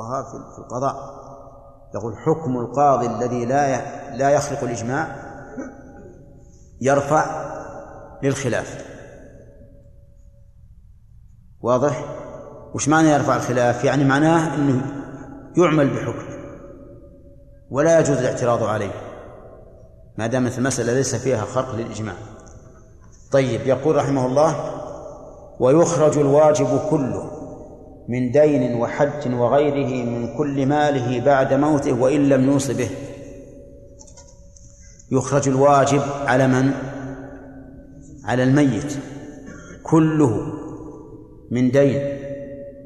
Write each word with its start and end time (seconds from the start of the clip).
الفقهاء 0.00 0.52
في 0.52 0.58
القضاء. 0.58 1.20
يقول 1.94 2.16
حكم 2.16 2.56
القاضي 2.56 3.06
الذي 3.06 3.44
لا 3.44 4.16
لا 4.16 4.30
يخلق 4.30 4.62
الإجماع 4.62 5.16
يرفع 6.80 7.24
للخلاف. 8.22 8.84
واضح؟ 11.60 12.04
وش 12.74 12.88
معنى 12.88 13.08
يرفع 13.08 13.36
الخلاف؟ 13.36 13.84
يعني 13.84 14.04
معناه 14.04 14.54
أنه 14.54 14.82
يعمل 15.56 15.90
بحكمه 15.90 16.40
ولا 17.70 17.98
يجوز 17.98 18.16
الاعتراض 18.16 18.62
عليه 18.62 18.92
ما 20.18 20.26
دامت 20.26 20.58
المسألة 20.58 20.92
ليس 20.92 21.14
فيها 21.14 21.44
خرق 21.44 21.74
للإجماع. 21.74 22.14
طيب 23.32 23.60
يقول 23.60 23.96
رحمه 23.96 24.26
الله 24.26 24.80
ويخرج 25.60 26.18
الواجب 26.18 26.80
كله 26.90 27.39
من 28.10 28.30
دين 28.30 28.74
وحج 28.74 29.34
وغيره 29.34 30.04
من 30.04 30.36
كل 30.38 30.66
ماله 30.66 31.20
بعد 31.20 31.54
موته 31.54 31.92
وإن 31.92 32.28
لم 32.28 32.50
يوص 32.50 32.70
به. 32.70 32.90
يخرج 35.12 35.48
الواجب 35.48 36.02
على 36.26 36.48
من؟ 36.48 36.72
على 38.24 38.42
الميت. 38.42 38.92
كله 39.82 40.52
من 41.50 41.70
دين 41.70 42.02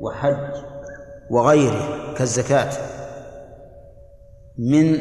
وحج 0.00 0.54
وغيره 1.30 2.14
كالزكاة. 2.14 2.72
من 4.58 4.98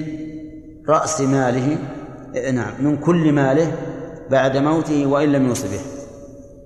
رأس 0.89 1.21
ماله 1.21 1.77
نعم 2.51 2.73
من 2.85 2.97
كل 2.97 3.31
ماله 3.31 3.71
بعد 4.31 4.57
موته 4.57 5.05
وإن 5.05 5.31
لم 5.31 5.47
يوص 5.47 5.63
به. 5.63 5.81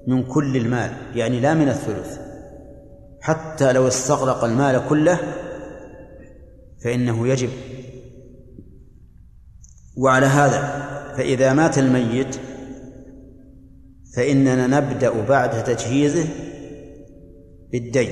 من 0.08 0.24
كل 0.24 0.58
المال 0.58 0.92
يعني 1.16 1.40
لا 1.40 1.54
من 1.54 1.70
الثلث. 1.70 2.27
حتى 3.28 3.74
لو 3.74 3.88
استغرق 3.88 4.44
المال 4.44 4.88
كله 4.90 5.20
فإنه 6.84 7.28
يجب. 7.28 7.50
وعلى 9.98 10.26
هذا 10.26 10.62
فإذا 11.18 11.54
مات 11.54 11.78
الميت 11.78 12.40
فإننا 14.16 14.68
نبدأ 14.68 15.22
بعد 15.22 15.64
تجهيزه 15.64 16.28
بالدين 17.72 18.10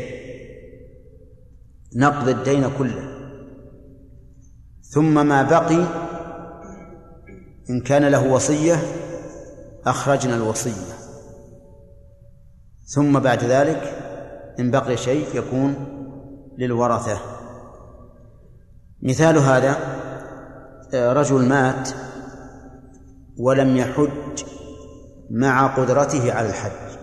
نقضي 1.95 2.31
الدين 2.31 2.69
كله. 2.77 3.31
ثم 4.81 5.27
ما 5.27 5.43
بقي 5.43 5.85
إن 7.69 7.81
كان 7.81 8.05
له 8.07 8.33
وصية 8.33 8.75
أخرجنا 9.85 10.35
الوصية. 10.35 10.93
ثم 12.85 13.19
بعد 13.19 13.43
ذلك 13.43 14.04
إن 14.59 14.71
بقي 14.71 14.97
شيء 14.97 15.27
يكون 15.35 15.75
للورثة. 16.57 17.17
مثال 19.01 19.37
هذا 19.37 19.77
رجل 20.93 21.45
مات 21.45 21.89
ولم 23.39 23.77
يحج 23.77 24.43
مع 25.29 25.75
قدرته 25.75 26.33
على 26.33 26.49
الحج. 26.49 26.97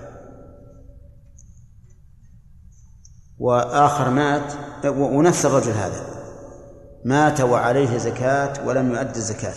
وآخر 3.39 4.11
مات 4.11 4.53
ونفس 4.87 5.47
الرجل 5.47 5.73
هذا. 5.73 6.05
مات 7.05 7.41
وعليه 7.41 7.99
زكاة 7.99 8.69
ولم 8.69 8.91
يؤد 8.91 9.17
الزكاة. 9.17 9.55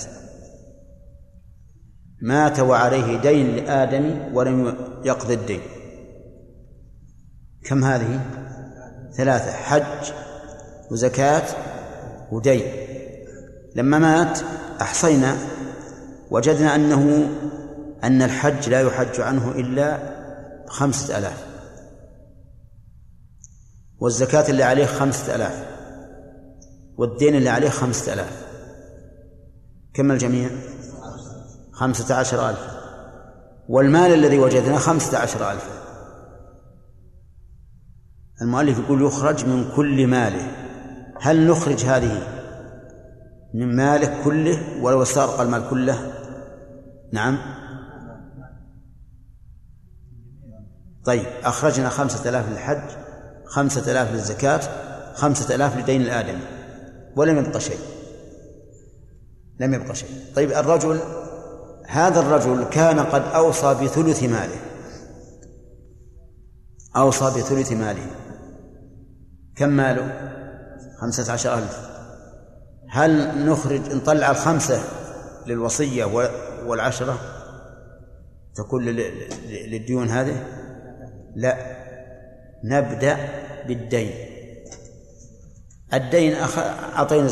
مات 2.22 2.60
وعليه 2.60 3.22
دين 3.22 3.56
لآدم 3.56 4.36
ولم 4.36 4.78
يقضي 5.04 5.34
الدين. 5.34 5.62
كم 7.66 7.84
هذه؟ 7.84 8.20
ثلاثة 9.14 9.52
حج 9.52 10.12
وزكاة 10.92 11.44
ودين. 12.32 12.64
لما 13.76 14.00
مات 14.00 14.40
أحصينا 14.82 15.38
وجدنا 16.32 16.76
أنه 16.76 17.30
أن 18.04 18.22
الحج 18.22 18.70
لا 18.70 18.82
يحج 18.82 19.22
عنه 19.22 19.52
إلا 19.52 20.00
خمسة 20.68 21.18
ألاف. 21.18 21.46
والزكاة 24.00 24.50
اللي 24.50 24.64
عليه 24.64 24.86
خمسة 24.86 25.36
ألاف. 25.36 25.66
والدين 26.98 27.36
اللي 27.36 27.50
عليه 27.50 27.70
خمسة 27.70 28.14
ألاف. 28.14 28.46
كم 29.94 30.12
الجميع؟ 30.12 30.50
خمسة 31.72 32.16
عشر 32.16 32.50
ألف. 32.50 32.68
والمال 33.70 34.14
الذي 34.14 34.40
وجدناه 34.40 34.78
خمسة 34.78 35.18
عشر 35.18 35.52
ألف. 35.52 35.85
المؤلف 38.42 38.80
يقول 38.80 39.02
يخرج 39.02 39.46
من 39.46 39.72
كل 39.76 40.08
ماله. 40.08 40.52
هل 41.22 41.48
نخرج 41.48 41.86
هذه 41.86 42.28
من 43.54 43.76
ماله 43.76 44.24
كله 44.24 44.84
ولو 44.84 45.02
استغرق 45.02 45.42
المال 45.42 45.70
كله؟ 45.70 46.14
نعم. 47.14 47.38
طيب 51.06 51.26
أخرجنا 51.44 51.90
خمسة 51.90 52.30
آلاف 52.30 52.50
للحج 52.50 52.90
خمسة 53.46 53.92
آلاف 53.92 54.12
للزكاة 54.12 54.62
خمسة 55.14 55.56
آلاف 55.56 55.78
لدين 55.78 56.02
الآدمي. 56.02 56.42
ولم 57.16 57.38
يبقى 57.38 57.60
شيء. 57.60 57.80
لم 59.60 59.74
يبقى 59.74 59.96
شيء. 59.96 60.10
طيب 60.36 60.52
الرجل 60.52 61.00
هذا 61.88 62.20
الرجل 62.20 62.64
كان 62.64 63.00
قد 63.00 63.22
أوصى 63.22 63.74
بثلث 63.74 64.24
ماله. 64.24 64.60
أوصى 66.96 67.26
بثلث 67.26 67.72
ماله. 67.72 68.25
كم 69.56 69.70
ماله؟ 69.70 70.32
خمسة 71.02 71.34
عشر 71.34 71.58
ألف. 71.58 71.90
هل 72.90 73.46
نخرج 73.50 73.94
نطلع 73.94 74.32
الخمسة 74.32 74.84
للوصية 75.48 76.06
والعشرة 76.66 77.20
تكون 78.56 78.86
للديون 78.86 80.10
هذه؟ 80.10 80.44
لا. 81.36 81.76
نبدأ 82.64 83.18
بالدين. 83.68 84.12
الدين 85.94 86.36
أعطينا 86.96 87.30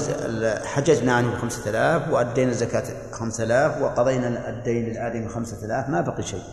حججنا 0.66 1.14
عنه 1.14 1.38
خمسة 1.38 1.70
آلاف 1.70 2.10
وأدينا 2.10 2.52
الزكاة 2.52 3.12
خمسة 3.12 3.44
آلاف 3.44 3.82
وقضينا 3.82 4.50
الدين 4.50 4.86
للآدم 4.86 5.28
خمسة 5.28 5.66
آلاف. 5.66 5.90
ما 5.90 6.02
بقي 6.02 6.24
شيء. 6.24 6.44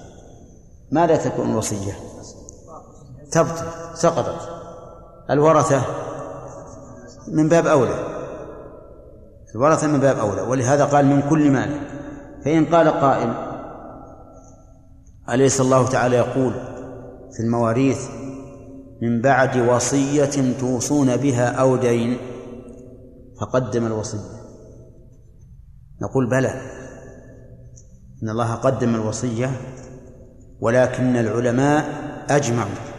ماذا 0.92 1.16
تكون 1.16 1.50
الوصية؟ 1.50 1.92
تبطل. 3.32 3.66
سقطت. 3.94 4.59
الورثة 5.30 5.82
من 7.32 7.48
باب 7.48 7.66
أولى. 7.66 7.94
الورثة 9.54 9.86
من 9.86 10.00
باب 10.00 10.18
أولى. 10.18 10.40
ولهذا 10.40 10.84
قال 10.84 11.06
من 11.06 11.22
كل 11.30 11.50
مال. 11.50 11.80
فإن 12.44 12.64
قال 12.64 12.88
قائل 12.88 13.34
أليس 15.30 15.60
الله 15.60 15.88
تعالى 15.88 16.16
يقول 16.16 16.52
في 17.32 17.40
المواريث 17.40 18.08
من 19.02 19.20
بعد 19.20 19.56
وصية 19.56 20.58
توصون 20.60 21.16
بها 21.16 21.48
أو 21.50 21.76
دين 21.76 22.18
فقدم 23.40 23.86
الوصية. 23.86 24.40
نقول 26.02 26.30
بلى. 26.30 26.50
إن 28.22 28.28
الله 28.28 28.54
قدم 28.54 28.94
الوصية 28.94 29.50
ولكن 30.60 31.16
العلماء 31.16 31.84
أجمعوا. 32.30 32.89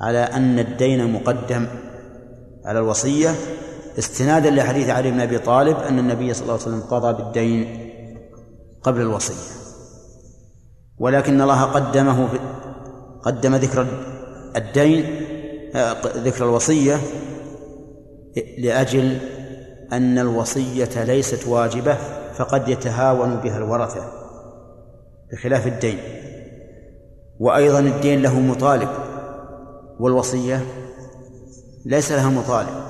على 0.00 0.18
أن 0.18 0.58
الدين 0.58 1.12
مقدم 1.12 1.66
على 2.64 2.78
الوصية 2.78 3.34
استنادا 3.98 4.50
لحديث 4.50 4.88
علي 4.88 5.10
بن 5.10 5.20
أبي 5.20 5.38
طالب 5.38 5.76
أن 5.76 5.98
النبي 5.98 6.34
صلى 6.34 6.42
الله 6.42 6.52
عليه 6.52 6.62
وسلم 6.62 6.80
قضى 6.80 7.22
بالدين 7.22 7.90
قبل 8.82 9.00
الوصية. 9.00 9.54
ولكن 10.98 11.40
الله 11.40 11.62
قدمه 11.62 12.28
قدم 13.22 13.54
ذكر 13.54 13.86
الدين 14.56 15.20
ذكر 16.16 16.44
الوصية 16.44 16.96
لأجل 18.58 19.18
أن 19.92 20.18
الوصية 20.18 21.04
ليست 21.04 21.48
واجبة 21.48 21.96
فقد 22.34 22.68
يتهاون 22.68 23.36
بها 23.36 23.58
الورثة 23.58 24.12
بخلاف 25.32 25.66
الدين. 25.66 25.98
وأيضا 27.40 27.78
الدين 27.78 28.22
له 28.22 28.40
مطالب. 28.40 28.88
والوصية 30.00 30.66
ليس 31.86 32.12
لها 32.12 32.30
مطالب 32.30 32.84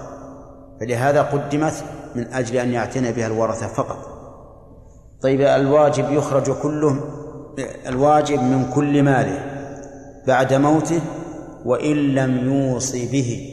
فلهذا 0.80 1.22
قدمت 1.22 1.84
من 2.14 2.26
أجل 2.32 2.56
أن 2.56 2.72
يعتني 2.72 3.12
بها 3.12 3.26
الورثة 3.26 3.66
فقط. 3.66 4.14
طيب 5.22 5.40
الواجب 5.40 6.12
يخرج 6.12 6.50
كله 6.50 7.00
الواجب 7.86 8.40
من 8.42 8.70
كل 8.74 9.02
ماله 9.02 9.54
بعد 10.26 10.54
موته 10.54 11.00
وإن 11.64 11.96
لم 11.96 12.52
يوص 12.52 12.92
به. 12.92 13.50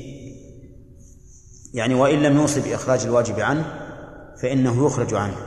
يعني 1.74 1.96
وإن 1.96 2.24
لم 2.24 2.38
يوص 2.38 2.58
بإخراج 2.58 3.06
الواجب 3.06 3.40
عنه 3.40 3.66
فإنه 4.42 4.86
يخرج 4.86 5.14
عنه. 5.14 5.38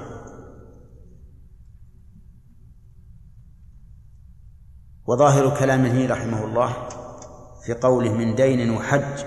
وظاهر 5.07 5.59
كلامه 5.59 6.07
رحمه 6.07 6.45
الله 6.45 6.77
في 7.65 7.75
قوله 7.75 8.13
من 8.13 8.35
دين 8.35 8.71
وحج 8.71 9.25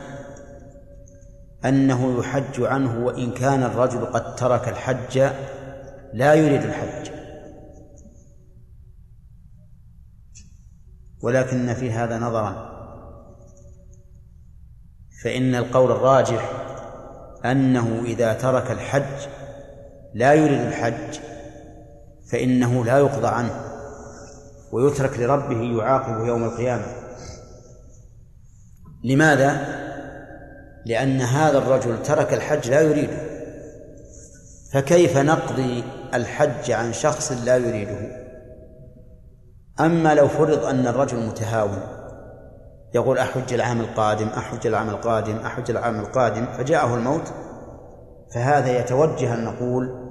أنه 1.65 2.19
يحج 2.19 2.61
عنه 2.61 3.05
وإن 3.05 3.31
كان 3.31 3.63
الرجل 3.63 4.05
قد 4.05 4.35
ترك 4.35 4.67
الحج 4.67 5.29
لا 6.13 6.33
يريد 6.33 6.63
الحج. 6.63 7.09
ولكن 11.21 11.73
في 11.73 11.91
هذا 11.91 12.19
نظرا. 12.19 12.77
فإن 15.23 15.55
القول 15.55 15.91
الراجح 15.91 16.51
أنه 17.45 18.01
إذا 18.05 18.33
ترك 18.33 18.71
الحج 18.71 19.27
لا 20.13 20.33
يريد 20.33 20.59
الحج 20.59 21.19
فإنه 22.31 22.85
لا 22.85 22.97
يقضى 22.97 23.27
عنه 23.27 23.61
ويترك 24.71 25.19
لربه 25.19 25.61
يعاقبه 25.61 26.27
يوم 26.27 26.43
القيامة. 26.43 27.06
لماذا؟ 29.07 29.77
لأن 30.85 31.21
هذا 31.21 31.57
الرجل 31.57 32.03
ترك 32.03 32.33
الحج 32.33 32.69
لا 32.69 32.81
يريده. 32.81 33.17
فكيف 34.73 35.17
نقضي 35.17 35.83
الحج 36.13 36.71
عن 36.71 36.93
شخص 36.93 37.31
لا 37.31 37.57
يريده؟ 37.57 38.27
أما 39.79 40.15
لو 40.15 40.27
فرض 40.27 40.65
أن 40.65 40.87
الرجل 40.87 41.17
متهاون 41.17 41.79
يقول 42.93 43.17
أحج 43.17 43.53
العام 43.53 43.79
القادم 43.81 44.27
أحج 44.27 44.67
العام 44.67 44.89
القادم 44.89 45.37
أحج 45.37 45.71
العام 45.71 45.99
القادم 45.99 46.45
فجاءه 46.45 46.95
الموت 46.95 47.33
فهذا 48.33 48.79
يتوجه 48.79 49.33
أن 49.33 49.43
نقول 49.43 50.07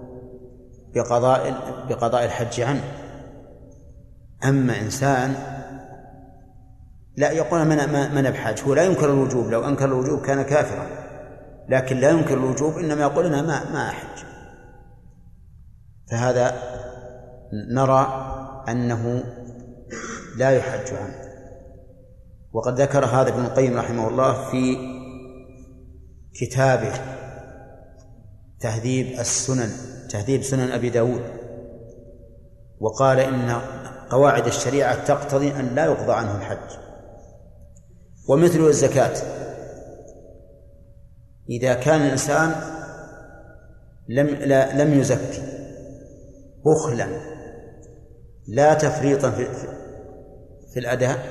بقضاء 0.94 1.54
بقضاء 1.88 2.24
الحج 2.24 2.60
عنه. 2.60 2.84
أما 4.44 4.80
إنسان 4.80 5.34
لا 7.16 7.30
يقول 7.30 7.64
من 7.64 7.76
من 8.14 8.30
بحاج 8.30 8.62
هو 8.66 8.74
لا 8.74 8.84
ينكر 8.84 9.10
الوجوب 9.10 9.50
لو 9.50 9.68
أنكر 9.68 9.84
الوجوب 9.84 10.20
كان 10.20 10.42
كافرا. 10.42 10.86
لكن 11.68 11.96
لا 11.96 12.10
ينكر 12.10 12.34
الوجوب 12.34 12.78
إنما 12.78 13.00
يقول 13.00 13.26
أنا 13.26 13.42
ما 13.42 13.72
ما 13.72 13.88
أحج. 13.88 14.24
فهذا 16.10 16.54
نرى 17.74 18.32
أنه 18.68 19.24
لا 20.38 20.50
يحج 20.50 20.94
عنه. 20.94 21.26
وقد 22.52 22.80
ذكر 22.80 23.04
هذا 23.04 23.28
ابن 23.28 23.44
القيم 23.44 23.78
رحمه 23.78 24.08
الله 24.08 24.50
في 24.50 24.76
كتابه 26.40 26.92
تهذيب 28.60 29.20
السنن 29.20 29.70
تهذيب 30.10 30.42
سنن 30.42 30.70
أبي 30.72 30.90
داود. 30.90 31.22
وقال 32.80 33.20
إن 33.20 33.60
قواعد 34.10 34.46
الشريعة 34.46 35.04
تقتضي 35.04 35.52
أن 35.60 35.74
لا 35.74 35.84
يقضى 35.84 36.12
عنه 36.12 36.36
الحج. 36.36 36.85
ومثل 38.28 38.60
الزكاة. 38.60 39.16
إذا 41.50 41.74
كان 41.74 42.00
الإنسان 42.00 42.54
لم 44.08 44.26
لا 44.26 44.84
لم 44.84 45.00
يزكي 45.00 45.42
بخلا 46.64 47.06
لا 48.48 48.74
تفريطا 48.74 49.30
في, 49.30 49.46
في 50.72 50.80
الأداء 50.80 51.26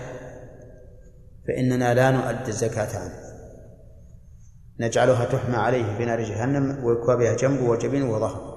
فإننا 1.48 1.94
لا 1.94 2.12
نؤدي 2.12 2.48
الزكاة 2.50 3.00
عنه. 3.00 3.26
نجعلها 4.80 5.26
تحمى 5.26 5.56
عليه 5.56 5.98
في 5.98 6.06
نار 6.06 6.22
جهنم 6.22 6.86
ويكوى 6.86 7.18
بها 7.18 7.36
جنبه 7.36 7.70
وجبينه 7.70 8.12
وظهره 8.12 8.56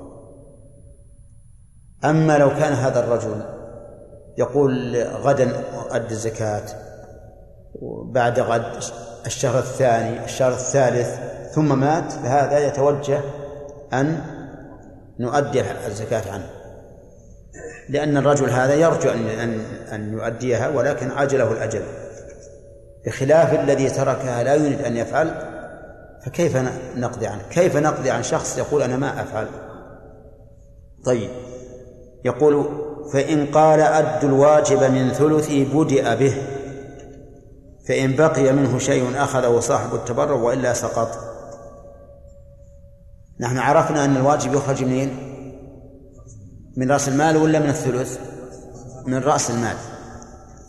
أما 2.05 2.38
لو 2.38 2.49
كان 2.49 2.73
هذا 2.73 3.05
الرجل 3.05 3.43
يقول 4.38 4.96
غدا 5.02 5.61
أؤدي 5.79 6.14
الزكاة 6.14 6.88
بعد 8.12 8.40
غد 8.40 8.82
الشهر 9.26 9.58
الثاني 9.58 10.25
الشهر 10.25 10.52
الثالث 10.52 11.19
ثم 11.52 11.78
مات 11.80 12.12
فهذا 12.12 12.58
يتوجه 12.66 13.20
أن 13.92 14.20
نؤدي 15.20 15.62
الزكاة 15.86 16.32
عنه 16.32 16.50
لأن 17.88 18.16
الرجل 18.16 18.50
هذا 18.50 18.75
يرجو 18.75 19.10
أن 19.10 19.26
أن 19.26 19.60
أن 19.92 20.12
يؤديها 20.12 20.69
ولكن 20.69 21.10
عجله 21.10 21.52
الأجل 21.52 21.82
بخلاف 23.06 23.60
الذي 23.60 23.90
تركها 23.90 24.42
لا 24.42 24.54
يريد 24.54 24.81
أن 24.84 24.96
يفعل 24.96 25.34
فكيف 26.26 26.56
نقضي 26.96 27.26
عنه؟ 27.26 27.42
كيف 27.50 27.76
نقضي 27.76 28.10
عن 28.10 28.22
شخص 28.22 28.58
يقول 28.58 28.82
أنا 28.82 28.96
ما 28.96 29.22
أفعل؟ 29.22 29.46
طيب 31.04 31.31
يقول 32.24 32.69
فإن 33.12 33.46
قال 33.46 33.81
أد 33.81 34.24
الواجب 34.24 34.82
من 34.82 35.08
ثلثي 35.08 35.64
بدأ 35.64 36.14
به 36.14 36.34
فإن 37.88 38.17
بقي 38.17 38.52
منه 38.52 38.79
شيء 38.79 39.23
أخذه 39.23 39.61
صاحب 39.61 39.94
التبرع 39.94 40.35
وإلا 40.35 40.73
سقط 40.73 41.19
نحن 43.40 43.58
عرفنا 43.58 44.05
أن 44.05 44.17
الواجب 44.17 44.55
يخرج 44.55 44.85
منين؟ 44.85 45.17
من 46.76 46.90
رأس 46.90 47.08
المال 47.08 47.37
ولا 47.37 47.58
من 47.58 47.69
الثلث؟ 47.69 48.19
من 49.06 49.19
رأس 49.19 49.50
المال 49.50 49.76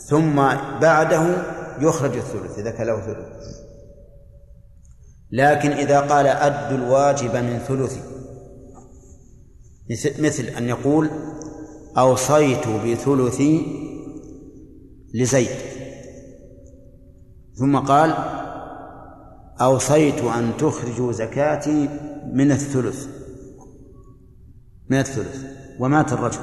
ثم 0.07 0.35
بعده 0.81 1.43
يخرج 1.79 2.15
الثلث 2.15 2.59
إذا 2.59 2.71
كان 2.71 2.87
له 2.87 3.01
ثلث 3.01 3.27
لكن 5.31 5.71
إذا 5.71 5.99
قال 5.99 6.27
أد 6.27 6.73
الواجب 6.73 7.35
من 7.35 7.59
ثلثي 7.67 8.01
مثل 10.19 10.43
أن 10.43 10.69
يقول 10.69 11.09
أوصيت 11.97 12.67
بثلثي 12.67 13.65
لزيد 15.13 15.68
ثم 17.59 17.77
قال 17.77 18.13
أوصيت 19.61 20.21
أن 20.21 20.57
تخرجوا 20.57 21.11
زكاتي 21.11 21.89
من 22.33 22.51
الثلث 22.51 23.07
من 24.89 24.99
الثلث 24.99 25.45
ومات 25.79 26.13
الرجل 26.13 26.41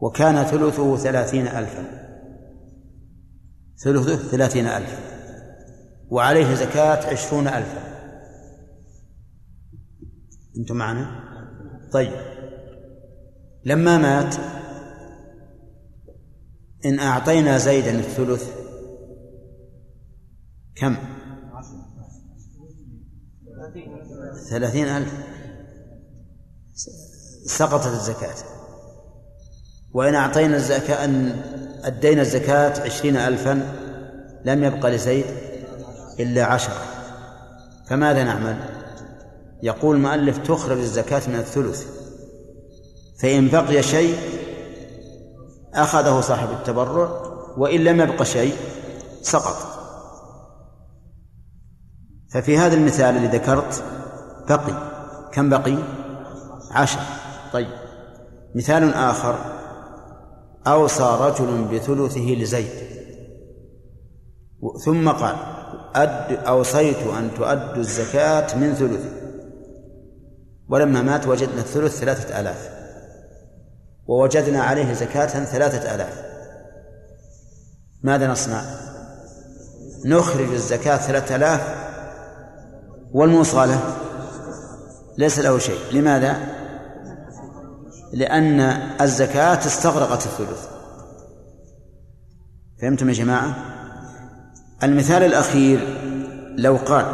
وكان 0.00 0.44
ثلثه 0.44 0.96
ثلاثين 0.96 1.46
ألفا 1.46 1.84
ثلثه 3.78 4.16
ثلاثين 4.16 4.66
ألفا 4.66 4.98
وعليه 6.10 6.54
زكاة 6.54 7.12
عشرون 7.12 7.48
ألفا. 7.48 7.82
أنتم 10.58 10.76
معنا؟ 10.76 11.22
طيب. 11.92 12.12
لما 13.64 13.98
مات 13.98 14.34
إن 16.84 16.98
أعطينا 16.98 17.58
زيدا 17.58 17.90
الثلث 17.90 18.61
كم؟ 20.76 20.96
ثلاثين 24.50 24.88
ألف. 24.88 25.12
سقطت 27.46 27.86
الزكاة. 27.86 28.34
وإن 29.92 30.14
أعطينا 30.14 30.56
الزكاة 30.56 31.04
أن 31.04 31.42
أدينا 31.84 32.22
الزكاة 32.22 32.82
عشرين 32.82 33.16
ألفا 33.16 33.76
لم 34.44 34.64
يبقى 34.64 34.90
لزيد 34.90 35.24
إلا 36.20 36.44
عشرة. 36.44 36.82
فماذا 37.88 38.24
نعمل؟ 38.24 38.56
يقول 39.62 39.96
المؤلف 39.96 40.38
تخرج 40.38 40.78
الزكاة 40.78 41.28
من 41.28 41.34
الثلث. 41.34 41.86
فإن 43.18 43.48
بقي 43.48 43.82
شيء 43.82 44.18
أخذه 45.74 46.20
صاحب 46.20 46.50
التبرع 46.50 47.22
وإن 47.56 47.84
لم 47.84 48.00
يبق 48.00 48.22
شيء 48.22 48.56
سقط. 49.22 49.71
ففي 52.32 52.58
هذا 52.58 52.74
المثال 52.74 53.16
الذي 53.16 53.38
ذكرت 53.38 53.84
بقي. 54.48 54.92
كم 55.32 55.50
بقي؟ 55.50 55.78
عشر. 56.70 57.00
طيب. 57.52 57.68
مثال 58.54 58.94
آخر. 58.94 59.38
أوصى 60.66 61.16
رجل 61.20 61.64
بثلثه 61.64 62.20
لزيد. 62.20 62.92
ثم 64.84 65.08
قال 65.08 65.36
أد 65.94 66.32
أوصيت 66.46 67.06
أن 67.18 67.30
تؤدوا 67.36 67.76
الزكاة 67.76 68.58
من 68.58 68.74
ثلثي. 68.74 69.10
ولما 70.68 71.02
مات 71.02 71.26
وجدنا 71.26 71.60
الثلث 71.60 71.98
ثلاثة 72.00 72.40
آلاف. 72.40 72.70
ووجدنا 74.06 74.62
عليه 74.62 74.92
زكاة 74.92 75.44
ثلاثة 75.44 75.94
آلاف. 75.94 76.22
ماذا 78.02 78.26
نصنع؟ 78.26 78.62
نخرج 80.04 80.52
الزكاة 80.52 80.96
ثلاثة 80.96 81.36
آلاف 81.36 81.91
والموصى 83.12 83.56
له 83.56 83.96
ليس 85.18 85.38
له 85.38 85.58
شيء. 85.58 85.78
لماذا؟ 85.92 86.36
لأن 88.12 88.60
الزكاة 89.00 89.58
استغرقت 89.58 90.26
الثلث. 90.26 90.68
فهمتم 92.82 93.08
يا 93.08 93.14
جماعة؟ 93.14 93.56
المثال 94.82 95.22
الأخير 95.22 95.80
لو 96.58 96.76
قال 96.76 97.04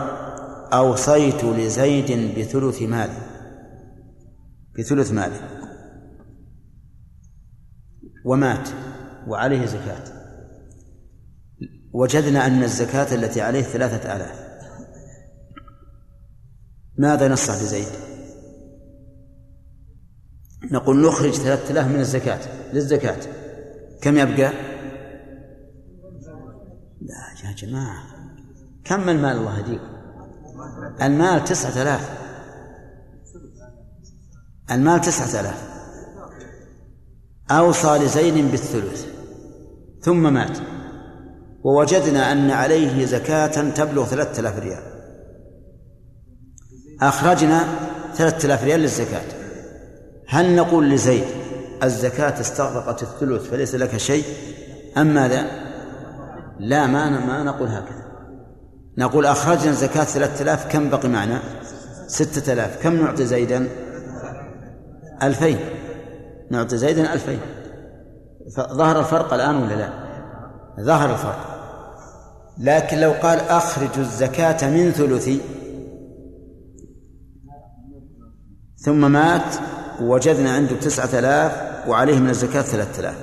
أوصيت 0.72 1.44
لزيد 1.44 2.38
بثلث 2.38 2.82
ماله 2.82 3.18
بثلث 4.78 5.12
ماله 5.12 5.40
ومات 8.24 8.68
وعليه 9.28 9.66
زكاة. 9.66 10.04
وجدنا 11.92 12.46
أن 12.46 12.62
الزكاة 12.62 13.14
التي 13.14 13.40
عليه 13.40 13.62
ثلاثة 13.62 14.16
آلاف. 14.16 14.47
ماذا 16.98 17.28
نصنع 17.28 17.54
بزيد 17.54 17.88
نقول 20.70 21.06
نخرج 21.06 21.32
ثلاثة 21.32 21.70
آلاف 21.70 21.86
من 21.86 22.00
الزكاة 22.00 22.40
للزكاة. 22.72 23.18
كم 24.02 24.16
يبقى؟ 24.16 24.52
لا 27.00 27.44
يا 27.44 27.52
جماعة 27.56 28.02
كم 28.84 29.08
المال 29.08 29.36
الله 29.36 29.58
يهديكم 29.58 29.98
المال 31.02 31.44
تسعة 31.44 31.82
آلاف. 31.82 32.18
المال 34.70 35.00
تسعة 35.00 35.40
آلاف. 35.40 35.68
أوصى 37.50 37.98
لزيد 37.98 38.50
بالثلث 38.50 39.06
ثم 40.00 40.32
مات. 40.32 40.58
ووجدنا 41.64 42.32
أن 42.32 42.50
عليه 42.50 43.04
زكاة 43.04 43.70
تبلغ 43.70 44.04
ثلاثة 44.04 44.40
آلاف 44.40 44.58
ريال. 44.58 44.97
أخرجنا 47.02 47.64
ثلاثة 48.14 48.46
آلاف 48.46 48.64
ريال 48.64 48.80
للزكاة 48.80 49.22
هل 50.28 50.56
نقول 50.56 50.90
لزيد 50.90 51.24
الزكاة 51.82 52.40
استغرقت 52.40 53.02
الثلث 53.02 53.50
فليس 53.50 53.74
لك 53.74 53.96
شيء 53.96 54.24
أم 54.96 55.06
ماذا؟ 55.06 55.46
لا 56.60 56.86
ما 56.86 57.10
ما 57.10 57.42
نقول 57.42 57.68
هكذا 57.68 58.08
نقول 58.98 59.26
أخرجنا 59.26 59.72
زكاة 59.72 60.04
ثلاثة 60.04 60.42
آلاف 60.42 60.72
كم 60.72 60.90
بقي 60.90 61.08
معنا؟ 61.08 61.40
ستة 62.06 62.52
آلاف 62.52 62.82
كم 62.82 62.94
نعطي 62.96 63.24
زيدا؟ 63.26 63.68
ألفين 65.22 65.58
نعطي 66.50 66.76
زيدا 66.76 67.12
ألفين 67.12 67.40
ظهر 68.56 69.00
الفرق 69.00 69.34
الآن 69.34 69.56
ولا 69.56 69.74
لا؟ 69.74 69.90
ظهر 70.80 71.10
الفرق 71.10 71.58
لكن 72.58 72.98
لو 73.00 73.12
قال 73.12 73.40
أخرج 73.40 73.98
الزكاة 73.98 74.70
من 74.70 74.92
ثلثي 74.92 75.40
ثم 78.88 79.12
مات 79.12 79.54
ووجدنا 80.00 80.50
عنده 80.50 80.76
تسعة 80.76 81.18
آلاف 81.18 81.52
وعليه 81.88 82.18
من 82.18 82.30
الزكاة 82.30 82.62
ثلاثة 82.62 83.00
آلاف. 83.00 83.16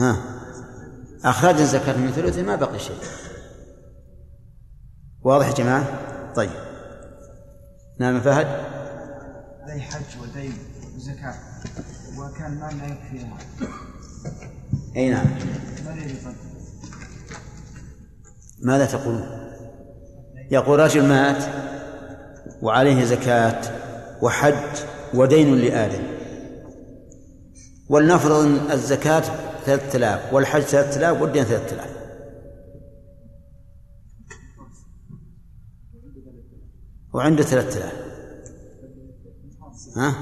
ها. 0.00 0.16
أخرج 1.24 1.60
الزكاة 1.60 1.96
من 1.96 2.10
ثلثه 2.10 2.42
ما 2.42 2.56
بقي 2.56 2.78
شيء. 2.78 2.96
واضح 5.22 5.48
يا 5.48 5.54
جماعة؟ 5.54 5.84
طيب. 6.34 6.50
نعم 8.00 8.20
فهد؟ 8.20 8.46
عليه 9.62 9.82
حج 9.82 10.20
ودين 10.22 10.52
وزكاة 10.96 11.34
وكان 12.18 12.54
ما 12.54 12.70
لا 12.70 12.86
يكفيها 12.86 13.38
أي 14.96 15.10
نعم. 15.10 15.26
ماذا 18.62 18.84
تقولون 18.84 19.28
يقول 20.50 20.80
رجل 20.80 21.08
مات 21.08 21.44
وعليه 22.62 23.04
زكاة 23.04 23.83
وحج 24.24 24.76
ودين 25.14 25.54
لآدم 25.56 26.02
ولنفرض 27.88 28.32
أن 28.32 28.70
الزكاة 28.70 29.22
ثلاثة 29.64 29.96
آلاف 29.96 30.34
والحج 30.34 30.62
ثلاثة 30.62 30.96
آلاف 30.96 31.22
والدين 31.22 31.44
ثلاثة 31.44 31.74
آلاف. 31.74 31.94
وعنده 37.14 37.42
ثلاثة 37.42 37.78
آلاف. 37.78 37.92
ها؟ 39.96 40.14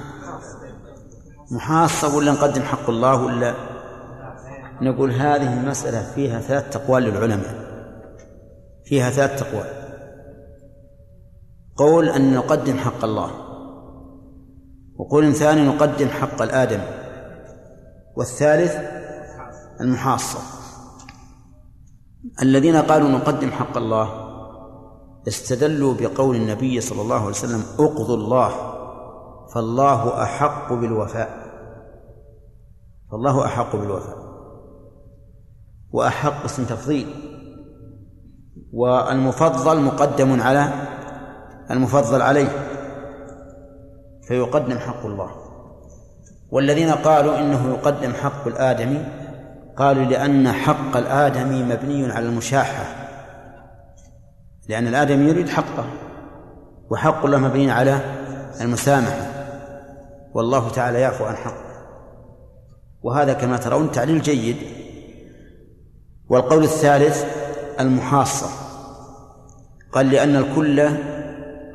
محاصة 1.51 2.17
ولا 2.17 2.33
نقدم 2.33 2.63
حق 2.63 2.91
الله 2.91 3.25
ولا؟ 3.25 3.55
نقول 4.81 5.13
هذه 5.13 5.61
المسألة 5.61 6.13
فيها 6.15 6.41
ثلاث 6.41 6.77
أقوال 6.77 7.03
للعلماء. 7.03 7.55
فيها 8.85 9.11
ثلاث 9.11 9.43
أقوال 9.43 9.67
قول 11.77 12.09
أن 12.09 12.35
نقدم 12.35 12.79
حق 12.79 13.05
الله. 13.05 13.52
وقول 15.03 15.35
ثاني 15.35 15.67
نقدم 15.67 16.09
حق 16.09 16.43
الآدم 16.43 16.81
والثالث 18.17 18.77
المحاصة. 19.81 20.39
الذين 22.43 22.77
قالوا 22.77 23.09
نقدم 23.09 23.51
حق 23.51 23.77
الله 23.77 24.09
استدلوا 25.29 25.95
بقول 25.95 26.37
النبي 26.37 26.81
صلى 26.81 27.03
الله 27.03 27.17
عليه 27.17 27.27
وسلم 27.27 27.63
اقضوا 27.79 28.17
الله 28.17 28.49
فالله 29.55 30.23
أحق 30.23 30.73
بالوفاء. 30.73 31.31
فالله 33.13 33.45
أحق 33.45 33.77
بالوفاء. 33.77 34.17
وأحق 35.93 36.45
اسم 36.45 36.65
تفضيل. 36.65 37.15
والمفضل 38.73 39.81
مقدم 39.83 40.43
على 40.43 40.73
المفضل 41.71 42.23
عليه. 42.23 42.72
فيقدم 44.29 44.79
حق 44.79 45.07
الله. 45.07 45.31
والذين 46.51 46.91
قالوا 46.91 47.39
إنه 47.39 47.71
يقدم 47.71 48.13
حق 48.13 48.47
الآدمي 48.47 49.05
قالوا 49.77 50.05
لأن 50.05 50.53
حق 50.53 50.97
الآدمي 50.97 51.63
مبني 51.63 52.13
على 52.13 52.27
المشاحة. 52.27 52.85
لأن 54.69 54.87
الآدمي 54.87 55.29
يريد 55.29 55.49
حقه 55.49 55.85
وحق 56.91 57.25
الله 57.25 57.39
مبني 57.39 57.71
على 57.71 58.01
المسامحة. 58.61 59.27
والله 60.35 60.71
تعالى 60.71 61.01
يعفو 61.01 61.25
عن 61.25 61.37
حقه. 61.37 61.73
وهذا 63.03 63.33
كما 63.33 63.57
ترون 63.57 63.93
تعليل 63.93 64.23
جيد. 64.23 64.57
والقول 66.29 66.65
الثالث 66.65 67.25
المحاصة. 67.81 68.47
قال 69.93 70.11
لأن 70.11 70.37
الكل 70.37 70.89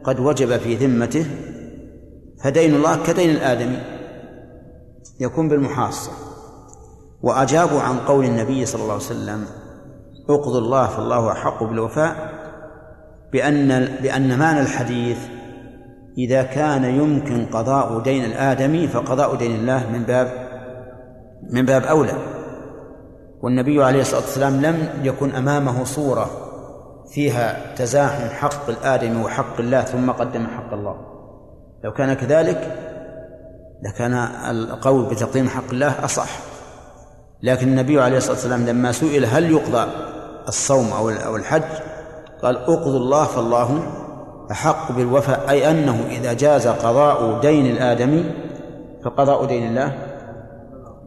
قد 0.03 0.19
وجب 0.19 0.57
في 0.57 0.75
ذمته 0.75 1.25
فدين 2.43 2.75
الله 2.75 3.03
كدين 3.03 3.29
الآدمي. 3.29 3.79
يكون 5.19 5.49
بالمحاصة 5.49 6.11
وأجابوا 7.21 7.81
عن 7.81 7.97
قول 7.99 8.25
النبي 8.25 8.65
صلى 8.65 8.81
الله 8.81 8.93
عليه 8.93 9.03
وسلم 9.03 9.45
اقضوا 10.29 10.59
الله 10.59 10.87
فالله 10.87 11.31
أحق 11.31 11.63
بالوفاء 11.63 12.15
بأن 13.33 13.85
بأن 14.01 14.39
معنى 14.39 14.59
الحديث 14.61 15.17
إذا 16.17 16.43
كان 16.43 16.83
يمكن 16.83 17.45
قضاء 17.45 17.99
دين 17.99 18.25
الآدمي 18.25 18.87
فقضاء 18.87 19.35
دين 19.35 19.55
الله 19.55 19.89
من 19.91 20.03
باب 20.03 20.47
من 21.49 21.65
باب 21.65 21.83
أولى. 21.83 22.13
والنبي 23.41 23.83
عليه 23.83 24.01
الصلاة 24.01 24.21
والسلام 24.21 24.61
لم 24.61 24.89
يكن 25.03 25.31
أمامه 25.35 25.83
صورة 25.83 26.29
فيها 27.13 27.75
تزاحم 27.75 28.29
حق 28.29 28.69
الآدم 28.69 29.21
وحق 29.21 29.59
الله 29.59 29.81
ثم 29.81 30.11
قدم 30.11 30.47
حق 30.47 30.73
الله. 30.73 31.16
لو 31.83 31.93
كان 31.93 32.13
كذلك 32.13 32.77
لكان 33.83 34.13
القول 34.49 35.05
بتقديم 35.05 35.49
حق 35.49 35.69
الله 35.71 36.05
أصح. 36.05 36.29
لكن 37.43 37.67
النبي 37.67 38.01
عليه 38.01 38.17
الصلاة 38.17 38.33
والسلام 38.33 38.65
لما 38.65 38.91
سئل 38.91 39.25
هل 39.25 39.51
يقضى 39.51 39.91
الصوم 40.47 40.91
أو 40.91 41.09
أو 41.09 41.35
الحج 41.35 41.63
قال 42.43 42.57
اقضوا 42.57 42.99
الله 42.99 43.23
فالله 43.25 43.79
أحق 44.51 44.91
بالوفاء 44.91 45.49
أي 45.49 45.71
أنه 45.71 46.05
إذا 46.09 46.33
جاز 46.33 46.67
قضاء 46.67 47.39
دين 47.41 47.65
الآدمي 47.65 48.33
فقضاء 49.05 49.45
دين 49.45 49.67
الله 49.67 49.97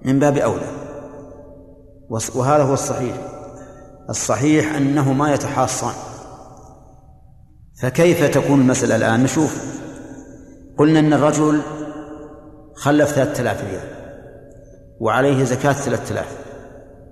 من 0.05 0.19
باب 0.19 0.37
أولى. 0.37 0.67
وهذا 2.35 2.63
هو 2.63 2.75
الصحيح. 2.75 3.17
الصحيح 4.11 4.75
أنه 4.75 5.13
ما 5.13 5.35
يتحاصان. 5.35 5.95
فكيف 7.83 8.25
تكون 8.25 8.61
المسألة 8.61 8.97
الآن؟ 8.97 9.23
نشوف. 9.23 9.81
قلنا 10.81 11.01
أن 11.01 11.13
الرجل 11.13 11.61
خلف 12.75 13.09
ثلاثة 13.09 13.43
آلاف 13.43 13.65
ريال 13.65 13.89
وعليه 15.01 15.45
زكاة 15.45 15.73
ثلاثة 15.73 16.13
آلاف 16.13 16.39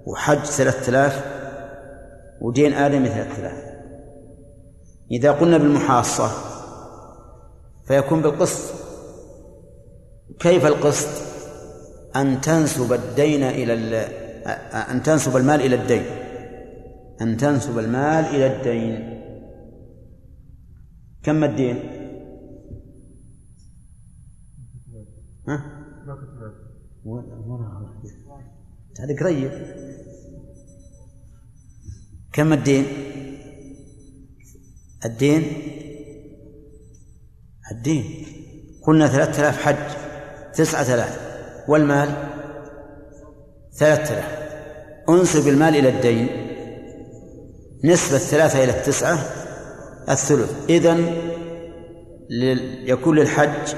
وحج 0.07 0.45
ثلاثة 0.45 0.89
آلاف 0.89 1.25
ودين 2.41 2.73
آدمي 2.73 3.09
ثلاثة 3.09 3.41
آلاف. 3.41 3.65
إذا 5.11 5.33
قلنا 5.33 5.59
بالمحاصة 5.59 6.31
فيكون 7.87 8.23
بالقسط. 8.23 8.75
كيف 10.41 10.67
القسط؟ 10.67 11.09
أن 12.17 12.41
تنسب 12.41 12.93
الدين 12.93 13.43
إلى 13.43 13.73
أن 14.91 15.03
تنسب 15.03 15.37
المال 15.37 15.61
إلى 15.61 15.77
الدين. 15.77 16.05
أن 17.21 17.37
تنسب 17.37 17.79
المال 17.79 18.25
إلى 18.25 18.47
الدين. 18.47 19.23
كم 21.23 21.45
الدين؟ 21.45 21.98
ها؟ 25.49 25.65
هذا 29.01 29.17
قريب 29.21 29.51
كم 32.33 32.53
الدين؟ 32.53 32.87
الدين؟ 35.05 35.43
الدين. 37.73 38.05
قلنا 38.87 39.09
ثلاثة 39.09 39.43
آلاف 39.43 39.63
حج. 39.63 39.97
تسعة 40.55 40.95
آلاف. 40.95 41.19
والمال؟ 41.69 42.09
ثلاثة 43.79 44.15
آلاف. 44.15 44.39
أنسب 45.09 45.49
المال 45.49 45.77
إلى 45.77 45.89
الدين. 45.89 46.29
نسبة 47.85 48.17
الثلاثة 48.17 48.65
إلى 48.65 48.79
التسعة. 48.79 49.19
الثلث. 50.11 50.71
إذن 50.71 51.17
يكون 52.87 53.19
للحج 53.19 53.75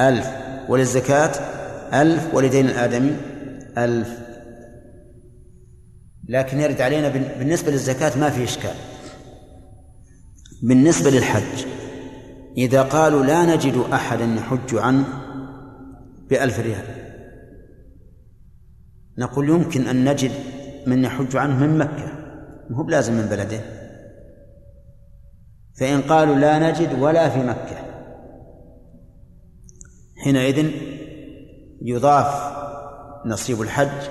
ألف. 0.00 0.47
وللزكاة 0.68 1.32
ألف 2.02 2.34
ولدين 2.34 2.66
الآدمي 2.66 3.16
ألف. 3.78 4.18
لكن 6.28 6.60
يرد 6.60 6.80
علينا 6.80 7.08
بالنسبة 7.08 7.70
للزكاة 7.70 8.18
ما 8.18 8.30
في 8.30 8.44
إشكال. 8.44 8.74
بالنسبة 10.62 11.10
للحج 11.10 11.64
إذا 12.56 12.82
قالوا 12.82 13.24
لا 13.24 13.56
نجد 13.56 13.84
أحدا 13.92 14.24
يحج 14.24 14.74
عنه 14.74 15.04
بألف 16.30 16.60
ريال 16.60 16.84
نقول 19.18 19.48
يمكن 19.48 19.86
أن 19.86 20.10
نجد 20.10 20.30
من 20.86 21.04
يحج 21.04 21.36
عنه 21.36 21.66
من 21.66 21.78
مكة 21.78 22.12
هو 22.72 22.82
بلازم 22.82 23.12
من 23.12 23.26
بلده. 23.26 23.60
فإن 25.80 26.02
قالوا 26.02 26.34
لا 26.34 26.70
نجد 26.70 26.98
ولا 26.98 27.28
في 27.28 27.38
مكة 27.38 27.87
حينئذ 30.24 30.70
يضاف 31.82 32.58
نصيب 33.26 33.62
الحج 33.62 34.08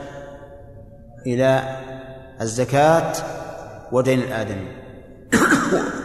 إلى 1.26 1.78
الزكاة 2.42 3.14
ودين 3.92 4.20
الآدمي 4.20 4.68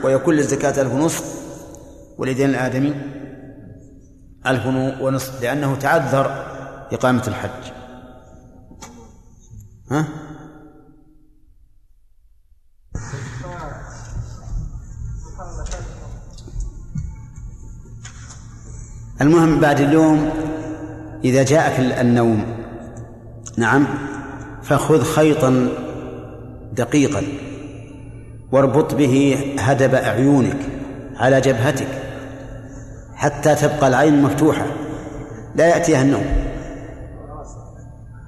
ويكون 0.04 0.34
للزكاة 0.34 0.82
ألف 0.82 0.92
ونصف 0.92 1.42
ولدين 2.18 2.50
الآدمي 2.50 2.94
ألف 4.46 4.66
ونصف 5.00 5.42
لأنه 5.42 5.76
تعذر 5.76 6.26
إقامة 6.92 7.24
الحج 7.28 7.72
ها؟ 9.90 10.06
المهم 19.20 19.60
بعد 19.60 19.80
اليوم 19.80 20.30
إذا 21.24 21.42
جاءك 21.42 22.00
النوم. 22.00 22.44
نعم. 23.56 23.86
فخذ 24.62 25.04
خيطا 25.04 25.68
دقيقا 26.72 27.22
واربط 28.52 28.94
به 28.94 29.44
هدب 29.58 29.94
أعينك 29.94 30.56
على 31.16 31.40
جبهتك 31.40 31.88
حتى 33.14 33.54
تبقى 33.54 33.88
العين 33.88 34.22
مفتوحة. 34.22 34.66
لا 35.54 35.68
يأتيها 35.68 36.02
النوم. 36.02 36.26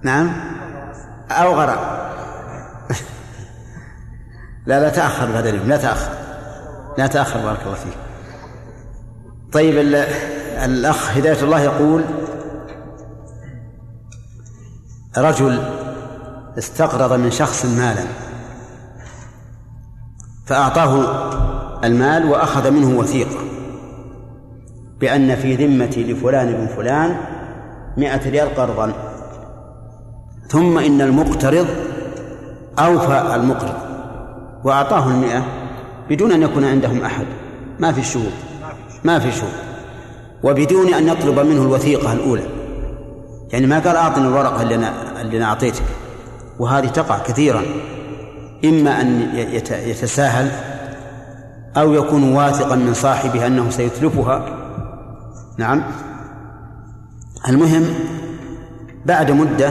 نعم. 0.02 0.32
أو 1.30 1.54
غرام 1.54 1.78
لا 4.66 4.80
لا 4.80 4.88
تأخر 4.88 5.26
بهذا 5.26 5.50
اليوم. 5.50 5.68
لا 5.68 5.76
تأخر. 5.76 6.12
لا 6.98 7.06
تأخر 7.06 7.40
بارك 7.40 7.62
الله 7.62 7.74
فيك. 7.74 7.94
طيب 9.52 9.78
الأخ 10.54 11.16
هداية 11.16 11.42
الله 11.42 11.60
يقول 11.60 12.04
رجل 15.18 15.58
استقرض 16.58 17.12
من 17.12 17.30
شخص 17.30 17.64
مالا 17.64 18.04
فأعطاه 20.46 21.04
المال 21.84 22.24
وأخذ 22.30 22.70
منه 22.70 22.98
وثيقة 22.98 23.38
بأن 25.00 25.36
في 25.36 25.54
ذمتي 25.66 26.12
لفلان 26.12 26.52
بن 26.52 26.66
فلان 26.66 27.16
مئة 27.96 28.30
ريال 28.30 28.54
قرضا 28.54 28.92
ثم 30.48 30.78
إن 30.78 31.00
المقترض 31.00 31.66
أوفى 32.78 33.34
المقرض 33.34 33.74
وأعطاه 34.64 35.08
المئة 35.08 35.44
بدون 36.10 36.32
أن 36.32 36.42
يكون 36.42 36.64
عندهم 36.64 37.02
أحد 37.04 37.26
ما 37.78 37.92
في 37.92 38.02
شهود 38.02 38.32
ما 39.04 39.18
في 39.18 39.32
شهود. 39.32 39.73
وبدون 40.44 40.94
أن 40.94 41.08
يطلب 41.08 41.38
منه 41.38 41.62
الوثيقة 41.62 42.12
الأولى. 42.12 42.42
يعني 43.52 43.66
ما 43.66 43.78
قال 43.78 43.96
أعطني 43.96 44.26
الورقة 44.26 44.62
اللي 44.62 44.74
أنا 44.74 44.92
اللي 45.20 45.36
أنا 45.36 45.44
أعطيتك. 45.44 45.82
وهذه 46.58 46.86
تقع 46.86 47.18
كثيرا. 47.18 47.62
إما 48.64 49.00
أن 49.00 49.28
يتساهل 49.68 50.50
أو 51.76 51.92
يكون 51.92 52.32
واثقا 52.32 52.76
من 52.76 52.94
صاحبه 52.94 53.46
أنه 53.46 53.70
سيتلفها. 53.70 54.46
نعم. 55.58 55.82
المهم 57.48 57.84
بعد 59.06 59.30
مدة 59.30 59.70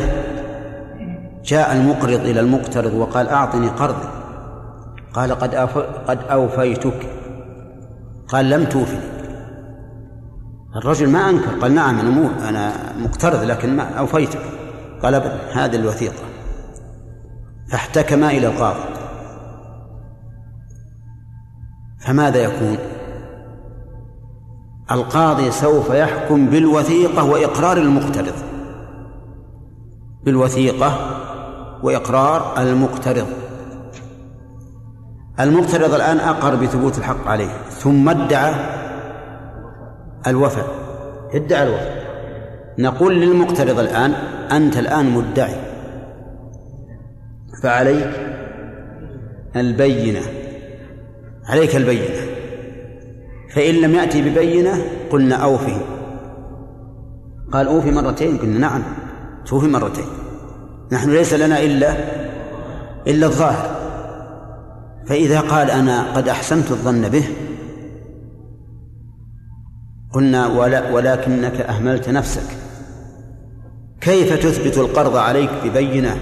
جاء 1.45 1.73
المقرض 1.75 2.19
إلى 2.19 2.39
المقترض 2.39 2.93
وقال 2.93 3.29
أعطني 3.29 3.67
قرضي 3.67 4.07
قال 5.13 5.31
قد 5.31 5.55
قد 6.07 6.19
أوفيتك. 6.31 7.09
قال 8.27 8.49
لم 8.49 8.65
توفني. 8.65 9.12
الرجل 10.75 11.09
ما 11.09 11.29
أنكر 11.29 11.59
قال 11.61 11.75
نعم 11.75 11.99
أنا 11.99 12.09
مو 12.09 12.29
أنا 12.49 12.93
مقترض 12.97 13.43
لكن 13.43 13.75
ما 13.75 13.83
أوفيتك. 13.83 14.41
قال 15.03 15.15
أبدا 15.15 15.39
هذه 15.53 15.75
الوثيقة. 15.75 16.23
فاحتكما 17.71 18.31
إلى 18.31 18.47
القاضي. 18.47 18.93
فماذا 21.99 22.37
يكون؟ 22.43 22.77
القاضي 24.91 25.51
سوف 25.51 25.89
يحكم 25.89 26.45
بالوثيقة 26.45 27.23
وإقرار 27.23 27.77
المقترض. 27.77 28.33
بالوثيقة 30.23 30.97
وإقرار 31.83 32.53
المقترض. 32.57 33.27
المقترض 35.39 35.93
الآن 35.93 36.17
أقر 36.17 36.55
بثبوت 36.55 36.97
الحق 36.97 37.27
عليه 37.27 37.51
ثم 37.69 38.09
ادعى 38.09 38.82
الوفاء 40.27 40.67
ادعى 41.33 41.63
الوفاء 41.63 42.03
نقول 42.77 43.21
للمقترض 43.21 43.79
الآن 43.79 44.11
أنت 44.51 44.77
الآن 44.77 45.09
مدعي. 45.09 45.55
فعليك 47.63 48.09
البينة. 49.55 50.21
عليك 51.45 51.75
البينة. 51.75 52.21
فإن 53.55 53.75
لم 53.75 53.95
يأتي 53.95 54.21
ببينة 54.21 54.81
قلنا 55.09 55.35
أوفي. 55.35 55.77
قال 57.51 57.67
أوفي 57.67 57.91
مرتين 57.91 58.37
قلنا 58.37 58.59
نعم. 58.59 58.83
توفي 59.45 59.67
مرتين. 59.67 60.05
نحن 60.91 61.11
ليس 61.11 61.33
لنا 61.33 61.59
إلا 61.59 61.93
إلا 63.07 63.25
الظاهر. 63.25 63.75
فإذا 65.07 65.39
قال 65.39 65.71
أنا 65.71 66.13
قد 66.15 66.29
أحسنت 66.29 66.71
الظن 66.71 67.09
به 67.09 67.23
قلنا 70.13 70.47
ولا 70.47 70.91
ولكنك 70.91 71.61
أهملت 71.61 72.09
نفسك. 72.09 72.57
كيف 74.01 74.33
تثبت 74.33 74.77
القرض 74.77 75.15
عليك 75.15 75.49
ببينة؟ 75.65 76.17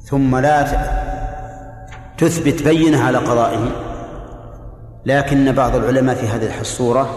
ثم 0.00 0.36
لا 0.36 0.66
تثبت 2.18 2.62
بينة 2.62 3.00
على 3.02 3.18
قضائه. 3.18 3.68
لكن 5.06 5.52
بعض 5.52 5.76
العلماء 5.76 6.14
في 6.14 6.26
هذه 6.26 6.60
الصورة 6.60 7.08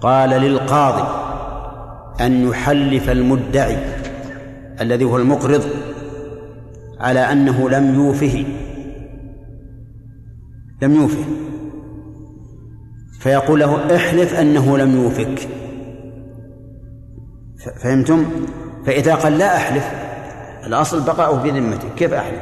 قال 0.00 0.30
للقاضي 0.30 1.22
أن 2.20 2.48
يحلف 2.48 3.10
المدعي 3.10 3.76
الذي 4.80 5.04
هو 5.04 5.16
المقرض 5.16 5.62
على 7.00 7.20
أنه 7.20 7.70
لم 7.70 7.94
يوفه. 7.94 8.44
لم 10.82 10.94
يوفه. 10.94 11.51
فيقول 13.22 13.60
له 13.60 13.96
احلف 13.96 14.34
أنه 14.34 14.78
لم 14.78 15.02
يوفك. 15.02 15.48
فهمتم؟ 17.82 18.26
فإذا 18.86 19.14
قال 19.14 19.38
لا 19.38 19.56
أحلف 19.56 19.84
الأصل 20.66 21.04
بقاؤه 21.04 21.42
بذمتك 21.42 21.94
كيف 21.96 22.12
أحلف؟ 22.12 22.40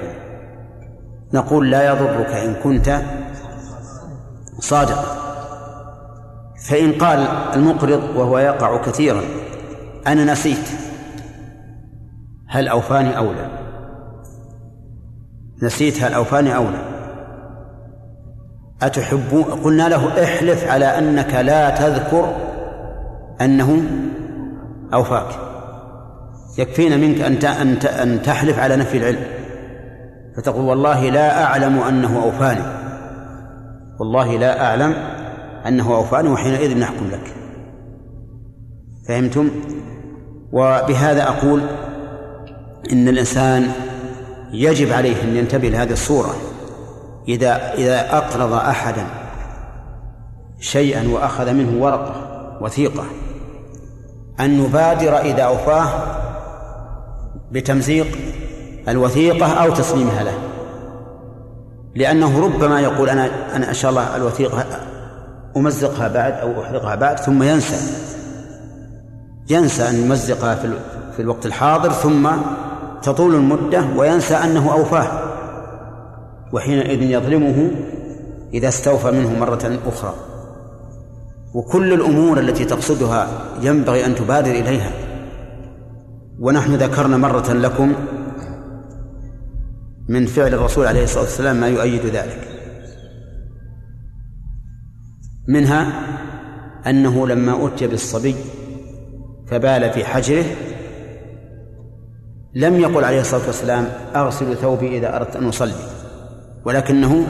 نقول 1.34 1.70
لا 1.70 1.86
يضرك 1.86 2.26
إن 2.26 2.54
كنت 2.54 3.02
صادقا. 4.58 5.16
فإن 6.68 6.92
قال 6.92 7.18
المقرض 7.54 8.16
وهو 8.16 8.38
يقع 8.38 8.82
كثيرا 8.82 9.22
أنا 10.06 10.32
نسيت. 10.32 10.68
هل 12.48 12.68
أوفاني 12.68 13.18
أو 13.18 13.32
لا؟ 13.32 13.48
نسيت 15.62 16.02
هل 16.02 16.14
أوفاني 16.14 16.56
أو 16.56 16.64
لا؟ 16.64 16.99
أتحبون 18.82 19.42
قلنا 19.42 19.88
له 19.88 20.24
احلف 20.24 20.70
على 20.70 20.84
أنك 20.84 21.34
لا 21.34 21.70
تذكر 21.70 22.34
أنه 23.40 23.82
أوفاك. 24.94 25.26
يكفينا 26.58 26.96
منك 26.96 27.20
أن 27.20 27.76
أن 27.86 28.22
تحلف 28.22 28.58
على 28.58 28.76
نفي 28.76 28.98
العلم. 28.98 29.24
فتقول 30.36 30.64
والله 30.64 31.10
لا 31.10 31.44
أعلم 31.44 31.78
أنه 31.78 32.22
أوفاني. 32.22 32.62
والله 34.00 34.38
لا 34.38 34.66
أعلم 34.66 34.94
أنه 35.66 35.94
أوفاني 35.96 36.28
وحينئذ 36.28 36.78
نحكم 36.78 37.06
لك. 37.12 37.34
فهمتم؟ 39.08 39.50
وبهذا 40.52 41.22
أقول 41.22 41.60
إن 42.92 43.08
الإنسان 43.08 43.68
يجب 44.52 44.92
عليه 44.92 45.22
أن 45.22 45.36
ينتبه 45.36 45.68
لهذه 45.68 45.92
الصورة. 45.92 46.34
إذا 47.28 47.74
إذا 47.74 48.16
أقرض 48.16 48.52
أحدا 48.52 49.06
شيئا 50.60 51.08
وأخذ 51.08 51.52
منه 51.52 51.82
ورقة 51.84 52.14
وثيقة 52.60 53.04
أن 54.40 54.60
نبادر 54.60 55.18
إذا 55.18 55.42
أوفاه 55.42 55.88
بتمزيق 57.52 58.06
الوثيقة 58.88 59.52
أو 59.52 59.74
تسليمها 59.74 60.22
له. 60.22 60.38
لأنه 61.94 62.44
ربما 62.44 62.80
يقول 62.80 63.08
أنا 63.08 63.56
أنا 63.56 63.68
إن 63.68 63.74
شاء 63.74 63.90
الله 63.90 64.16
الوثيقة 64.16 64.64
أمزقها 65.56 66.08
بعد 66.08 66.32
أو 66.32 66.62
أحرقها 66.62 66.94
بعد 66.94 67.18
ثم 67.18 67.42
ينسى. 67.42 67.76
ينسى 69.50 69.88
أن 69.88 69.94
يمزقها 69.94 70.54
في, 71.16 71.22
الوقت 71.22 71.46
الحاضر 71.46 71.92
ثم 71.92 72.28
تطول 73.02 73.34
المدة 73.34 73.84
وينسى 73.96 74.34
أنه 74.34 74.72
أوفاه. 74.72 75.29
وحينئذ 76.52 77.02
يظلمه 77.02 77.70
إذا 78.54 78.68
استوفى 78.68 79.10
منه 79.10 79.38
مرة 79.38 79.78
أخرى. 79.86 80.14
وكل 81.54 81.92
الأمور 81.92 82.40
التي 82.40 82.64
تقصدها 82.64 83.28
ينبغي 83.62 84.06
أن 84.06 84.14
تبادر 84.14 84.50
إليها. 84.50 84.92
ونحن 86.40 86.74
ذكرنا 86.74 87.16
مرة 87.16 87.52
لكم 87.52 87.94
من 90.08 90.26
فعل 90.26 90.54
الرسول 90.54 90.86
عليه 90.86 91.04
الصلاة 91.04 91.22
والسلام 91.22 91.60
ما 91.60 91.68
يؤيد 91.68 92.06
ذلك. 92.06 92.48
منها 95.48 95.92
أنه 96.86 97.26
لما 97.26 97.66
أتي 97.66 97.86
بالصبي 97.86 98.34
فبال 99.46 99.90
في 99.90 100.04
حجره 100.04 100.44
لم 102.54 102.80
يقل 102.80 103.04
عليه 103.04 103.20
الصلاة 103.20 103.46
والسلام 103.46 103.88
أغسل 104.14 104.56
ثوبي 104.56 104.98
إذا 104.98 105.16
أردت 105.16 105.36
أن 105.36 105.48
أصلي. 105.48 105.89
ولكنه 106.64 107.26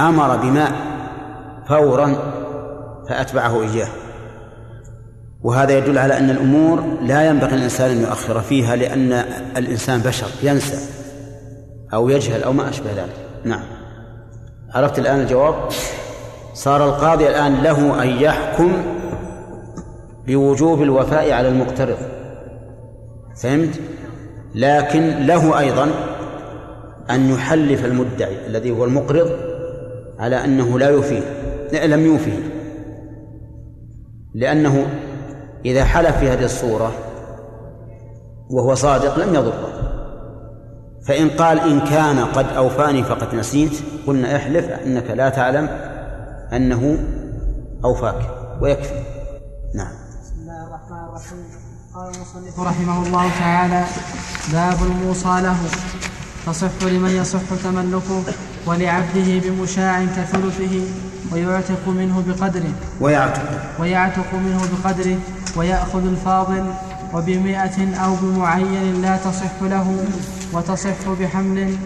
أمر 0.00 0.36
بماء 0.36 0.72
فورا 1.68 2.16
فأتبعه 3.08 3.62
إياه. 3.62 3.88
وهذا 5.42 5.78
يدل 5.78 5.98
على 5.98 6.18
أن 6.18 6.30
الأمور 6.30 6.84
لا 7.02 7.28
ينبغي 7.28 7.54
الإنسان 7.54 7.90
أن 7.90 8.00
يؤخر 8.00 8.40
فيها 8.40 8.76
لأن 8.76 9.12
الإنسان 9.56 10.00
بشر 10.00 10.26
ينسى 10.42 10.92
أو 11.94 12.08
يجهل 12.08 12.42
أو 12.42 12.52
ما 12.52 12.68
أشبه 12.68 12.90
ذلك. 12.90 13.28
نعم. 13.44 13.64
عرفت 14.74 14.98
الآن 14.98 15.20
الجواب؟ 15.20 15.54
صار 16.54 16.84
القاضي 16.84 17.28
الآن 17.28 17.62
له 17.62 18.02
أن 18.02 18.08
يحكم 18.08 18.72
بوجوب 20.26 20.82
الوفاء 20.82 21.32
على 21.32 21.48
المقترض. 21.48 21.98
فهمت؟ 23.42 23.80
لكن 24.54 25.26
له 25.26 25.58
أيضا 25.58 25.90
أن 27.10 27.30
يحلف 27.30 27.84
المدعي 27.84 28.46
الذي 28.46 28.70
هو 28.70 28.84
المقرض 28.84 29.30
على 30.18 30.44
أنه 30.44 30.78
لا 30.78 30.88
يوفيه 30.88 31.22
لم 31.72 32.06
يوفيه 32.06 32.38
لأنه 34.34 34.86
إذا 35.64 35.84
حلف 35.84 36.18
في 36.18 36.28
هذه 36.28 36.44
الصورة 36.44 36.92
وهو 38.50 38.74
صادق 38.74 39.18
لم 39.18 39.34
يضره. 39.34 39.72
فإن 41.06 41.30
قال 41.30 41.60
إن 41.60 41.80
كان 41.80 42.24
قد 42.24 42.46
أوفاني 42.46 43.02
فقد 43.02 43.34
نسيت 43.34 43.72
قلنا 44.06 44.36
احلف 44.36 44.64
أنك 44.70 45.10
لا 45.10 45.28
تعلم 45.28 45.68
أنه 46.52 46.98
أوفاك 47.84 48.20
ويكفي. 48.62 49.02
نعم. 49.74 49.92
بسم 50.22 50.40
الله 50.40 50.66
الرحمن 50.66 51.08
الرحيم. 51.08 51.44
قال 51.94 52.14
المصنف 52.14 52.60
رحمه 52.60 53.06
الله 53.06 53.28
تعالى 53.38 53.84
باب 54.52 54.76
الموصى 54.82 55.40
له. 55.42 55.56
تصح 56.46 56.82
لمن 56.82 57.10
يصح 57.10 57.40
تملكه 57.64 58.22
ولعبده 58.66 59.38
بمشاع 59.44 60.04
كثلثه 60.04 60.80
ويعتق 61.32 61.88
منه 61.88 62.24
بقدره. 62.28 62.72
ويعتق. 63.00 63.42
ويعتق 63.80 64.34
منه 64.34 64.60
بقدره 64.72 65.18
ويأخذ 65.56 66.06
الفاضل 66.06 66.64
وبمئة 67.14 67.94
أو 68.04 68.14
بمعين 68.22 69.02
لا 69.02 69.16
تصح 69.16 69.62
له 69.62 70.04
وتصح 70.52 71.08
بحمل 71.20 71.76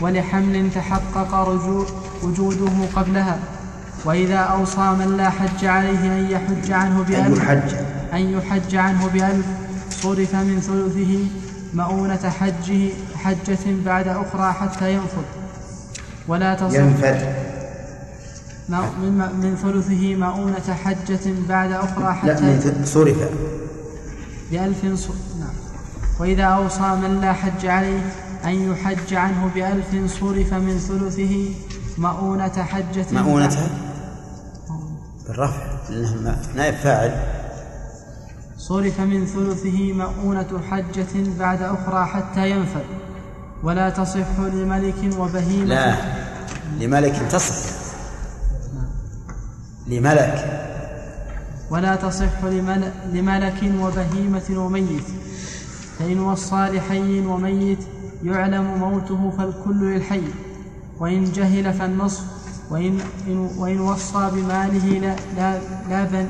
ولحمل 0.00 0.70
تحقق 0.74 1.34
رجوع 1.34 1.86
وجوده 2.22 2.72
قبلها. 2.96 3.38
وإذا 4.04 4.36
أوصى 4.36 4.96
من 5.00 5.14
لا 5.16 5.30
حج 5.30 5.64
عليه 5.64 6.02
أن 6.18 6.28
يحج 6.30 6.72
عنه 6.72 7.02
بألف. 7.02 7.50
أن 7.50 7.56
يحج. 7.56 7.74
أن 8.12 8.20
يحج 8.20 8.76
عنه 8.76 9.06
بألف. 9.14 9.46
صرف 9.90 10.34
من 10.34 10.60
ثلثه 10.60 11.12
مؤونة 11.74 12.30
حجه 12.30 12.88
حجة 13.14 13.84
بعد 13.86 14.08
أخرى 14.08 14.52
حتى 14.52 14.92
ينفذ 14.94 15.22
ولا 16.28 16.54
تصح 16.54 16.74
ينفد. 16.74 17.34
من, 18.68 19.18
من 19.42 19.56
ثلثه 19.62 20.14
مؤونة 20.14 20.74
حجة 20.84 21.34
بعد 21.48 21.72
أخرى 21.72 22.04
لا 22.04 22.12
حتى 22.12 22.42
من 22.42 22.82
صرف. 22.84 23.16
بألف 24.50 24.86
ص... 24.94 25.08
نعم. 25.40 25.54
وإذا 26.20 26.44
أوصى 26.44 26.94
من 27.02 27.20
لا 27.20 27.32
حج 27.32 27.66
عليه 27.66 28.00
أن 28.44 28.72
يحج 28.72 29.14
عنه 29.14 29.50
بألف 29.54 30.12
صرف 30.20 30.54
من 30.54 30.78
ثلثه 30.78 31.54
مؤونة 31.98 32.62
حجة 32.62 33.06
مؤونتها 33.12 33.68
بالرفع 35.28 35.62
لأنه 35.90 36.36
نائب 36.56 36.74
فاعل 36.74 37.41
صرف 38.68 39.00
من 39.00 39.26
ثلثه 39.26 39.92
مؤونة 39.92 40.60
حجة 40.70 41.38
بعد 41.38 41.62
أخرى 41.62 42.06
حتى 42.06 42.50
ينفذ. 42.50 42.80
ولا 43.62 43.90
تصح 43.90 44.40
لملك 44.40 44.94
وبهيمة. 45.18 45.64
لا 45.64 45.96
لملك 46.80 47.22
تصح. 47.32 47.72
لملك. 49.88 50.58
ولا 51.70 51.96
تصح 51.96 52.44
لمل- 52.44 52.92
لملك 53.12 53.72
وبهيمة 53.80 54.64
وميت. 54.64 55.04
فإن 55.98 56.20
وصى 56.20 56.56
لحي 56.56 57.20
وميت 57.26 57.78
يعلم 58.24 58.64
موته 58.78 59.30
فالكل 59.38 59.94
للحي. 59.94 60.22
وإن 61.00 61.24
جهل 61.24 61.72
فالنصف. 61.74 62.24
وإن, 62.70 62.98
إن- 63.26 63.58
وإن 63.60 63.80
وصى 63.80 64.30
بماله 64.32 64.98
لا, 64.98 65.16
لا, 65.36 65.58
لا 65.88 66.04
بن 66.04 66.26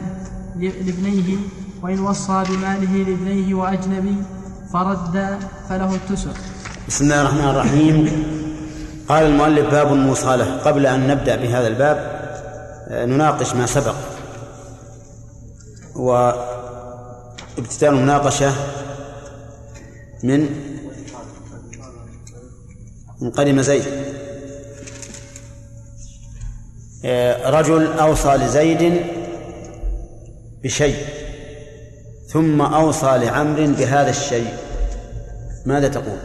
لابنيه 0.57 1.37
وإن 1.83 2.01
وصى 2.01 2.45
بماله 2.49 2.97
لابنيه 3.11 3.55
وأجنبي 3.55 4.17
فرد 4.73 5.39
فله 5.69 5.95
التسع 5.95 6.31
بسم 6.89 7.05
الله 7.05 7.21
الرحمن 7.21 7.49
الرحيم. 7.49 8.25
قال 9.09 9.25
المؤلف 9.25 9.71
باب 9.71 9.93
المصالحة 9.93 10.59
قبل 10.59 10.87
أن 10.87 11.07
نبدأ 11.09 11.37
بهذا 11.37 11.67
الباب 11.67 12.23
آه، 12.89 13.05
نناقش 13.07 13.55
ما 13.55 13.67
سبق. 13.67 13.95
وابتداء 15.97 17.91
المناقشة 17.91 18.53
من 20.23 20.49
من 23.21 23.31
قدم 23.31 23.63
زيد. 23.63 23.85
آه، 27.05 27.51
رجل 27.51 27.93
أوصى 27.99 28.29
لزيد 28.35 29.03
بشيء. 30.65 31.22
ثم 32.33 32.61
أوصى 32.61 33.07
لعمر 33.07 33.67
بهذا 33.67 34.11
الشيء. 34.11 34.55
ماذا 35.67 35.89
تقول؟ 35.89 36.19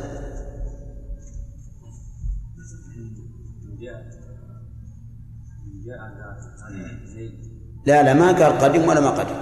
لا 7.85 8.03
لا 8.03 8.13
ما 8.13 8.27
قال 8.27 8.59
قدم 8.59 8.89
ولا 8.89 8.99
ما 8.99 9.09
قدم 9.09 9.35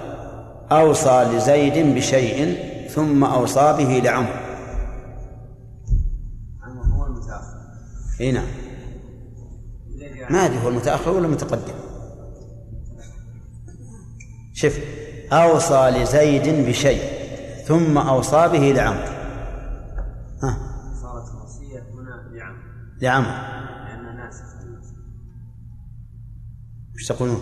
أوصى 0.71 1.23
لزيد 1.23 1.95
بشيء 1.95 2.57
ثم 2.89 3.23
أوصى 3.23 3.75
به 3.77 3.99
لعمر. 3.99 4.39
هو 6.63 7.05
المتأخر. 7.05 7.57
إي 8.21 8.31
نعم. 8.31 8.47
ما 10.29 10.45
أدري 10.45 10.63
هو 10.63 10.69
المتأخر 10.69 11.11
ولا 11.11 11.25
المتقدم. 11.25 11.73
شوف 14.53 14.79
أوصى 15.33 15.89
لزيد 15.89 16.67
بشيء 16.67 17.01
ثم 17.65 17.97
أوصى 17.97 18.47
به 18.47 18.71
لعمر 18.71 19.09
ها؟ 20.43 20.57
صارت 21.01 21.29
الوصية 21.29 21.79
هنا 21.79 22.37
لعم 22.37 22.55
لعمر 23.01 23.55
لأن 23.85 24.17
ناسخ 24.17 24.55
وش 26.95 27.07
تقولون؟ 27.07 27.41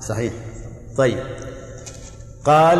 صحيح. 0.00 0.32
طيب. 0.96 1.18
قال 2.44 2.78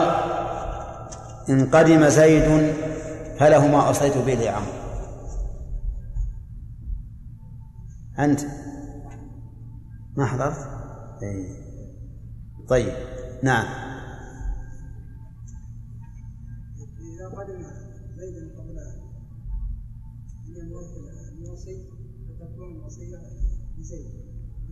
إن 1.48 1.70
قدم 1.70 2.08
زيد 2.08 2.74
فله 3.38 3.66
ما 3.66 3.88
أوصيت 3.88 4.16
به 4.18 4.34
لعمر 4.34 4.72
أنت؟ 8.18 8.40
ما 10.16 10.26
حضرت؟ 10.26 10.56
إيه. 11.22 11.68
طيب. 12.68 12.92
نعم. 13.42 13.87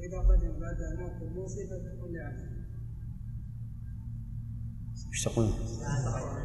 وإذا 0.07 0.19
قدم 0.19 0.61
بعد 0.61 0.77
موت 0.99 1.23
الموصي 1.23 1.67
فتكون 1.67 2.13
لعنة 2.13 2.57
إيش 5.13 5.25
تقول؟ 5.25 5.51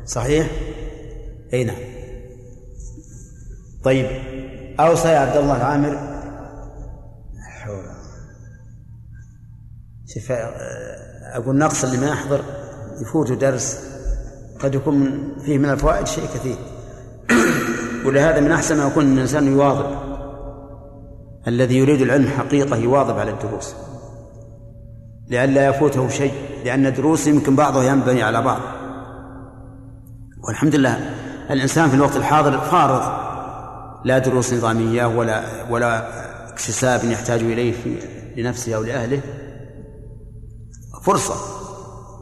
صحيح؟ 0.05 0.51
إي 1.53 1.63
نعم. 1.63 1.77
طيب 3.83 4.05
اوصى 4.79 5.07
يا 5.07 5.19
عبد 5.19 5.37
الله 5.37 5.57
العامر. 5.57 5.97
حول. 7.39 7.83
شوف 10.05 10.31
أقول 11.33 11.57
نقص 11.57 11.83
اللي 11.83 11.97
ما 11.97 12.07
يحضر 12.07 12.43
يفوته 13.01 13.35
درس. 13.35 13.91
قد 14.59 14.75
يكون 14.75 15.35
فيه 15.45 15.57
من 15.57 15.69
الفوائد 15.69 16.07
شيء 16.07 16.25
كثير. 16.25 16.57
ولهذا 18.05 18.39
من 18.39 18.51
أحسن 18.51 18.77
ما 18.77 18.87
يكون 18.87 19.13
الإنسان 19.13 19.47
يواظب. 19.47 20.00
الذي 21.47 21.77
يريد 21.77 22.01
العلم 22.01 22.27
حقيقة 22.27 22.77
يواظب 22.77 23.19
على 23.19 23.31
الدروس. 23.31 23.75
لئلا 25.27 25.67
يفوته 25.67 26.09
شيء 26.09 26.33
لأن 26.65 26.93
دروس 26.93 27.27
يمكن 27.27 27.55
بعضها 27.55 27.83
ينبني 27.83 28.23
على 28.23 28.41
بعض. 28.41 28.61
والحمد 30.47 30.75
لله 30.75 31.15
الإنسان 31.49 31.89
في 31.89 31.95
الوقت 31.95 32.15
الحاضر 32.15 32.57
فارغ. 32.57 33.21
لا 34.05 34.17
دروس 34.17 34.53
نظامية 34.53 35.05
ولا 35.05 35.69
ولا 35.69 36.21
اكتساب 36.49 37.03
يحتاج 37.03 37.39
إليه 37.39 37.71
في 37.71 37.97
لنفسه 38.41 38.75
أو 38.75 38.83
لأهله. 38.83 39.21
فرصة. 41.03 41.35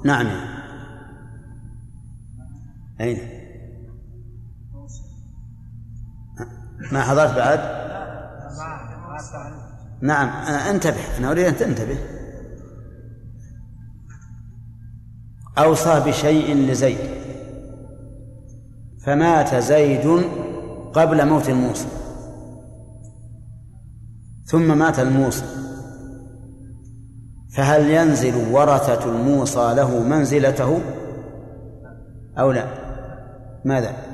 نعم. 0.05 0.27
أين؟ 3.01 3.17
ما 6.91 7.01
حضرت 7.01 7.36
بعد؟ 7.36 7.60
نعم 10.01 10.29
انتبه 10.69 11.17
أنا 11.17 11.31
أريد 11.31 11.45
أن 11.45 11.57
تنتبه. 11.57 11.97
أوصى 15.57 15.99
بشيء 16.05 16.55
لزيد. 16.55 16.97
فمات 19.05 19.55
زيد 19.55 20.23
قبل 20.93 21.27
موت 21.27 21.49
الموصى 21.49 21.87
ثم 24.45 24.77
مات 24.77 24.99
الموصى 24.99 25.45
فهل 27.49 27.89
ينزل 27.89 28.53
ورثة 28.53 29.05
الموصى 29.05 29.73
له 29.75 29.99
منزلته 29.99 30.81
أو 32.37 32.51
لا؟ 32.51 32.65
ماذا؟ 33.65 34.08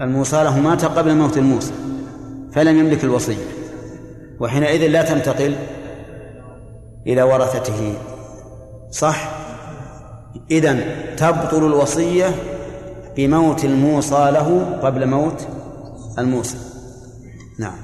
الموصى 0.00 0.44
له 0.44 0.60
مات 0.60 0.84
قبل 0.84 1.16
موت 1.16 1.38
الموصى 1.38 1.72
فلم 2.52 2.78
يملك 2.78 3.04
الوصية 3.04 3.44
وحينئذ 4.40 4.86
لا 4.86 5.02
تنتقل 5.02 5.56
إلى 7.06 7.22
ورثته. 7.22 7.94
صح؟ 8.90 9.30
إذن 10.50 10.80
تبطل 11.16 11.66
الوصية 11.66 12.34
بموت 13.16 13.64
الموصى 13.64 14.30
له 14.30 14.78
قبل 14.82 15.06
موت 15.06 15.48
الموصى 16.18 16.58
نعم. 17.58 17.78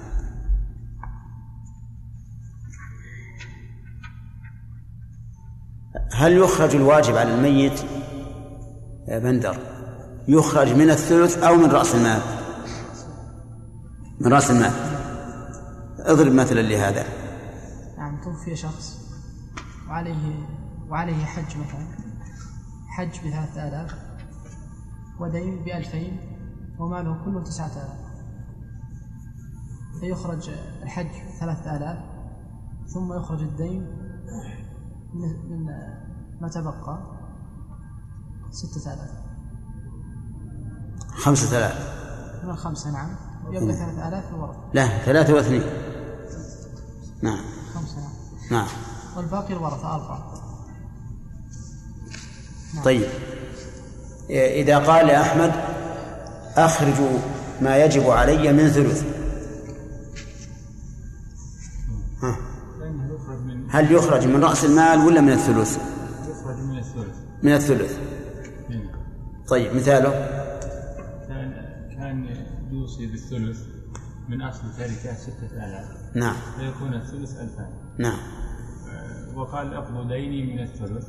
هل 6.12 6.36
يخرج 6.36 6.76
الواجب 6.76 7.16
على 7.16 7.34
الميت 7.34 7.80
بندر؟ 9.08 9.73
يخرج 10.28 10.72
من 10.72 10.90
الثلث 10.90 11.42
أو 11.42 11.56
من 11.56 11.70
رأس 11.70 11.94
المال 11.94 12.20
من 14.20 14.32
رأس 14.32 14.50
المال 14.50 14.72
اضرب 15.98 16.32
مثلا 16.32 16.60
لهذا. 16.60 17.04
نعم 17.98 18.20
توفي 18.20 18.56
شخص. 18.56 18.98
وعليه 19.88 20.46
وعليه 20.90 21.24
حج 21.24 21.56
مثلا. 21.56 21.86
حج 22.88 23.18
بثلاثة 23.18 23.68
آلاف. 23.68 23.94
ودين 25.20 25.64
بألفين. 25.64 26.20
وماله 26.78 27.24
كله 27.24 27.42
تسعة 27.42 27.66
آلاف. 27.66 28.04
فيخرج 30.00 30.50
الحج 30.82 31.38
ثلاثة 31.40 31.76
آلاف. 31.76 31.98
ثم 32.94 33.12
يخرج 33.12 33.42
الدين 33.42 33.82
من 35.50 35.66
ما 36.40 36.48
تبقى. 36.48 36.98
ستة 38.50 38.92
آلاف. 38.94 39.23
خمسة 41.16 41.58
آلاف 41.58 41.94
من 42.44 42.50
الخمسة 42.50 42.90
نعم. 42.90 43.08
يبقى 43.50 43.74
ثلاثة 43.74 44.08
آلاف 44.08 44.24
الورثة 44.34 44.58
لا 44.72 44.86
ثلاثة 45.04 45.34
واثنين. 45.34 45.62
نعم. 47.22 47.38
خمسة 47.74 47.96
نعم. 47.96 48.10
نعم. 48.50 48.66
والباقي 49.16 49.52
الورثة 49.52 49.94
أربعة. 49.94 50.34
طيب. 52.84 53.08
إذا 54.30 54.78
قال 54.78 55.06
لأحمد 55.06 55.52
أخرجوا 56.56 57.18
ما 57.60 57.76
يجب 57.84 58.10
علي 58.10 58.52
من 58.52 58.68
ثلث. 58.68 59.04
ها. 62.22 62.36
هل 63.70 63.92
يخرج 63.92 64.26
من 64.26 64.44
رأس 64.44 64.64
المال 64.64 64.98
ولا 64.98 65.20
من 65.20 65.32
الثلث؟ 65.32 65.78
يخرج 66.28 66.56
من 66.58 66.78
الثلث. 66.78 67.16
من 67.42 67.52
الثلث. 67.52 67.98
هنا. 68.70 68.90
طيب 69.48 69.76
مثاله. 69.76 70.43
يوصي 73.04 73.06
بالثلث 73.06 73.58
من 74.28 74.42
أصل 74.42 74.62
تركة 74.78 75.14
ستة 75.14 75.52
آلاف. 75.52 75.86
نعم. 76.14 76.36
فيكون 76.58 76.94
الثلث 76.94 77.30
ألفان 77.30 77.70
نعم. 77.98 78.18
آه، 78.88 79.38
وقال 79.38 79.74
أقضوا 79.74 80.04
ديني 80.04 80.54
من 80.54 80.62
الثلث 80.62 81.06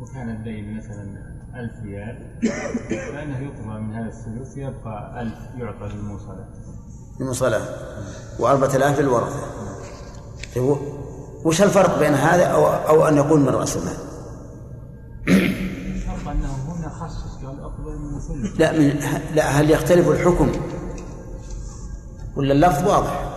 وكان 0.00 0.30
الدين 0.30 0.76
مثلا 0.76 1.34
ألف 1.54 1.72
ريال. 1.84 2.40
فإنه 3.12 3.38
يقضى 3.38 3.80
من 3.80 3.94
هذا 3.94 4.08
الثلث 4.08 4.56
يبقى 4.56 5.22
ألف 5.22 5.38
يعطى 5.58 5.94
للموصلة. 5.94 6.48
المصلاة 7.20 7.62
وأربعة 8.38 8.76
آلاف 8.76 9.00
للورثة. 9.00 9.40
طيب 10.54 10.76
وش 11.44 11.62
الفرق 11.62 11.98
بين 11.98 12.14
هذا 12.14 12.44
أو, 12.44 12.66
أو 12.66 13.08
أن 13.08 13.16
يقول 13.16 13.40
من 13.40 13.48
رأس 13.48 13.76
المال؟ 13.76 13.96
الفرق 15.28 16.30
أنه 16.30 16.54
هنا 16.54 16.88
خصص 16.88 17.44
قال 17.44 17.60
أقضى 17.60 17.90
من 17.90 18.16
الثلث. 18.16 18.60
لا 18.60 18.72
من 18.72 19.00
لا 19.34 19.60
هل 19.60 19.70
يختلف 19.70 20.08
الحكم 20.08 20.52
ولا 22.36 22.52
اللفظ 22.52 22.88
واضح؟ 22.88 23.34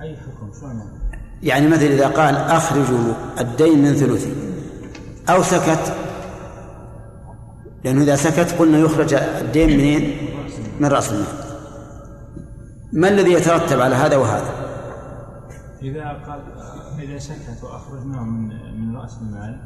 أي 0.00 0.16
حكم؟ 0.16 0.80
يعني 1.42 1.68
مثلا 1.68 1.86
إذا 1.86 2.08
قال 2.08 2.36
أخرجوا 2.36 3.14
الدين 3.40 3.82
من 3.82 3.94
ثلثي 3.94 4.32
أو 5.28 5.42
سكت. 5.42 5.94
لأنه 7.84 8.02
إذا 8.02 8.16
سكت 8.16 8.54
قلنا 8.58 8.78
يخرج 8.78 9.14
الدين 9.14 9.68
منين؟ 9.68 10.16
من 10.80 10.86
رأس 10.88 11.12
المال 11.12 11.26
ما 12.92 13.08
الذي 13.08 13.32
يترتب 13.32 13.80
على 13.80 13.94
هذا 13.94 14.16
وهذا؟ 14.16 14.50
إذا 15.82 16.04
قال 16.04 16.40
إذا 16.98 17.18
سكت 17.18 17.62
وأخرجناه 17.62 18.22
من 18.22 18.48
من 18.80 18.96
رأس 18.96 19.18
المال 19.22 19.60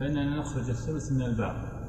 فإننا 0.00 0.40
نخرج 0.40 0.70
الثلث 0.70 1.12
من 1.12 1.22
الباقي. 1.22 1.79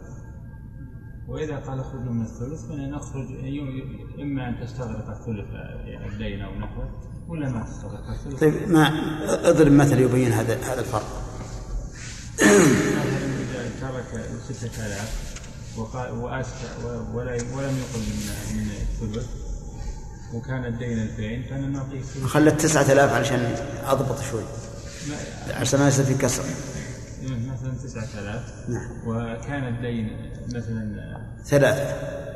وإذا 1.27 1.55
قال 1.55 1.79
اخرجوا 1.79 2.11
من 2.13 2.21
الثلث 2.21 2.65
فإننا 2.65 2.97
نخرج 2.97 3.29
يم- 3.29 3.99
إما 4.21 4.49
أن 4.49 4.67
تستغرق 4.67 5.09
الثلث 5.09 5.53
يعني 5.85 6.07
الدين 6.07 6.41
أو 6.41 6.55
نحوه 6.59 6.89
ولا 7.27 7.49
ما 7.49 7.63
تستغرق 7.63 8.09
الثلث. 8.09 8.39
طيب 8.39 8.69
ما 8.69 8.87
أضرب 9.49 9.71
مثل 9.71 9.99
يبين 9.99 10.31
هذا 10.31 10.57
هذا 10.63 10.79
الفرق. 10.79 11.21
ترك 13.81 14.25
ستة 14.49 14.85
آلاف 14.85 15.31
وقال 15.77 16.11
وأسكى 16.11 16.67
ولا 17.13 17.31
ولم 17.31 17.77
يقل 17.77 17.99
من 17.99 18.55
من 18.55 18.71
الثلث 18.71 19.27
وكان 20.33 20.65
الدين 20.65 20.99
2000 20.99 21.49
فأنا 21.49 21.67
نعطيه 21.67 22.01
خلت 22.27 22.61
تسعة 22.61 22.91
آلاف 22.91 23.13
علشان 23.13 23.55
أضبط 23.85 24.21
شوي. 24.31 24.43
عشان 25.49 25.79
ما 25.79 25.87
يصير 25.87 26.05
في 26.05 26.13
كسر. 26.13 26.43
مثلا 27.23 27.73
9000 27.83 28.69
نعم. 28.69 28.87
وكان 29.07 29.67
الدين 29.67 30.31
مثلا 30.47 31.17
ثلاثة. 31.45 31.85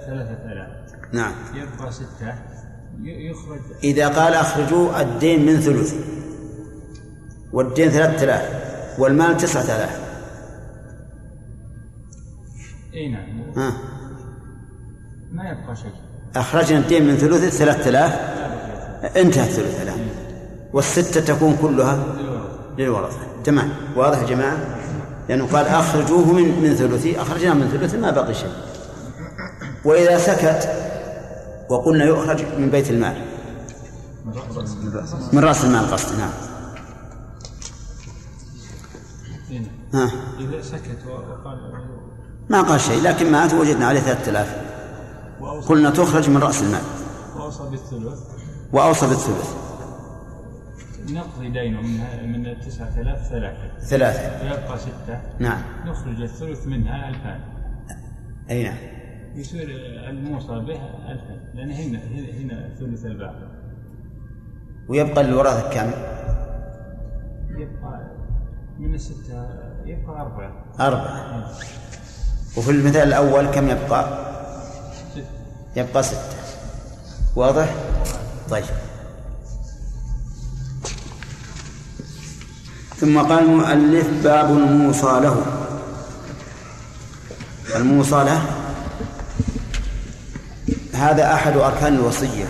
3000 0.06 1.14
نعم. 1.14 1.34
يبقى 1.54 1.92
ستة. 1.92 2.34
يخرج. 3.04 3.60
إذا 3.84 4.08
قال 4.08 4.34
أخرجوا 4.34 5.02
الدين 5.02 5.46
من 5.46 5.60
ثلثي 5.60 6.00
والدين 7.54 7.90
ثلاثة 7.90 8.24
آلاف. 8.24 8.66
والمال 9.00 9.38
تسعة 9.38 9.64
آلاف. 9.64 10.00
إي 12.94 13.08
نعم. 13.10 13.42
ها. 13.58 13.74
ما 15.32 15.50
يبقى 15.50 15.76
شيء. 15.76 15.92
أخرجنا 16.36 16.80
الدين 16.80 17.08
من 17.08 17.16
ثلث 17.18 17.58
ثلاثة 17.58 17.90
آلاف. 17.90 18.14
انتهى 19.18 19.44
الثلث 19.44 19.82
الآن 19.82 20.08
والستة 20.74 21.22
تكون 21.36 21.58
كلها 21.62 21.96
للورثة. 22.18 22.78
للورثة. 22.78 23.18
تمام. 23.44 23.70
واضح 23.96 24.20
يا 24.20 24.26
جماعة؟ 24.26 24.75
لأنه 25.30 25.48
قال 25.48 25.68
أخرجوه 25.68 26.34
من 26.34 26.62
من 26.62 26.76
ثلثي 26.76 27.22
أخرجنا 27.22 27.54
من 27.54 27.68
ثلثي 27.68 27.98
ما 27.98 28.12
بقي 28.12 28.34
شيء. 28.34 28.54
وإذا 29.86 30.18
سكت 30.18 30.70
وقلنا 31.70 32.06
يخرج 32.06 32.44
من 32.58 32.70
بيت 32.70 32.90
المال. 32.90 33.26
من 35.34 35.44
رأس 35.44 35.66
المال 35.66 35.92
قصدي 35.92 36.18
نعم. 36.18 36.32
ها. 39.94 40.12
إذا 40.40 40.62
سكت 40.62 41.00
وقال 41.08 41.58
ما 42.50 42.62
قال 42.62 42.82
شيء 42.82 43.02
لكن 43.02 43.32
مات 43.32 43.54
وجدنا 43.54 43.88
عليه 43.88 44.00
ثلاثة 44.00 44.32
آلاف. 44.32 44.56
وأوصى, 45.42 45.68
قلنا 45.68 45.90
تخرج 45.90 46.30
من 46.30 46.38
رأس 46.38 46.62
المال. 46.62 46.82
وأوصى 47.36 47.64
بالثلث. 47.72 48.20
وأوصى 48.74 49.08
بالثلث. 49.08 49.65
نقضي 51.10 51.50
دينه 51.50 51.82
من 51.82 52.32
من 52.32 52.46
التسعة 52.48 53.02
آلاف 53.02 53.28
ثلاثة. 53.28 53.80
ثلاثة. 53.80 54.44
ويبقى 54.44 54.78
ستة. 54.78 55.22
نعم. 55.40 55.62
نخرج 55.86 56.22
الثلث 56.22 56.68
منها 56.68 57.10
ألفان. 57.10 57.40
أي 58.50 58.64
نعم. 58.64 58.78
يصير 59.36 59.68
الموصى 60.10 60.60
به 60.60 60.80
ألفان. 61.12 61.40
لأن 61.54 61.72
هنا 61.72 62.00
هنا 62.40 62.70
ثلث 62.80 63.06
الباقي. 63.06 63.48
ويبقى 64.90 65.24
للوراثة 65.24 65.70
كم؟ 65.70 65.92
يبقى 67.50 68.12
من 68.80 68.94
الستة 68.94 69.50
يبقى 69.86 70.22
أربعة. 70.22 70.66
أربعة. 70.80 71.50
وفي 72.58 72.72
المثال 72.72 73.08
الأول 73.08 73.46
كم 73.46 73.70
يبقى؟ 73.70 74.26
ستة 74.94 75.26
يبقى 75.76 76.04
ستة. 76.04 76.36
واضح؟ 77.36 77.76
طيب. 78.50 78.64
ثم 83.02 83.20
قال 83.20 83.44
المؤلف 83.44 84.08
باب 84.24 84.50
الموصى 84.52 85.20
له. 85.24 85.46
الموصى 87.76 88.16
له. 88.16 88.42
هذا 90.94 91.34
أحد 91.34 91.58
أركان 91.58 91.96
الوصية. 91.96 92.46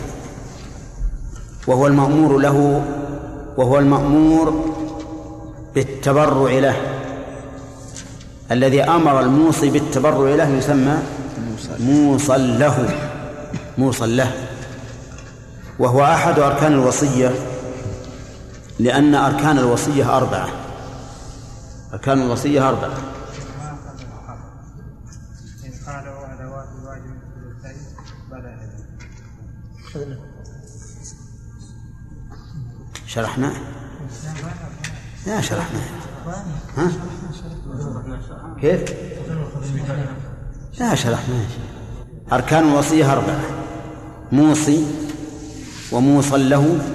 وهو 1.68 1.88
المأمور 1.88 2.38
له 2.38 2.86
وهو 3.58 3.80
المأمور 3.80 4.66
بالتبرع 5.76 6.52
له. 6.52 6.76
الذي 8.52 8.84
أمر 8.84 9.20
الموصي 9.20 9.70
بالتبرع 9.70 10.36
له 10.36 10.50
يسمى 10.50 10.98
موصى 11.80 12.38
له. 12.38 12.90
موصى 13.78 14.06
له. 14.06 14.32
وهو 15.80 16.04
أحد 16.04 16.40
أركان 16.40 16.74
الوصية. 16.74 17.55
لأن 18.80 19.16
أركان 19.16 19.58
الوصية 19.58 20.18
أربعة. 20.18 20.50
أركان 21.94 22.22
الوصية 22.22 22.70
أربعة. 22.70 22.98
شرحنا؟ 33.08 33.54
لا 35.28 35.42
شرحنا. 35.42 35.80
ها؟ 36.78 36.92
كيف؟ 38.62 38.94
لا 40.80 40.96
شرحنا. 40.96 41.46
أركان 42.34 42.70
الوصية 42.70 43.14
أربعة. 43.14 43.42
موصي 44.32 44.86
وموصى 45.92 46.38
له 46.38 46.95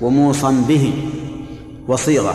وموصى 0.00 0.54
به. 0.68 1.08
وصيغة. 1.88 2.34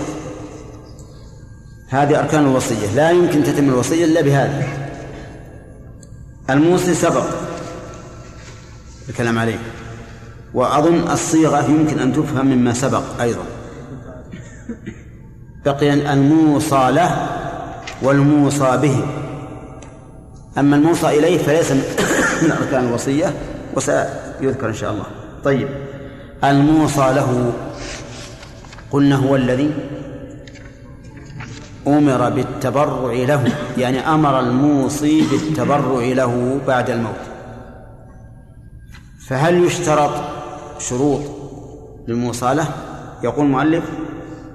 هذه 1.90 2.20
أركان 2.20 2.46
الوصية. 2.46 2.96
لا 2.96 3.12
يمكن 3.12 3.44
تتم 3.44 3.70
الوصية 3.70 4.06
إلا 4.06 4.22
بهذه 4.22 4.68
الموصي 6.50 6.94
سبق. 6.94 7.26
الكلام 9.10 9.40
عليه. 9.40 9.60
وأظن 10.54 11.12
الصيغة 11.12 11.66
يمكن 11.66 12.00
أن 12.00 12.14
تفهم 12.14 12.46
مما 12.46 12.74
سبق 12.74 13.22
أيضا. 13.22 13.46
بقي 15.66 15.94
الموصى 15.94 16.92
له 16.92 17.28
والموصى 18.02 18.78
به. 18.78 19.06
أما 20.58 20.76
الموصى 20.76 21.08
إليه 21.08 21.38
فليس 21.38 21.72
من 22.42 22.52
أركان 22.62 22.88
الوصية 22.88 23.34
وسيذكر 23.76 24.70
إن 24.70 24.74
شاء 24.74 24.92
الله. 24.92 25.06
طيب. 25.44 25.85
الموصى 26.44 27.14
له. 27.14 27.54
قلنا 28.92 29.16
هو 29.16 29.36
الذي 29.36 29.72
أمر 31.88 32.30
بالتبرع 32.30 33.14
له 33.14 33.54
يعني 33.78 34.00
أمر 34.00 34.40
الموصي 34.40 35.22
بالتبرع 35.22 36.04
له 36.06 36.60
بعد 36.68 36.90
الموت. 36.90 37.16
فهل 39.28 39.64
يشترط 39.64 40.12
شروط 40.80 41.22
للموصالة 42.08 42.68
يقول 43.24 43.46
المؤلف 43.46 43.84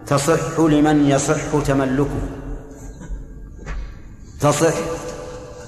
تصح 0.06 0.60
لمن 0.60 1.06
يصح 1.06 1.62
تملكه. 1.66 2.20
تصح 4.40 4.74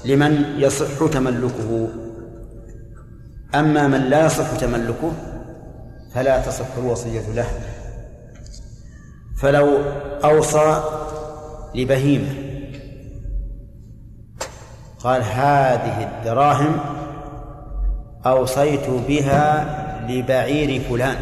لمن 0.05 0.44
يصح 0.59 1.07
تملكه. 1.12 1.88
أما 3.55 3.88
من 3.88 4.01
لا 4.01 4.27
يصح 4.27 4.57
تملكه 4.57 5.12
فلا 6.14 6.40
تصح 6.40 6.77
الوصية 6.79 7.33
له. 7.35 7.46
فلو 9.37 9.79
أوصى 10.25 10.83
لبهيمة 11.75 12.35
قال 14.98 15.22
هذه 15.22 16.03
الدراهم 16.03 16.81
أوصيت 18.27 18.90
بها 19.09 19.66
لبعير 20.09 20.81
فلان. 20.81 21.16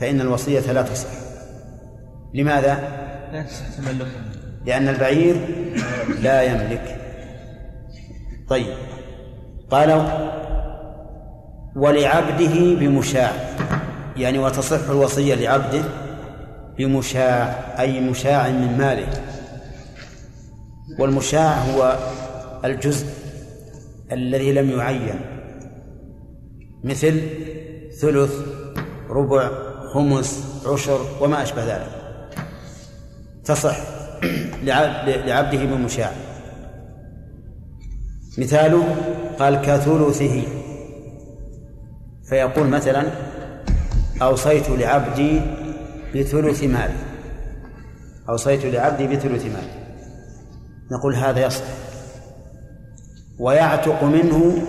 فإن 0.00 0.20
الوصية 0.20 0.72
لا 0.72 0.82
تصح. 0.82 1.08
لماذا؟ 2.34 2.74
لا 3.32 3.42
تصح 3.42 3.68
تملكه 3.68 4.10
لأن 4.66 4.88
البعير 4.88 5.36
لا 6.22 6.42
يملك. 6.42 7.00
طيب. 8.48 8.74
قال 9.70 9.90
ولعبده 11.76 12.74
بمشاع. 12.74 13.32
يعني 14.16 14.38
وتصح 14.38 14.88
الوصية 14.90 15.34
لعبده 15.34 15.82
بمشاع 16.78 17.64
أي 17.78 18.00
مشاع 18.00 18.48
من 18.48 18.78
ماله. 18.78 19.08
والمشاع 20.98 21.58
هو 21.58 21.98
الجزء 22.64 23.06
الذي 24.12 24.52
لم 24.52 24.70
يعين. 24.70 25.20
مثل 26.84 27.20
ثلث 28.00 28.34
ربع 29.10 29.50
خمس 29.94 30.44
عشر 30.66 31.00
وما 31.20 31.42
أشبه 31.42 31.64
ذلك. 31.64 31.90
تصح 33.44 33.76
لعبده 35.26 35.64
بمشاع. 35.64 36.12
مثاله 38.38 38.96
قال 39.38 39.56
كثلثه. 39.56 40.42
فيقول 42.28 42.66
مثلا 42.66 43.06
أوصيت 44.22 44.70
لعبدي 44.70 45.40
بثلث 46.14 46.62
مالي. 46.62 46.94
أوصيت 48.28 48.64
لعبدي 48.64 49.06
بثلث 49.06 49.44
مالي. 49.44 49.78
نقول 50.90 51.14
هذا 51.14 51.46
يصح 51.46 51.64
ويعتق 53.38 54.04
منه 54.04 54.62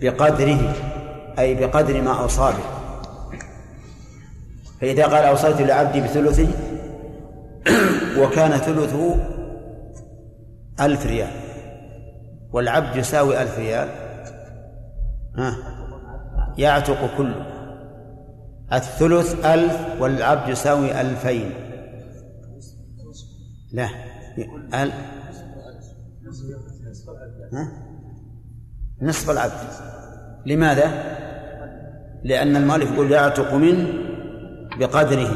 بقدره 0.00 0.74
أي 1.38 1.54
بقدر 1.54 2.02
ما 2.02 2.20
أوصى 2.22 2.40
به. 2.52 2.76
فإذا 4.80 5.06
قال 5.06 5.24
أوصيت 5.24 5.60
لعبدي 5.60 6.00
بثلثي 6.00 6.48
وكان 8.20 8.50
ثلثه 8.50 9.16
ألف 10.80 11.06
ريال 11.06 11.30
والعبد 12.52 12.96
يساوي 12.96 13.42
ألف 13.42 13.58
ريال. 13.58 13.88
ها؟ 15.38 15.75
يعتق 16.58 17.16
كله 17.16 17.46
الثلث 18.72 19.46
ألف 19.46 20.00
والعبد 20.00 20.48
يساوي 20.48 21.00
ألفين. 21.00 21.50
لا. 23.72 23.88
أل... 24.74 24.92
نصف 29.02 29.30
العبد. 29.30 29.52
لماذا؟ 30.46 31.16
لأن 32.24 32.56
المؤلف 32.56 32.92
يقول 32.92 33.12
يعتق 33.12 33.54
منه 33.54 33.88
بقدره. 34.78 35.30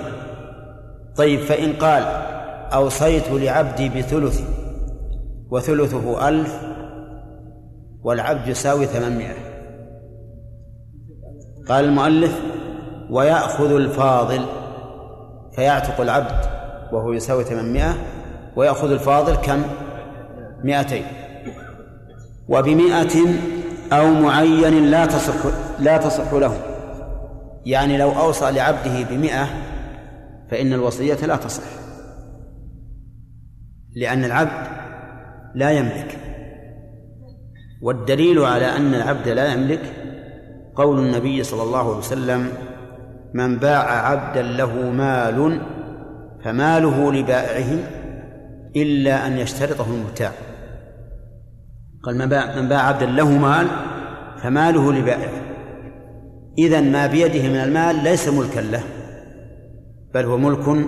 طيب 1.17 1.41
فإن 1.41 1.73
قال 1.73 2.03
أوصيت 2.73 3.29
لعبدي 3.31 3.89
بثلث 3.89 4.43
وثلثه 5.51 6.29
ألف 6.29 6.61
والعبد 8.03 8.49
يساوي 8.49 8.87
ثمانمائة. 8.87 9.50
قال 11.71 11.85
المؤلف 11.85 12.41
ويأخذ 13.11 13.75
الفاضل 13.75 14.47
فيعتق 15.57 16.01
العبد 16.01 16.45
وهو 16.93 17.13
يساوي 17.13 17.45
800 17.45 17.95
ويأخذ 18.57 18.91
الفاضل 18.91 19.35
كم؟ 19.35 19.63
200 20.65 21.03
وبمئة 22.49 23.35
أو 23.93 24.07
معين 24.07 24.91
لا 24.91 25.07
تصح 25.07 25.35
لا 25.79 25.97
تصح 25.97 26.33
له. 26.33 26.61
يعني 27.67 27.99
لو 27.99 28.11
أوصى 28.11 28.51
لعبده 28.51 29.03
بمئة 29.11 29.47
فإن 30.51 30.73
الوصية 30.73 31.27
لا 31.27 31.37
تصح. 31.37 31.63
لأن 33.97 34.25
العبد 34.25 34.69
لا 35.55 35.71
يملك. 35.71 36.19
والدليل 37.83 38.39
على 38.39 38.77
أن 38.77 38.95
العبد 38.95 39.29
لا 39.29 39.53
يملك 39.53 40.00
قول 40.77 40.99
النبي 40.99 41.43
صلى 41.43 41.63
الله 41.63 41.89
عليه 41.89 41.99
وسلم 41.99 42.53
من 43.35 43.57
باع 43.57 44.07
عبدا 44.11 44.43
له 44.43 44.91
مال 44.91 45.61
فماله 46.45 47.13
لبائعه 47.13 47.79
إلا 48.77 49.27
أن 49.27 49.39
يشترطه 49.39 49.87
المبتاع 49.95 50.33
قال 52.03 52.19
من 52.19 52.29
باع, 52.29 52.61
من 52.61 52.69
باع 52.69 52.79
عبدا 52.79 53.07
له 53.07 53.39
مال 53.39 53.67
فماله 54.43 54.93
لبائعه. 54.93 55.43
إذا 56.59 56.81
ما 56.81 57.07
بيده 57.07 57.49
من 57.49 57.57
المال 57.57 58.05
ليس 58.05 58.29
ملكا 58.29 58.61
له 58.61 58.83
بل 60.15 60.25
هو 60.25 60.37
ملك 60.39 60.87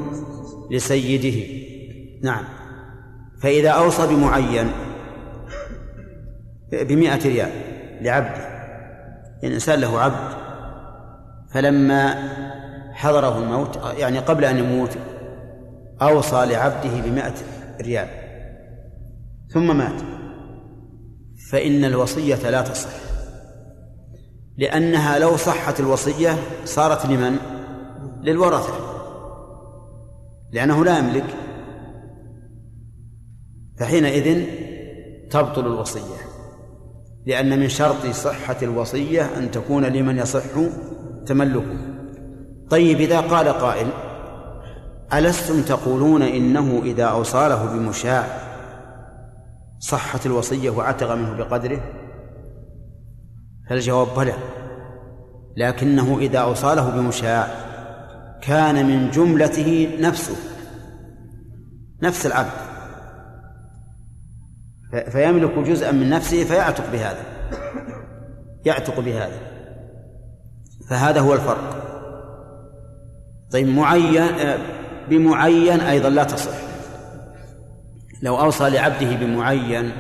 لسيده. 0.70 1.62
نعم. 2.22 2.44
فإذا 3.42 3.70
أوصى 3.70 4.06
بمعين 4.06 4.66
بمئة 6.72 7.28
ريال 7.28 7.50
لعبده 8.00 8.51
الإنسان 9.48 9.80
له 9.80 10.00
عبد 10.00 10.36
فلما 11.50 12.14
حضره 12.92 13.38
الموت 13.38 13.78
يعني 13.96 14.18
قبل 14.18 14.44
أن 14.44 14.58
يموت 14.58 14.96
أوصى 16.02 16.46
لعبده 16.46 17.00
بمئة 17.00 17.34
ريال 17.80 18.08
ثم 19.48 19.76
مات. 19.76 20.02
فإن 21.50 21.84
الوصية 21.84 22.50
لا 22.50 22.62
تصح 22.62 22.90
لأنها 24.58 25.18
لو 25.18 25.36
صحت 25.36 25.80
الوصية 25.80 26.36
صارت 26.64 27.06
لمن؟ 27.06 27.36
للورثة 28.22 28.74
لأنه 30.52 30.84
لا 30.84 30.98
يملك. 30.98 31.24
فحينئذ 33.80 34.44
تبطل 35.30 35.66
الوصية. 35.66 36.31
لأن 37.26 37.60
من 37.60 37.68
شرط 37.68 38.06
صحة 38.06 38.56
الوصية 38.62 39.38
أن 39.38 39.50
تكون 39.50 39.84
لمن 39.84 40.18
يصح 40.18 40.42
تملكه. 41.26 41.76
طيب 42.70 43.00
إذا 43.00 43.20
قال 43.20 43.48
قائل 43.48 43.86
ألستم 45.14 45.62
تقولون 45.62 46.22
إنه 46.22 46.82
إذا 46.84 47.04
أوصاله 47.04 47.64
بمشاع 47.64 48.26
صحت 49.78 50.26
الوصية 50.26 50.70
وعتق 50.70 51.14
منه 51.14 51.36
بقدره؟ 51.36 51.80
فالجواب 53.70 54.08
بلى 54.16 54.34
لكنه 55.56 56.18
إذا 56.18 56.38
أوصاله 56.38 56.90
بمشاع 56.90 57.48
كان 58.42 58.86
من 58.86 59.10
جملته 59.10 59.96
نفسه 60.00 60.36
نفس 62.02 62.26
العبد. 62.26 62.71
فيملك 64.92 65.58
جزءا 65.58 65.90
من 65.90 66.10
نفسه 66.10 66.44
فيعتق 66.44 66.92
بهذا. 66.92 67.22
يعتق 68.64 69.00
بهذا. 69.00 69.40
فهذا 70.90 71.20
هو 71.20 71.34
الفرق. 71.34 71.82
طيب 73.52 73.68
معين 73.68 74.26
بمعين 75.08 75.80
أيضا 75.80 76.08
لا 76.08 76.24
تصح. 76.24 76.56
لو 78.22 78.40
أوصى 78.40 78.70
لعبده 78.70 79.16
بمعين 79.16 79.92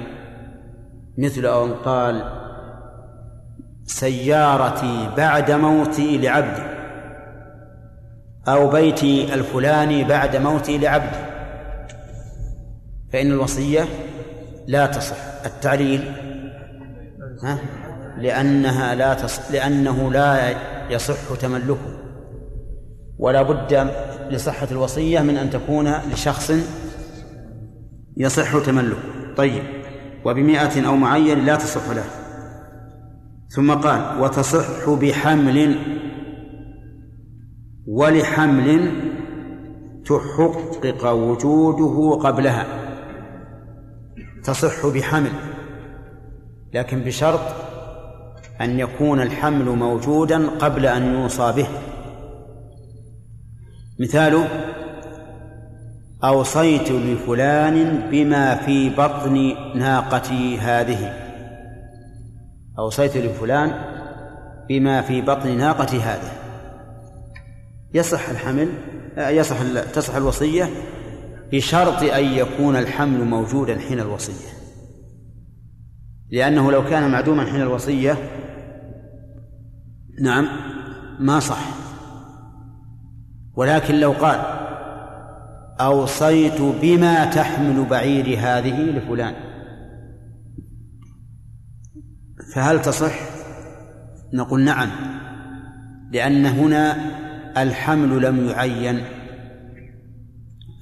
مثل 1.18 1.46
أن 1.46 1.74
قال 1.74 2.24
سيارتي 3.86 5.10
بعد 5.16 5.50
موتي 5.50 6.18
لعبدي 6.18 6.62
أو 8.48 8.70
بيتي 8.70 9.34
الفلاني 9.34 10.04
بعد 10.04 10.36
موتي 10.36 10.78
لعبدي. 10.78 11.32
فإن 13.12 13.30
الوصية 13.30 13.84
لا 14.66 14.86
تصح. 14.86 15.16
التعليل 15.46 16.12
ها؟ 17.42 17.58
لأنها 18.18 18.94
لا 18.94 19.14
تصح 19.14 19.50
لأنه 19.50 20.12
لا 20.12 20.54
يصح 20.90 21.34
تملكه. 21.40 21.98
ولا 23.18 23.42
بد 23.42 23.90
لصحة 24.30 24.68
الوصية 24.70 25.20
من 25.20 25.36
أن 25.36 25.50
تكون 25.50 25.92
لشخص 26.12 26.52
يصح 28.16 28.64
تملكه. 28.66 28.98
طيب. 29.36 29.62
وبمئة 30.24 30.86
أو 30.86 30.96
معين 30.96 31.44
لا 31.44 31.56
تصح 31.56 31.90
له. 31.90 32.04
ثم 33.48 33.72
قال 33.74 34.20
وتصح 34.20 34.90
بحمل 34.90 35.78
ولحمل 37.86 38.90
تحقق 40.04 41.10
وجوده 41.10 42.20
قبلها. 42.28 42.81
تصح 44.44 44.86
بحمل 44.86 45.32
لكن 46.74 47.00
بشرط 47.00 47.40
أن 48.60 48.78
يكون 48.78 49.20
الحمل 49.20 49.64
موجودا 49.64 50.48
قبل 50.48 50.86
أن 50.86 51.14
يوصى 51.14 51.52
به. 51.52 51.66
مثاله 54.00 54.48
أوصيت 56.24 56.92
لفلان 56.92 58.08
بما 58.10 58.54
في 58.54 58.90
بطن 58.90 59.54
ناقتي 59.74 60.58
هذه. 60.58 61.14
أوصيت 62.78 63.16
لفلان 63.16 63.72
بما 64.68 65.02
في 65.02 65.20
بطن 65.20 65.58
ناقتي 65.58 66.00
هذه. 66.00 66.32
يصح 67.94 68.28
الحمل 68.28 68.68
يصح 69.16 69.56
تصح 69.92 70.14
الوصية 70.14 70.70
بشرط 71.52 72.02
أن 72.02 72.24
يكون 72.24 72.76
الحمل 72.76 73.24
موجودا 73.24 73.78
حين 73.78 74.00
الوصية. 74.00 74.48
لأنه 76.30 76.72
لو 76.72 76.84
كان 76.84 77.10
معدوما 77.10 77.44
حين 77.44 77.60
الوصية 77.60 78.16
نعم 80.20 80.48
ما 81.20 81.40
صح. 81.40 81.64
ولكن 83.54 84.00
لو 84.00 84.12
قال 84.12 84.40
أوصيت 85.80 86.60
بما 86.60 87.24
تحمل 87.24 87.84
بعيري 87.84 88.36
هذه 88.36 88.80
لفلان. 88.80 89.34
فهل 92.54 92.82
تصح؟ 92.82 93.14
نقول 94.32 94.64
نعم 94.64 94.90
لأن 96.12 96.46
هنا 96.46 96.96
الحمل 97.62 98.22
لم 98.22 98.48
يعين. 98.48 99.21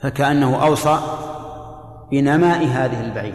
فكأنه 0.02 0.66
أوصى 0.66 0.98
بنماء 2.10 2.66
هذه 2.66 3.06
البعير. 3.06 3.34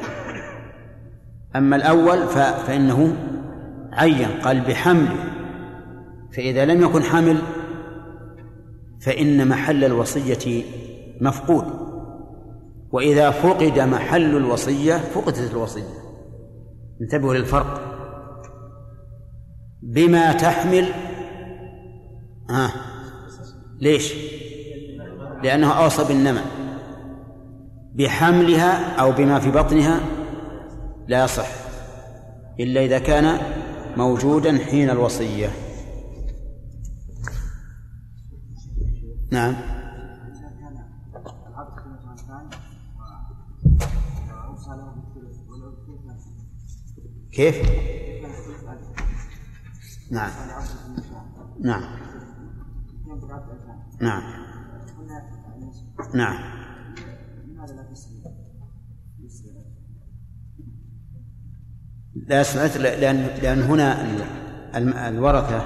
أما 1.55 1.75
الأول 1.75 2.27
فإنه 2.67 3.15
عين 3.93 4.27
قال 4.43 4.61
بحمل 4.61 5.07
فإذا 6.33 6.65
لم 6.65 6.81
يكن 6.81 7.03
حمل 7.03 7.37
فإن 9.01 9.47
محل 9.47 9.83
الوصية 9.83 10.63
مفقود. 11.21 11.65
وإذا 12.91 13.31
فقد 13.31 13.79
محل 13.79 14.37
الوصية 14.37 14.93
فقدت 14.95 15.51
الوصية. 15.51 15.83
انتبهوا 17.01 17.33
للفرق. 17.33 17.95
بما 19.81 20.31
تحمل 20.33 20.85
ها 22.49 22.65
آه. 22.65 22.71
ليش؟ 23.81 24.13
لأنه 25.43 25.71
أوصى 25.71 26.03
بالنمى 26.03 26.41
بحملها 27.95 28.95
أو 28.95 29.11
بما 29.11 29.39
في 29.39 29.51
بطنها 29.51 29.99
لا 31.07 31.23
يصح 31.23 31.47
إلا 32.59 32.85
إذا 32.85 32.99
كان 32.99 33.39
موجودا 33.97 34.57
حين 34.57 34.89
الوصية. 34.89 35.49
نعم. 39.31 39.55
كيف؟ 47.31 47.69
نعم. 50.11 50.31
نعم. 51.61 51.83
نعم. 54.01 54.23
نعم. 56.13 56.54
لا 62.15 62.43
سمعت 62.43 62.77
لأن 62.77 63.27
لأن 63.41 63.61
هنا 63.61 64.07
الورثة 65.07 65.61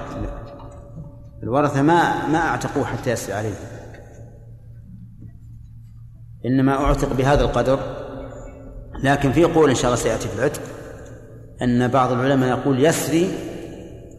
الورثة 1.42 1.82
ما 1.82 2.26
ما 2.26 2.38
أعتقوه 2.38 2.84
حتى 2.84 3.10
يسري 3.10 3.34
عليه. 3.34 3.54
إنما 6.46 6.84
أعتق 6.84 7.12
بهذا 7.12 7.44
القدر 7.44 7.78
لكن 9.02 9.32
في 9.32 9.44
قول 9.44 9.68
إن 9.68 9.74
شاء 9.74 9.84
الله 9.84 10.02
سيأتي 10.02 10.28
في 10.28 10.38
العتق 10.38 10.62
أن 11.62 11.88
بعض 11.88 12.12
العلماء 12.12 12.48
يقول 12.48 12.84
يسري 12.84 13.30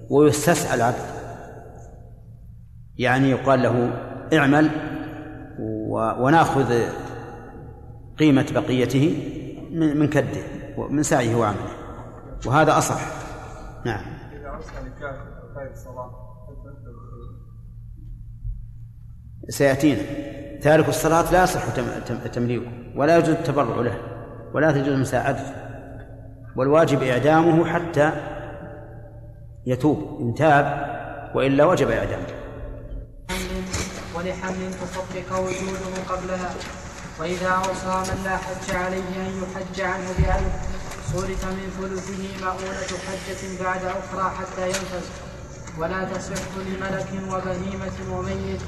ويستسعى 0.09 0.75
العبد. 0.75 1.11
يعني 2.97 3.29
يقال 3.29 3.61
له 3.61 3.93
اعمل 4.33 4.69
ونأخذ 6.19 6.83
قيمة 8.19 8.45
بقيته 8.51 9.17
من 9.71 10.07
كده 10.07 10.27
من 10.89 11.03
سعيه 11.03 11.35
وعمله. 11.35 11.80
وهذا 12.45 12.77
أصح. 12.77 13.01
نعم. 13.85 14.05
سيأتينا. 19.49 20.01
تارك 20.61 20.89
الصلاة 20.89 21.31
لا 21.31 21.43
يصح 21.43 21.61
تمليكه 22.33 22.71
ولا 22.95 23.17
يجوز 23.17 23.29
التبرع 23.29 23.81
له 23.81 23.97
ولا 24.53 24.71
تجوز 24.71 24.99
مساعدته 24.99 25.53
والواجب 26.55 27.03
إعدامه 27.03 27.65
حتى 27.65 28.11
يتوب 29.65 30.21
إن 30.21 30.33
تاب 30.33 30.65
وإلا 31.35 31.65
وجب 31.65 31.89
إعدامه. 31.89 32.27
ولحمل 34.15 34.73
تطبق 34.73 35.39
وجوده 35.39 36.03
قبلها 36.09 36.49
وإذا 37.19 37.49
أوصى 37.49 38.11
من 38.11 38.23
لا 38.23 38.37
حج 38.37 38.75
عليه 38.75 39.27
أن 39.27 39.43
يحج 39.43 39.81
عنه 39.81 40.07
بألف 40.17 40.80
صرف 41.13 41.45
من 41.45 41.67
ثلثه 41.77 42.21
مؤونة 42.45 42.91
حجة 43.07 43.63
بعد 43.63 43.83
أخرى 43.85 44.25
حتى 44.37 44.67
ينفذ. 44.67 45.05
ولا 45.79 46.03
تصح 46.03 46.43
لملك 46.57 47.09
وبهيمة 47.31 47.97
وميت 48.11 48.61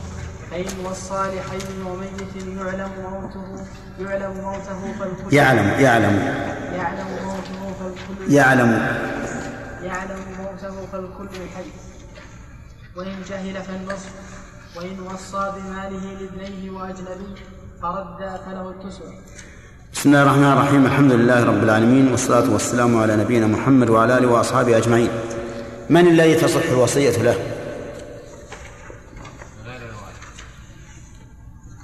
فإن 0.51 0.85
وصى 0.85 1.21
لحي 1.35 1.81
وميت 1.85 2.35
يعلم 2.35 2.91
موته 3.01 3.65
يعلم 3.99 4.33
موته 4.41 4.81
فالكل 4.99 5.33
يعلم 5.33 5.67
يعلم. 5.79 6.15
يعلم 6.79 7.07
موته 7.25 7.73
فالكل 7.79 8.33
يعلم. 8.33 8.71
يعلم 9.83 10.21
موته 10.39 10.75
فالكل 10.91 11.35
حي 11.55 11.71
وإن 12.95 13.21
جهل 13.29 13.61
فالنصف 13.63 14.13
وإن 14.75 14.99
وصى 14.99 15.53
بماله 15.55 16.13
لابنيه 16.19 16.69
وأجنبي 16.71 17.35
فرد 17.81 18.19
فله 18.45 18.69
التسع 18.69 19.05
بسم 19.93 20.09
الله 20.09 20.21
الرحمن 20.21 20.51
الرحيم 20.51 20.85
الحمد 20.85 21.11
لله 21.11 21.43
رب 21.43 21.63
العالمين 21.63 22.11
والصلاة 22.11 22.53
والسلام 22.53 22.97
على 23.01 23.15
نبينا 23.15 23.47
محمد 23.47 23.89
وعلى 23.89 24.17
آله 24.17 24.27
وأصحابه 24.27 24.77
أجمعين 24.77 25.09
من 25.89 26.07
الذي 26.07 26.35
تصح 26.35 26.69
الوصية 26.71 27.23
له؟ 27.23 27.35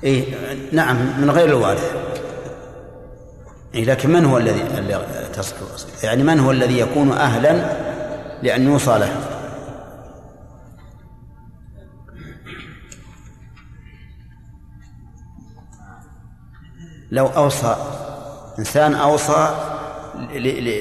إيه 0.04 0.24
نعم 0.72 1.22
من 1.22 1.32
غير 1.32 1.46
الوارث 1.50 1.96
إيه 3.76 3.86
لكن 3.86 4.10
من 4.10 4.26
هو 4.26 4.38
الذي 4.38 4.64
تصح 5.34 5.56
الوصية؟ 5.70 6.08
يعني 6.08 6.24
من 6.24 6.40
هو 6.40 6.52
الذي 6.52 6.80
يكون 6.80 7.12
أهلا 7.12 7.66
لأن 8.44 8.64
يوصى 8.64 8.98
له؟ 9.00 9.16
لو 17.12 17.28
أوصى 17.28 17.99
إنسان 18.60 18.96
أوصى 18.96 19.56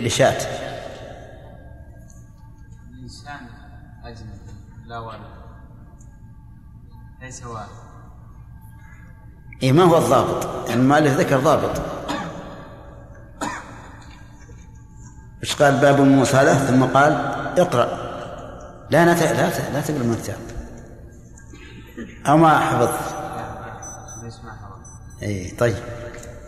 لشاة. 0.03 0.39
الإنسان 2.91 3.41
أجنبي 4.05 4.39
لا 4.87 4.99
والد. 4.99 5.21
ليس 7.21 7.45
والد. 7.47 7.69
إيه 9.63 9.73
ما 9.73 9.83
هو 9.85 9.99
الضابط؟ 9.99 10.69
يعني 10.69 10.81
المؤلف 10.81 11.21
ذكر 11.21 11.41
ضابط. 11.41 11.83
إيش 15.43 15.63
قال 15.63 15.81
باب 15.81 16.01
له؟ 16.01 16.55
ثم 16.55 16.85
قال 16.85 17.13
اقرأ. 17.59 18.09
لا 18.91 19.13
نت... 19.13 19.23
لا 19.23 19.51
ت... 19.51 19.71
لا 19.73 19.81
تقرأ 19.81 20.03
من 20.03 20.13
الكتاب. 20.13 20.39
أو 22.27 22.37
ما 22.37 22.59
حفظت. 22.59 23.15
اي 25.23 25.51
طيب. 25.51 25.77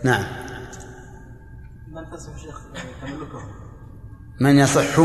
نعم. 0.04 0.39
تملكه. 2.10 3.40
من 4.40 4.58
يصح 4.58 4.96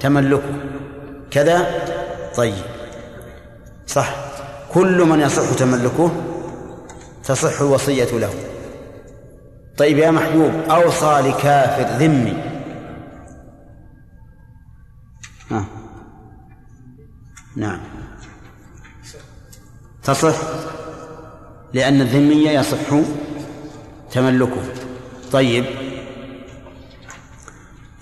تملكه. 0.00 0.60
كذا؟ 1.30 1.66
طيب. 2.36 2.64
صح. 3.86 4.16
كل 4.72 5.04
من 5.04 5.20
يصح 5.20 5.58
تملكه 5.58 6.10
تصح 7.24 7.60
الوصية 7.60 8.18
له. 8.18 8.34
طيب 9.78 9.98
يا 9.98 10.10
محبوب 10.10 10.52
أوصى 10.70 11.20
لكافر 11.20 12.04
ذمي. 12.04 12.42
ها. 15.50 15.66
نعم. 17.56 17.80
تصح؟ 20.02 20.36
لأن 21.72 22.00
الذمية 22.00 22.50
يصح 22.50 22.78
تملكه. 24.10 24.62
طيب. 25.32 25.83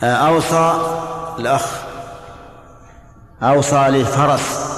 أوصى 0.02 0.72
الأخ. 1.38 1.82
أوصى 3.42 3.88
للفرس 3.88 4.72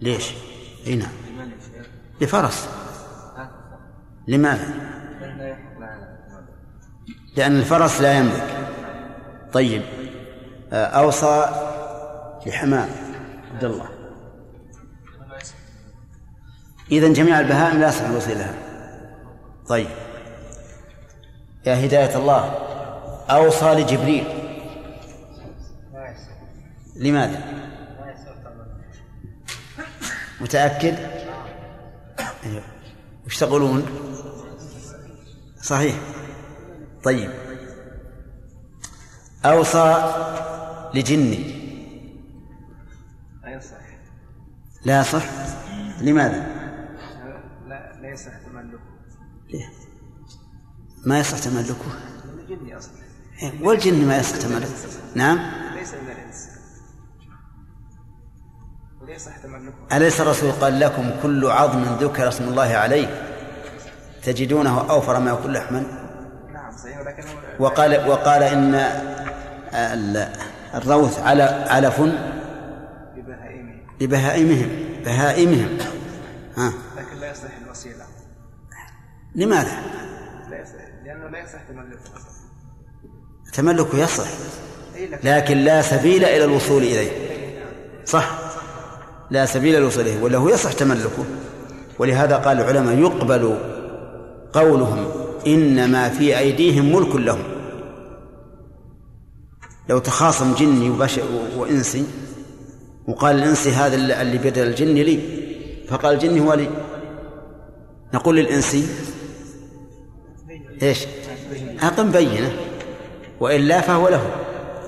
ليش؟ 0.00 0.34
أي 0.86 0.96
نعم. 0.96 1.12
لفرس. 2.20 2.68
لماذا؟ 4.28 4.74
لأن 7.36 7.56
الفرس 7.56 8.00
لا 8.00 8.18
يملك. 8.18 8.68
طيب. 9.52 9.82
أوصى 10.72 11.48
لحمام. 12.46 12.88
عبد 13.54 13.64
الله. 13.64 13.88
إذا 16.90 17.08
جميع 17.08 17.40
البهائم 17.40 17.80
لا 17.80 17.88
يصح 17.88 18.04
الوصول 18.04 18.38
لها. 18.38 18.61
طيب 19.72 19.88
يا 21.66 21.86
هداية 21.86 22.16
الله 22.16 22.44
أوصى 23.30 23.74
لجبريل 23.74 24.24
لماذا؟ 26.96 27.40
متأكد؟ 30.40 30.96
وش 33.26 33.38
تقولون؟ 33.38 33.86
صحيح 35.62 35.96
طيب 37.04 37.30
أوصى 39.44 40.12
لجني 40.94 41.44
لا 43.44 43.54
يصح 43.54 43.76
لا 44.84 45.00
يصح 45.00 45.24
لماذا؟ 46.00 46.46
لا 47.68 47.92
لا 48.00 48.08
يصح 48.08 48.32
تملكه 48.38 48.91
ليه؟ 49.52 49.68
ما 51.06 51.18
يصح 51.20 51.38
تملكه. 51.38 51.74
الجن 52.50 52.76
أصلا 52.76 52.92
إيه، 53.42 53.52
والجن 53.66 54.06
ما 54.08 54.16
يصح 54.18 54.36
تملكه. 54.36 54.68
نعم. 55.14 55.38
ليس 55.74 55.94
من 59.28 59.32
تملكه 59.42 59.96
أليس 59.96 60.20
الرسول 60.20 60.52
قال 60.52 60.80
لكم 60.80 61.10
كل 61.22 61.46
عظم 61.46 61.82
ذكر 62.00 62.28
اسم 62.28 62.44
الله 62.44 62.62
عليه؟ 62.74 63.28
تجدونه 64.22 64.90
أوفر 64.90 65.20
ما 65.20 65.30
يكون 65.30 65.52
لحما؟ 65.52 65.80
نعم 66.52 66.76
صحيح 66.76 66.98
ولكن 66.98 67.22
وقال 67.58 68.08
وقال 68.08 68.42
إن 68.42 68.74
ال- 69.74 70.32
الروث 70.74 71.18
على 71.18 71.42
علف 71.42 72.00
لبهائمهم 74.00 74.68
بهائمهم. 75.04 75.78
ها. 76.56 76.72
لماذا؟ 79.34 79.82
لا 80.50 80.60
يصح. 80.60 80.72
لأنه 81.04 81.28
لا 81.28 81.38
يصح 81.38 81.62
تملكه 81.62 81.98
تملكه 83.52 83.98
يصح. 83.98 84.28
اي 84.96 85.08
لكن 85.24 85.58
لا 85.58 85.82
سبيل 85.82 86.24
إلى 86.24 86.44
الوصول 86.44 86.82
إليه. 86.82 87.10
صح. 88.04 88.38
لا 89.30 89.46
سبيل 89.46 89.76
الوصول 89.76 90.02
إليه. 90.02 90.22
ولا 90.22 90.38
هو 90.38 90.48
يصح 90.48 90.72
تملكه. 90.72 91.24
ولهذا 91.98 92.36
قال 92.36 92.60
العلماء 92.60 92.98
يقبل 92.98 93.58
قولهم 94.52 95.06
إنما 95.46 96.08
في 96.08 96.38
أيديهم 96.38 96.92
ملك 96.92 97.16
لهم. 97.16 97.42
لو 99.88 99.98
تخاصم 99.98 100.54
جني 100.54 100.90
وإنسي 101.56 102.04
وقال 103.08 103.36
الإنسي 103.36 103.70
هذا 103.70 103.96
اللي 104.22 104.38
بيد 104.38 104.58
الجن 104.58 104.94
لي 104.94 105.20
فقال 105.88 106.14
الجن 106.14 106.38
هو 106.38 106.54
لي. 106.54 106.68
نقول 108.14 108.36
للإنسي 108.36 108.86
إيش؟ 110.82 111.06
أقم 111.82 112.12
بينة. 112.12 112.56
وإلا 113.40 113.80
فهو 113.80 114.08
له. 114.08 114.30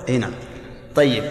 أي 0.09 0.17
نعم. 0.17 0.33
طيب. 0.95 1.23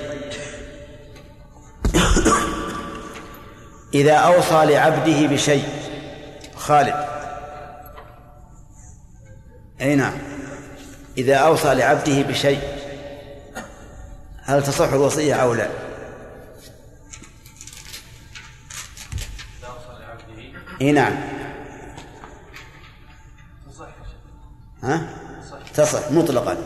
إذا 3.95 4.15
أوصى 4.15 4.65
لعبده 4.65 5.27
بشيء. 5.27 5.69
خالد. 6.57 6.95
أي 9.81 9.95
نعم. 9.95 10.19
إذا 11.19 11.35
أوصى 11.35 11.75
لعبده 11.75 12.23
بشيء. 12.23 12.61
هل 14.43 14.63
تصح 14.63 14.93
الوصية 14.93 15.35
أو 15.35 15.55
لا؟ 15.55 15.69
إي 20.81 20.93
نعم. 20.93 21.34
ها؟ 24.85 25.07
تصح 25.75 26.13
مطلقا. 26.13 26.57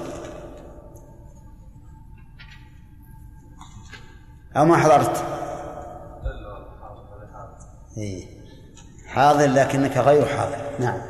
أو 4.57 4.65
ما 4.65 4.77
حضرت؟ 4.77 5.25
إيه. 7.99 8.27
حاضر 9.07 9.47
لكنك 9.47 9.97
غير 9.97 10.27
حاضر. 10.27 10.57
نعم. 10.81 11.01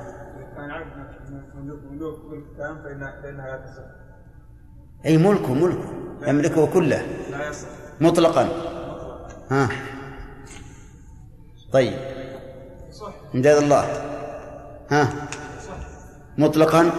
أي 5.07 5.19
ملكه 5.19 5.55
ملكه. 5.55 5.93
يملكه 6.27 6.67
كله. 6.67 7.03
لا 7.31 7.49
يصح 7.49 7.69
مطلقا. 8.01 8.49
ها. 9.51 9.69
طيب. 11.73 11.99
امداد 13.35 13.63
الله. 13.63 13.85
ها. 14.91 15.29
مطلقا؟ 16.39 16.91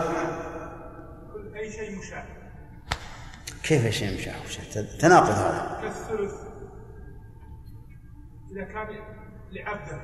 كل 1.34 1.56
أي 1.56 1.72
شيء 1.72 2.00
مشاع. 2.00 2.26
كيف 3.64 3.88
شيء 3.88 4.14
مشاع؟ 4.14 4.36
تناقض 5.00 5.30
هذا. 5.30 5.80
كالثلث 5.82 6.34
إذا 8.52 8.64
كان 8.64 8.88
لعبده. 9.52 10.02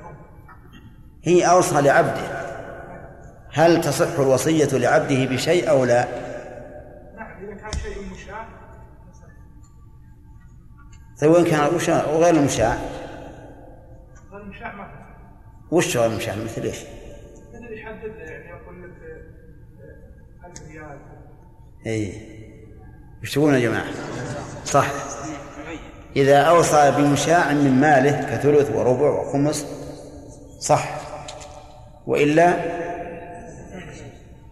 هي 1.24 1.50
أوصى 1.50 1.80
لعبده. 1.80 2.46
هل 3.52 3.80
تصح 3.80 4.18
الوصية 4.18 4.78
لعبده 4.78 5.24
بشيء 5.24 5.70
أو 5.70 5.84
لا؟ 5.84 6.08
نعم 7.16 7.44
إذا 7.44 7.54
كان 7.54 7.72
شيء 7.72 8.12
مشاع 8.12 8.48
طيب 11.20 11.30
وين 11.30 11.44
كان 11.44 11.66
المشاع 11.66 12.06
وغير 12.06 12.34
المشاع؟ 12.34 12.78
فالمشاع 14.32 14.74
ما 14.74 14.84
تصح. 14.84 15.06
وش 15.70 15.96
غير 15.96 16.10
المشاع؟ 16.10 16.34
مثل 16.34 16.62
إيش؟ 16.62 16.78
يحدد 17.76 18.16
يعني 18.16 18.48
يقول 18.48 18.82
لك 18.82 18.90
آه، 20.44 20.46
1000 20.46 20.62
ريال 20.70 20.98
اي 21.86 22.12
وش 23.22 23.34
تقولون 23.34 23.54
يا 23.54 23.60
جماعة؟ 23.60 23.86
صح. 24.64 24.86
إذا 26.16 26.38
أوصى 26.38 26.94
بمشاع 26.96 27.52
من 27.52 27.80
ماله 27.80 28.36
كثلث 28.36 28.70
وربع 28.70 29.10
وخمس 29.10 29.66
صح. 30.58 31.00
وإلا 32.06 32.56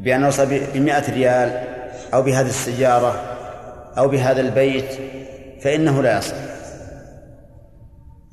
بأن 0.00 0.24
أوصى 0.24 0.68
بمئة 0.74 1.14
ريال 1.14 1.68
أو 2.14 2.22
بهذه 2.22 2.46
السيارة 2.46 3.12
أو 3.98 4.08
بهذا 4.08 4.40
البيت 4.40 4.98
فإنه 5.60 6.02
لا 6.02 6.18
يصح. 6.18 6.36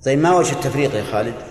طيب 0.05 0.19
ما 0.19 0.35
وجه 0.35 0.53
التفريق 0.53 0.95
يا 0.95 1.03
خالد؟ 1.03 1.50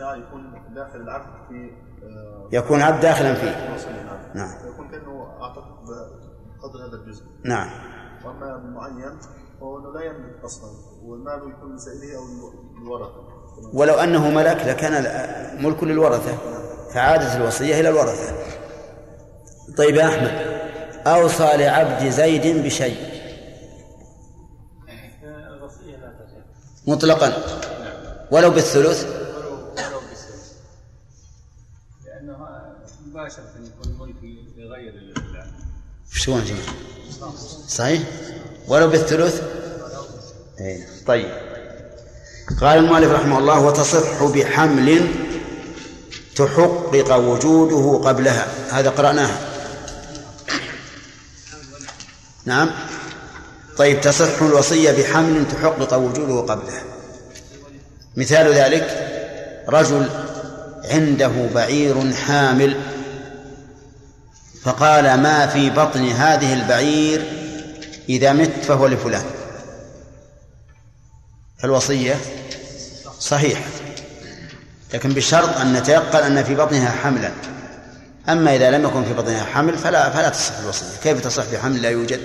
يكون 0.00 0.74
داخل 0.74 1.00
العبد 1.00 1.48
في 1.48 1.70
آه، 2.02 2.48
يكون 2.52 2.82
عبد 2.82 3.00
داخلا 3.00 3.34
فيه. 3.34 3.50
نعم 3.50 4.18
نعم. 4.34 4.58
فيكون 4.58 4.88
كأنه 4.88 5.26
اعتق 5.42 5.64
بقدر 5.82 6.88
هذا 6.88 6.96
الجزء. 7.02 7.24
نعم. 7.44 7.70
وأما 8.24 8.56
بالمعين 8.56 9.18
فهو 9.60 9.78
انه 9.78 9.92
لا 9.92 10.04
يملك 10.04 10.44
أصلا 10.44 10.70
والمال 11.04 11.50
يكون 11.50 11.76
لسائله 11.76 12.16
أو 12.16 12.24
للورثه 12.82 13.36
ولو 13.74 13.94
أنه 13.94 14.30
ملك 14.30 14.66
لكان 14.66 14.92
ملك 15.64 15.84
للورثة 15.84 16.38
فعادت 16.94 17.36
الوصية 17.36 17.80
إلى 17.80 17.88
الورثة. 17.88 18.34
طيب 19.78 19.94
يا 19.94 20.06
أحمد 20.06 20.30
أوصى 21.06 21.56
لعبد 21.56 22.08
زيد 22.08 22.64
بشيء؟ 22.64 22.96
الوصية 25.56 25.96
لا 25.96 26.12
تصح 26.12 26.86
مطلقا. 26.86 27.26
ولو 27.26 27.34
بالثلث؟ 27.34 28.30
ولو 28.30 28.50
بالسلس 28.50 29.25
لأنه 32.16 32.36
مباشرة 33.06 33.52
يكون 33.64 33.98
ملك 34.00 34.16
لغير 34.56 34.94
العبد 34.94 35.46
شو 36.12 36.38
يا 36.38 36.44
جماعة 36.44 37.34
صحيح؟ 37.68 38.02
ولو 38.68 38.88
بالثلث؟ 38.88 39.42
نعم. 40.60 40.80
طيب. 41.06 41.30
قال 42.60 42.78
المؤلف 42.78 43.12
رحمه 43.12 43.38
الله 43.38 43.60
وتصح 43.60 44.24
بحمل 44.24 45.08
تحقق 46.36 47.16
وجوده 47.16 48.08
قبلها. 48.08 48.46
هذا 48.70 48.90
قرأناها. 48.90 49.40
نعم. 52.44 52.70
طيب 53.78 54.00
تصح 54.00 54.42
الوصية 54.42 54.92
بحمل 54.92 55.48
تحقق 55.48 55.96
وجوده 55.96 56.54
قبلها. 56.54 56.82
مثال 58.16 58.54
ذلك 58.54 59.12
رجل 59.68 60.25
عنده 60.90 61.32
بعير 61.54 62.12
حامل. 62.12 62.76
فقال 64.62 65.20
ما 65.20 65.46
في 65.46 65.70
بطن 65.70 66.08
هذه 66.08 66.52
البعير 66.52 67.24
إذا 68.08 68.32
مت 68.32 68.64
فهو 68.64 68.86
لفلان. 68.86 69.24
فالوصية 71.58 72.16
صحيحة 73.20 73.64
لكن 74.94 75.12
بشرط 75.12 75.56
أن 75.56 75.72
نتيقن 75.72 76.18
أن 76.18 76.44
في 76.44 76.54
بطنها 76.54 76.90
حملا. 76.90 77.30
أما 78.28 78.56
إذا 78.56 78.70
لم 78.70 78.84
يكن 78.84 79.04
في 79.04 79.12
بطنها 79.12 79.44
حمل 79.44 79.78
فلا 79.78 80.10
فلا 80.10 80.28
تصح 80.28 80.58
الوصية. 80.58 80.86
كيف 81.02 81.20
تصح 81.20 81.44
بحمل 81.52 81.82
لا 81.82 81.90
يوجد؟ 81.90 82.20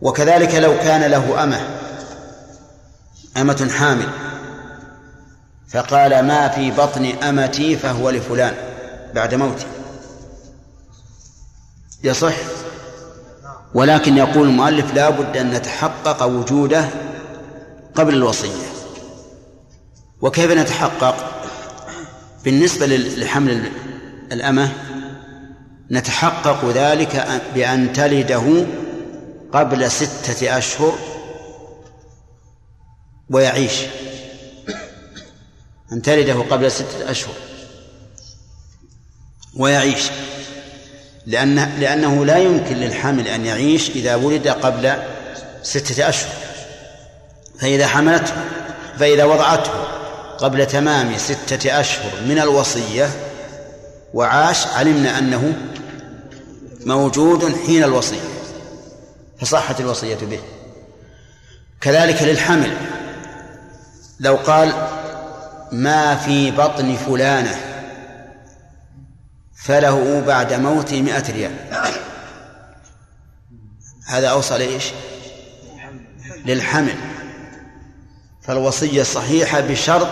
وكذلك 0.00 0.54
لو 0.54 0.78
كان 0.78 1.10
له 1.10 1.42
أمة 1.42 1.60
أمة 3.36 3.70
حامل 3.78 4.29
فقال 5.72 6.22
ما 6.22 6.48
في 6.48 6.70
بطن 6.70 7.04
أمتي 7.04 7.76
فهو 7.76 8.10
لفلان 8.10 8.54
بعد 9.14 9.34
موته 9.34 9.66
يصح؟ 12.04 12.34
ولكن 13.74 14.16
يقول 14.16 14.48
المؤلف 14.48 14.94
لا 14.94 15.10
بد 15.10 15.36
أن 15.36 15.50
نتحقق 15.50 16.22
وجوده 16.22 16.84
قبل 17.94 18.14
الوصية. 18.14 18.66
وكيف 20.20 20.50
نتحقق؟ 20.50 21.16
بالنسبة 22.44 22.86
لحمل 22.86 23.72
الأمة 24.32 24.72
نتحقق 25.90 26.64
ذلك 26.64 27.40
بأن 27.54 27.92
تلده 27.92 28.66
قبل 29.52 29.90
ستة 29.90 30.58
أشهر 30.58 30.92
ويعيش. 33.30 33.82
أن 35.92 36.02
تلده 36.02 36.34
قبل 36.34 36.72
ستة 36.72 37.10
أشهر 37.10 37.34
ويعيش 39.56 40.10
لأن 41.26 41.78
لأنه 41.80 42.24
لا 42.24 42.38
يمكن 42.38 42.76
للحامل 42.76 43.28
أن 43.28 43.46
يعيش 43.46 43.90
إذا 43.90 44.14
ولد 44.14 44.48
قبل 44.48 44.92
ستة 45.62 46.08
أشهر. 46.08 46.32
فإذا 47.60 47.86
حملته 47.86 48.32
فإذا 48.98 49.24
وضعته 49.24 49.72
قبل 50.38 50.66
تمام 50.66 51.18
ستة 51.18 51.80
أشهر 51.80 52.10
من 52.26 52.38
الوصية 52.38 53.10
وعاش 54.14 54.66
علمنا 54.66 55.18
أنه 55.18 55.54
موجود 56.86 57.56
حين 57.66 57.84
الوصية 57.84 58.20
فصحت 59.40 59.80
الوصية 59.80 60.18
به. 60.22 60.40
كذلك 61.80 62.22
للحمل 62.22 62.76
لو 64.20 64.36
قال 64.36 64.72
ما 65.72 66.16
في 66.16 66.50
بطن 66.50 66.96
فلانة. 66.96 67.60
فله 69.54 70.20
بعد 70.20 70.52
موته 70.52 71.02
مئة 71.02 71.32
ريال. 71.32 71.54
هذا 74.06 74.28
أوصى 74.28 74.58
لإيش؟ 74.58 74.84
للحمل. 76.44 76.94
فالوصية 78.42 79.02
صحيحة 79.02 79.60
بشرط 79.60 80.08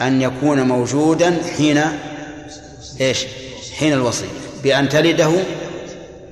أن 0.00 0.22
يكون 0.22 0.60
موجودا 0.60 1.42
حين 1.56 1.82
إيش؟ 3.00 3.26
حين 3.78 3.92
الوصية. 3.92 4.28
بأن 4.62 4.88
تلده 4.88 5.32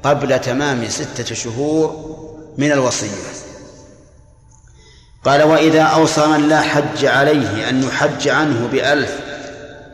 قبل 0.03 0.41
تمام 0.41 0.89
ستة 0.89 1.35
شهور 1.35 2.13
من 2.59 2.73
الوصية. 2.73 3.42
قال 5.25 5.43
وإذا 5.43 5.83
أوصى 5.83 6.27
من 6.27 6.49
لا 6.49 6.61
حج 6.61 7.05
عليه 7.05 7.69
أن 7.69 7.83
يحج 7.83 8.29
عنه 8.29 8.69
بألف 8.73 9.11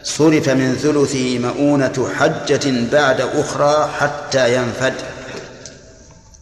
صرف 0.03 0.49
من 0.49 0.75
ثلثه 0.75 1.39
مؤونة 1.39 2.11
حجة 2.19 2.91
بعد 2.93 3.21
أخرى 3.21 3.93
حتى 4.01 4.55
ينفد. 4.57 4.95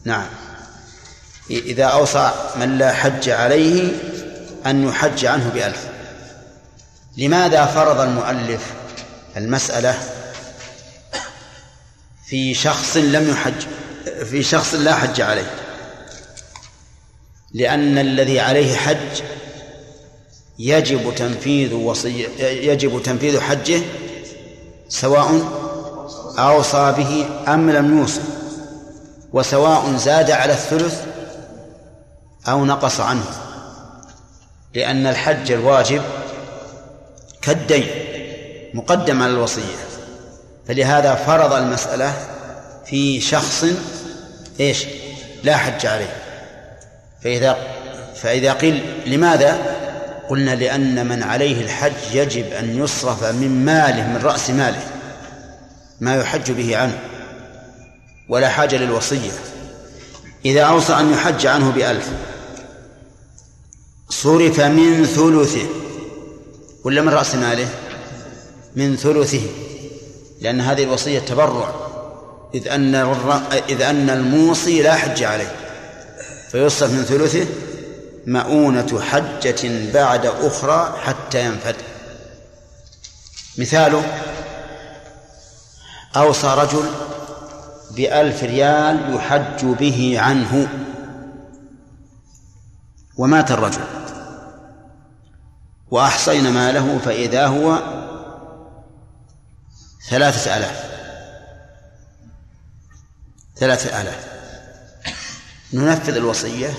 نعم. 0.04 0.26
إذا 1.50 1.84
أوصى 1.84 2.32
من 2.56 2.78
لا 2.78 2.92
حج 2.92 3.28
عليه 3.28 3.92
أن 4.66 4.88
يحج 4.88 5.26
عنه 5.26 5.50
بألف. 5.54 5.86
لماذا 7.16 7.66
فرض 7.66 8.00
المؤلف 8.00 8.60
المسألة 9.36 9.94
في 12.26 12.54
شخص 12.54 12.96
لم 12.96 13.30
يحج 13.30 13.66
في 14.30 14.42
شخص 14.42 14.74
لا 14.74 14.94
حج 14.94 15.20
عليه؟ 15.20 15.65
لأن 17.56 17.98
الذي 17.98 18.40
عليه 18.40 18.76
حج 18.76 19.22
يجب 20.58 21.14
تنفيذ 21.14 21.74
وصي 21.74 22.28
يجب 22.40 23.02
تنفيذ 23.02 23.40
حجه 23.40 23.80
سواء 24.88 25.40
أوصى 26.38 26.94
به 26.98 27.26
أم 27.54 27.70
لم 27.70 27.98
يوصي 27.98 28.20
وسواء 29.32 29.96
زاد 29.96 30.30
على 30.30 30.52
الثلث 30.52 31.02
أو 32.48 32.64
نقص 32.64 33.00
عنه 33.00 33.24
لأن 34.74 35.06
الحج 35.06 35.52
الواجب 35.52 36.02
كالدين 37.42 37.86
مقدم 38.74 39.22
على 39.22 39.32
الوصية 39.32 39.86
فلهذا 40.68 41.14
فرض 41.14 41.52
المسألة 41.52 42.14
في 42.86 43.20
شخص 43.20 43.64
إيش؟ 44.60 44.86
لا 45.44 45.56
حج 45.56 45.86
عليه 45.86 46.25
فإذا 47.26 47.56
فإذا 48.14 48.52
قيل 48.52 48.82
لماذا؟ 49.06 49.76
قلنا 50.28 50.54
لأن 50.54 51.06
من 51.08 51.22
عليه 51.22 51.64
الحج 51.64 51.92
يجب 52.14 52.52
أن 52.52 52.78
يصرف 52.78 53.24
من 53.24 53.64
ماله 53.64 54.08
من 54.08 54.20
رأس 54.22 54.50
ماله 54.50 54.82
ما 56.00 56.16
يحج 56.16 56.52
به 56.52 56.76
عنه 56.76 56.98
ولا 58.28 58.48
حاجة 58.48 58.76
للوصية. 58.76 59.30
إذا 60.44 60.62
أوصى 60.62 60.92
أن 60.92 61.12
يحج 61.12 61.46
عنه 61.46 61.70
بألف 61.70 62.10
صرف 64.10 64.60
من 64.60 65.04
ثلثه 65.04 65.66
ولا 66.84 67.02
من 67.02 67.08
رأس 67.08 67.34
ماله؟ 67.34 67.68
من 68.76 68.96
ثلثه 68.96 69.42
لأن 70.40 70.60
هذه 70.60 70.82
الوصية 70.82 71.18
تبرع 71.18 71.74
إذ 72.54 72.68
أن 72.68 72.94
إذ 73.68 73.82
أن 73.82 74.10
الموصي 74.10 74.82
لا 74.82 74.94
حج 74.94 75.22
عليه. 75.22 75.65
فيصرف 76.50 76.92
من 76.92 77.04
ثلثه 77.04 77.46
مؤونة 78.26 79.00
حجة 79.00 79.92
بعد 79.92 80.26
أخرى 80.26 80.98
حتى 81.04 81.46
ينفد. 81.46 81.76
مثاله 83.58 84.04
أوصى 86.16 86.46
رجل 86.46 86.90
بألف 87.90 88.42
ريال 88.42 89.14
يحج 89.14 89.64
به 89.64 90.16
عنه. 90.20 90.68
ومات 93.16 93.50
الرجل. 93.50 93.84
وأحصينا 95.90 96.50
ماله 96.50 96.98
فإذا 96.98 97.46
هو 97.46 97.78
ثلاثة 100.10 100.56
آلاف. 100.56 100.86
ثلاثة 103.56 104.00
آلاف. 104.00 104.35
ننفذ 105.76 106.16
الوصية؟ 106.16 106.74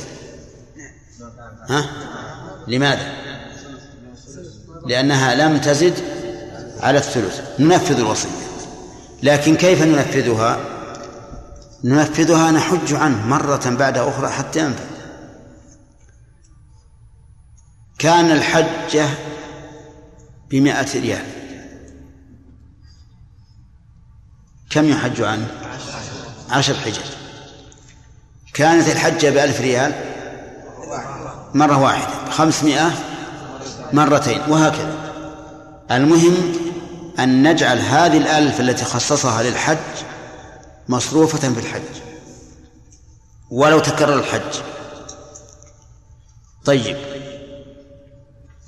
ها؟ 1.69 1.89
لماذا؟ 2.67 3.13
لأنها 4.85 5.35
لم 5.35 5.57
تزد 5.57 5.93
على 6.79 6.97
الثلث. 6.97 7.41
ننفذ 7.59 7.99
الوصية. 7.99 8.29
لكن 9.23 9.55
كيف 9.55 9.81
ننفذها؟ 9.81 10.59
ننفذها 11.83 12.51
نحج 12.51 12.93
عنه 12.93 13.27
مرة 13.27 13.69
بعد 13.69 13.97
أخرى 13.97 14.29
حتى 14.29 14.59
ينفذ. 14.59 14.85
كان 17.99 18.31
الحجة 18.31 19.09
بمائة 20.49 21.01
ريال. 21.01 21.25
كم 24.69 24.89
يحج 24.89 25.21
عنه؟ 25.21 25.47
عشر 26.49 26.73
حجج 26.73 27.16
كانت 28.58 28.88
الحجة 28.88 29.30
بألف 29.30 29.62
ريال 29.62 29.93
مرة 31.53 31.78
واحدة 31.78 32.32
خمسمائة 32.32 32.91
مرتين 33.93 34.41
وهكذا. 34.47 35.14
المهم 35.91 36.53
أن 37.20 37.51
نجعل 37.51 37.80
هذه 37.80 38.18
الألف 38.18 38.60
التي 38.60 38.86
خصصها 38.86 39.43
للحج 39.43 39.78
مصروفة 40.88 41.53
في 41.53 41.60
الحج 41.60 42.01
ولو 43.51 43.80
تكرر 43.80 44.20
الحج. 44.20 44.62
طيب 46.66 46.97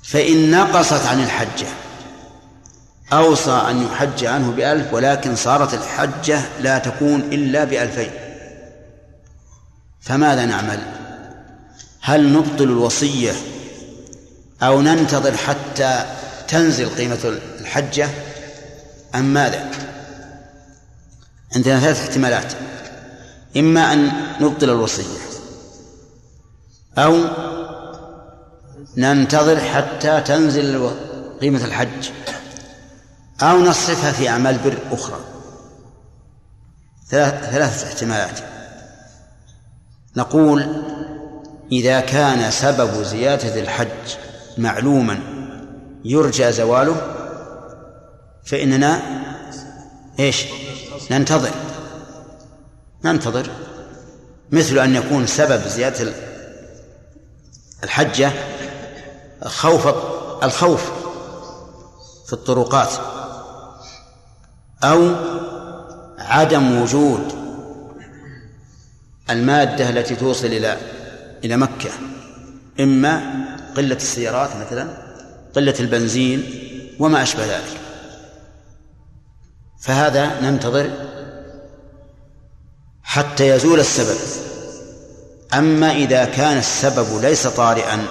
فإن 0.02 0.50
نقصت 0.50 1.06
عن 1.06 1.22
الحجة 1.22 1.66
أوصى 3.12 3.62
أن 3.70 3.86
يحج 3.86 4.24
عنه 4.24 4.50
بألف 4.50 4.94
ولكن 4.94 5.36
صارت 5.36 5.74
الحجة 5.74 6.40
لا 6.60 6.78
تكون 6.78 7.20
إلا 7.20 7.64
بألفين. 7.64 8.19
فماذا 10.00 10.44
نعمل؟ 10.44 10.80
هل 12.00 12.32
نبطل 12.32 12.64
الوصية 12.64 13.32
أو 14.62 14.80
ننتظر 14.80 15.36
حتى 15.36 16.04
تنزل 16.48 16.88
قيمة 16.88 17.18
الحجة 17.60 18.08
أم 19.14 19.24
ماذا؟ 19.24 19.70
عندنا 21.56 21.80
ثلاث 21.80 22.00
احتمالات. 22.00 22.52
إما 23.56 23.92
أن 23.92 24.12
نبطل 24.40 24.70
الوصية 24.70 25.18
أو 26.98 27.24
ننتظر 28.96 29.60
حتى 29.60 30.20
تنزل 30.20 30.90
قيمة 31.40 31.64
الحج 31.64 32.10
أو 33.42 33.58
نصرفها 33.58 34.12
في 34.12 34.28
أعمال 34.28 34.58
بر 34.58 34.78
أخرى. 34.92 35.20
ثلاثة 37.10 37.86
احتمالات. 37.86 38.38
نقول 40.16 40.84
إذا 41.72 42.00
كان 42.00 42.50
سبب 42.50 43.02
زيادة 43.02 43.60
الحج 43.60 44.16
معلوما 44.58 45.18
يرجى 46.04 46.52
زواله 46.52 46.96
فإننا 48.44 49.02
إيش؟ 50.18 50.46
ننتظر 51.10 51.50
ننتظر 53.04 53.50
مثل 54.50 54.78
أن 54.78 54.94
يكون 54.94 55.26
سبب 55.26 55.68
زيادة 55.68 56.12
الحجة 57.84 58.32
خوف 59.44 59.94
الخوف 60.42 60.90
في 62.26 62.32
الطرقات 62.32 62.90
أو 64.84 65.14
عدم 66.18 66.82
وجود 66.82 67.39
المادة 69.30 69.88
التي 69.88 70.16
توصل 70.16 70.46
إلى 70.46 70.76
إلى 71.44 71.56
مكة 71.56 71.90
إما 72.80 73.22
قلة 73.76 73.96
السيارات 73.96 74.50
مثلا 74.56 74.88
قلة 75.56 75.74
البنزين 75.80 76.44
وما 76.98 77.22
أشبه 77.22 77.46
ذلك. 77.46 77.80
فهذا 79.80 80.40
ننتظر 80.40 80.90
حتى 83.02 83.48
يزول 83.48 83.80
السبب. 83.80 84.18
أما 85.54 85.92
إذا 85.92 86.24
كان 86.24 86.58
السبب 86.58 87.22
ليس 87.22 87.46
طارئا 87.46 88.06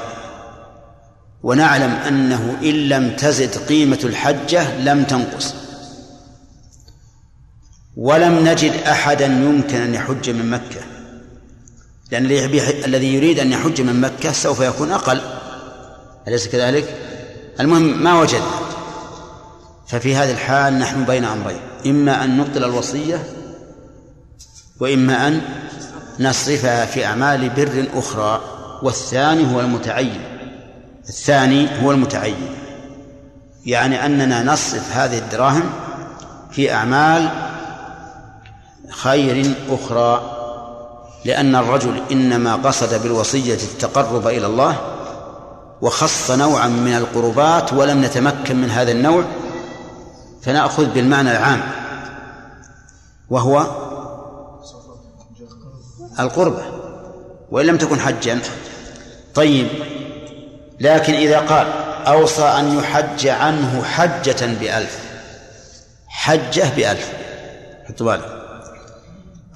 ونعلم 1.44 1.92
أنه 1.92 2.58
إن 2.62 2.90
لم 2.90 3.16
تزد 3.16 3.58
قيمة 3.58 4.00
الحجة 4.04 4.78
لم 4.78 5.04
تنقص. 5.04 5.56
ولم 7.98 8.48
نجد 8.48 8.74
أحدا 8.74 9.26
يمكن 9.26 9.82
أن 9.82 9.94
يحج 9.94 10.30
من 10.30 10.50
مكة. 10.50 10.89
لأن 12.12 12.26
الذي 12.86 13.14
يريد 13.14 13.40
أن 13.40 13.52
يحج 13.52 13.82
من 13.82 14.02
مكة 14.02 14.32
سوف 14.32 14.60
يكون 14.60 14.92
أقل. 14.92 15.22
أليس 16.28 16.48
كذلك؟ 16.48 16.96
المهم 17.60 18.04
ما 18.04 18.20
وجدنا. 18.20 18.52
ففي 19.88 20.16
هذه 20.16 20.32
الحال 20.32 20.80
نحن 20.80 21.06
بين 21.06 21.26
أمرين. 21.26 21.60
إما 21.86 22.24
أن 22.24 22.38
نبطل 22.38 22.64
الوصية 22.64 23.24
وإما 24.80 25.28
أن 25.28 25.42
نصرفها 26.20 26.86
في 26.86 27.06
أعمال 27.06 27.50
بر 27.50 27.86
أخرى. 27.94 28.42
والثاني 28.84 29.56
هو 29.56 29.60
المتعين. 29.60 30.22
الثاني 31.10 31.84
هو 31.84 31.92
المتعين. 31.92 32.56
يعني 33.66 34.06
أننا 34.06 34.44
نصرف 34.44 34.98
هذه 34.98 35.18
الدراهم 35.18 35.70
في 36.52 36.74
أعمال 36.74 37.30
خير 38.90 39.54
أخرى. 39.70 40.39
لأن 41.26 41.56
الرجل 41.56 42.02
إنما 42.12 42.56
قصد 42.56 43.04
بالوصية 43.04 43.54
التقرب 43.54 44.28
إلى 44.28 44.46
الله 44.46 44.76
وخص 45.82 46.32
نوعا 46.32 46.68
من 46.68 46.96
القربات 46.96 47.74
ولم 47.74 48.06
نتمكن 48.06 48.56
من 48.56 48.70
هذا 48.70 48.92
النوع 48.92 49.24
فنأخذ 50.42 50.86
بالمعنى 50.86 51.32
العام 51.32 51.62
وهو 53.30 53.66
القربة 56.20 56.64
وإن 57.52 57.66
لم 57.66 57.78
تكن 57.78 58.00
حجا. 58.00 58.40
طيب 59.36 59.68
لكن 60.80 61.14
إذا 61.14 61.40
قال 61.40 61.68
أوصى 62.08 62.44
أن 62.44 62.78
يحج 62.78 63.28
عنه 63.28 63.84
حجة 63.84 64.46
بألف 64.60 65.00
حجة 66.08 66.76
بألف 66.76 67.14
حطوا 67.88 68.06
بالك. 68.06 68.39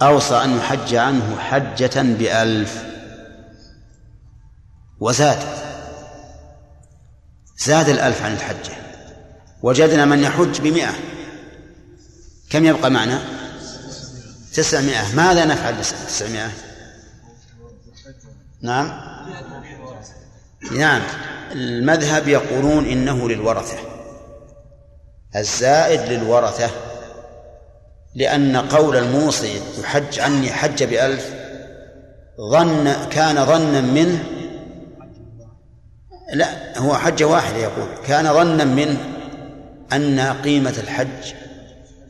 أوصى 0.01 0.35
أن 0.35 0.57
يحج 0.57 0.95
عنه 0.95 1.39
حجة 1.39 2.01
بألف. 2.01 2.83
وزاد 4.99 5.39
زاد 7.57 7.89
الألف 7.89 8.21
عن 8.25 8.33
الحجة. 8.33 8.73
وجدنا 9.61 10.05
من 10.05 10.19
يحج 10.19 10.61
بمئة. 10.61 10.93
كم 12.49 12.65
يبقى 12.65 12.91
معنا؟ 12.91 13.21
تسعمائة 14.53 15.15
ماذا 15.15 15.45
نفعل 15.45 15.81
تسعمائة 15.81 16.51
نعم. 18.61 19.13
نعم. 20.71 21.01
المذهب 21.51 22.27
يقولون 22.27 22.85
إنه 22.85 23.29
للورثة. 23.29 23.77
الزائد 25.35 26.01
للورثة 26.01 26.69
لأن 28.15 28.57
قول 28.57 28.97
الموصي 28.97 29.61
يحج 29.79 30.19
عني 30.19 30.51
حج 30.51 30.83
بألف 30.83 31.33
ظن 32.51 32.93
كان 33.09 33.45
ظنا 33.45 33.81
منه 33.81 34.23
لا 36.33 36.79
هو 36.79 36.95
حجة 36.95 37.25
واحدة 37.25 37.57
يقول 37.57 37.87
كان 38.07 38.33
ظنا 38.33 38.63
منه 38.63 38.97
أن 39.93 40.19
قيمة 40.19 40.73
الحج 40.83 41.33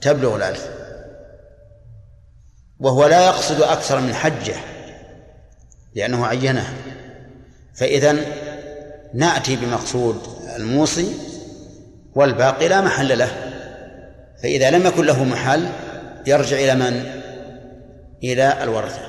تبلغ 0.01 0.35
الألف. 0.35 0.69
وهو 2.79 3.05
لا 3.05 3.25
يقصد 3.25 3.61
أكثر 3.61 3.99
من 3.99 4.13
حجة 4.13 4.55
لأنه 5.95 6.25
عينها 6.27 6.73
فإذا 7.73 8.15
نأتي 9.13 9.55
بمقصود 9.55 10.21
الموصي 10.55 11.13
والباقي 12.15 12.67
لا 12.67 12.81
محل 12.81 13.17
له. 13.17 13.31
فإذا 14.43 14.71
لم 14.71 14.85
يكن 14.85 15.05
له 15.05 15.23
محل 15.23 15.69
يرجع 16.27 16.57
إلى 16.57 16.75
من؟ 16.75 17.21
إلى 18.23 18.63
الورثة. 18.63 19.01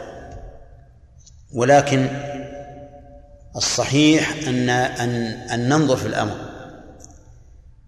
ولكن 1.55 2.09
الصحيح 3.57 4.49
أن 4.49 4.69
أن 4.71 5.11
أن 5.27 5.69
ننظر 5.69 5.97
في 5.97 6.07
الأمر. 6.07 6.37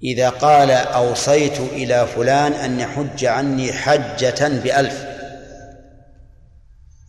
إذا 0.03 0.29
قال 0.29 0.71
أوصيت 0.71 1.61
إلى 1.61 2.07
فلان 2.07 2.53
أن 2.53 2.81
يحج 2.81 3.25
عني 3.25 3.73
حجة 3.73 4.49
بألف 4.49 5.07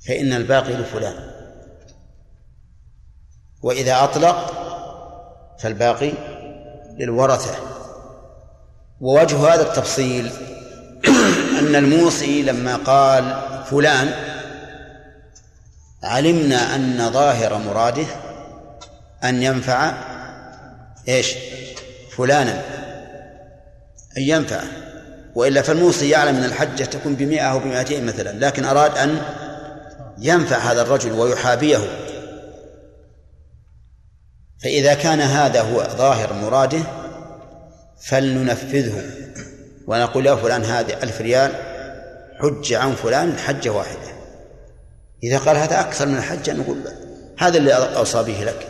فإن 0.08 0.34
الباقي 0.34 0.74
لفلان. 0.74 1.16
وإذا 3.62 4.04
أطلق 4.04 4.54
فالباقي 5.60 6.12
للورثة. 6.98 7.56
ووجه 9.02 9.54
هذا 9.54 9.62
التفصيل 9.62 10.32
أن 11.68 11.76
الموصي 11.76 12.44
لما 12.44 12.76
قال 12.76 13.42
فلان 13.66 14.12
علمنا 16.04 16.76
أن 16.76 17.12
ظاهر 17.12 17.58
مراده 17.58 18.06
أن 19.24 19.44
ينفع 19.44 19.94
إيش؟ 21.08 21.36
فلانا. 22.18 22.62
أن 24.18 24.22
ينفع. 24.22 24.62
وإلا 25.36 25.62
فالموصي 25.62 26.10
يعلم 26.10 26.36
أن 26.36 26.44
الحجة 26.44 26.84
تكون 26.84 27.16
بمئة 27.16 27.42
أو 27.42 27.60
بمئتين 27.60 28.06
مثلا 28.06 28.46
لكن 28.46 28.66
أراد 28.66 28.98
أن 28.98 29.22
ينفع 30.18 30.58
هذا 30.58 30.82
الرجل 30.82 31.12
ويحابيه. 31.12 31.78
فإذا 34.64 34.94
كان 34.94 35.22
هذا 35.22 35.62
هو 35.62 35.84
ظاهر 35.84 36.34
مراده 36.34 36.82
فلننفذه. 38.02 39.04
ونقول 39.88 40.26
يا 40.26 40.36
فلان 40.36 40.64
هذه 40.64 41.04
ألف 41.04 41.22
ريال 41.22 41.52
حج 42.40 42.74
عن 42.74 42.96
فلان 42.96 43.38
حجة 43.38 43.70
واحدة. 43.70 44.18
إذا 45.24 45.38
قال 45.38 45.58
هذا 45.58 45.80
أكثر 45.80 46.06
من 46.06 46.18
الحجة 46.18 46.54
نقول 46.54 46.78
هذا 47.40 47.58
اللي 47.58 47.74
أوصى 47.74 48.24
به 48.24 48.44
لك. 48.44 48.68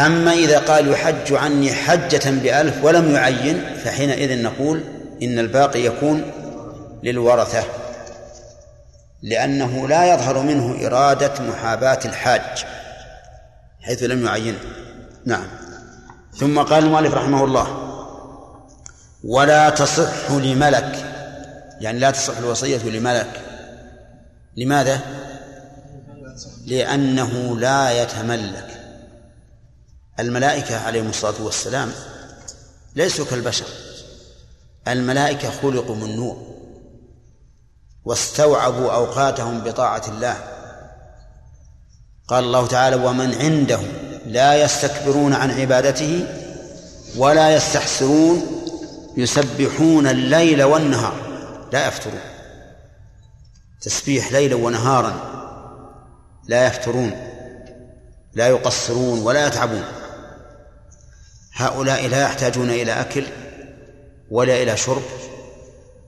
أما 0.00 0.32
إذا 0.32 0.58
قال 0.58 0.88
يحج 0.88 1.32
عني 1.32 1.72
حجة 1.72 2.30
بألف 2.30 2.84
ولم 2.84 3.14
يعين 3.14 3.76
فحينئذ 3.84 4.42
نقول 4.42 4.84
إن 5.22 5.38
الباقي 5.38 5.80
يكون 5.80 6.30
للورثة 7.02 7.64
لأنه 9.22 9.88
لا 9.88 10.14
يظهر 10.14 10.38
منه 10.38 10.86
إرادة 10.86 11.32
محاباة 11.40 11.98
الحاج 12.04 12.64
حيث 13.80 14.02
لم 14.02 14.26
يعين. 14.26 14.58
نعم. 15.26 15.46
ثم 16.36 16.58
قال 16.58 16.84
المؤلف 16.84 17.14
رحمه 17.14 17.44
الله 17.44 17.81
ولا 19.24 19.70
تصح 19.70 20.30
لملك. 20.30 21.08
يعني 21.80 21.98
لا 21.98 22.10
تصح 22.10 22.38
الوصية 22.38 22.82
لملك. 22.82 23.40
لماذا؟ 24.56 25.00
لأنه 26.66 27.58
لا 27.58 28.02
يتملك. 28.02 28.68
الملائكة 30.20 30.80
عليهم 30.80 31.10
الصلاة 31.10 31.42
والسلام 31.42 31.92
ليسوا 32.96 33.24
كالبشر. 33.24 33.66
الملائكة 34.88 35.50
خلقوا 35.50 35.96
من 35.96 36.16
نور. 36.16 36.52
واستوعبوا 38.04 38.92
أوقاتهم 38.92 39.60
بطاعة 39.60 40.02
الله. 40.08 40.36
قال 42.28 42.44
الله 42.44 42.66
تعالى 42.66 42.96
ومن 42.96 43.34
عنده 43.34 43.80
لا 44.26 44.54
يستكبرون 44.54 45.34
عن 45.34 45.50
عبادته 45.50 46.26
ولا 47.16 47.56
يستحسرون 47.56 48.61
يسبحون 49.16 50.06
الليل 50.06 50.62
والنهار. 50.62 51.14
لا 51.72 51.88
يفترون. 51.88 52.20
تسبيح 53.80 54.32
ليلا 54.32 54.54
ونهارا. 54.54 55.32
لا 56.48 56.66
يفترون. 56.66 57.10
لا 58.34 58.48
يقصرون 58.48 59.18
ولا 59.18 59.46
يتعبون. 59.46 59.84
هؤلاء 61.52 62.06
لا 62.06 62.22
يحتاجون 62.22 62.70
إلى 62.70 63.00
أكل 63.00 63.24
ولا 64.30 64.62
إلى 64.62 64.76
شرب. 64.76 65.02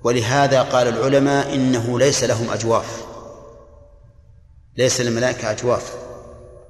ولهذا 0.04 0.62
قال 0.62 0.88
العلماء 0.88 1.54
إنه 1.54 1.98
ليس 1.98 2.24
لهم 2.24 2.50
أجواف. 2.50 3.04
ليس 4.76 5.00
للملائكة 5.00 5.50
أجواف. 5.50 5.92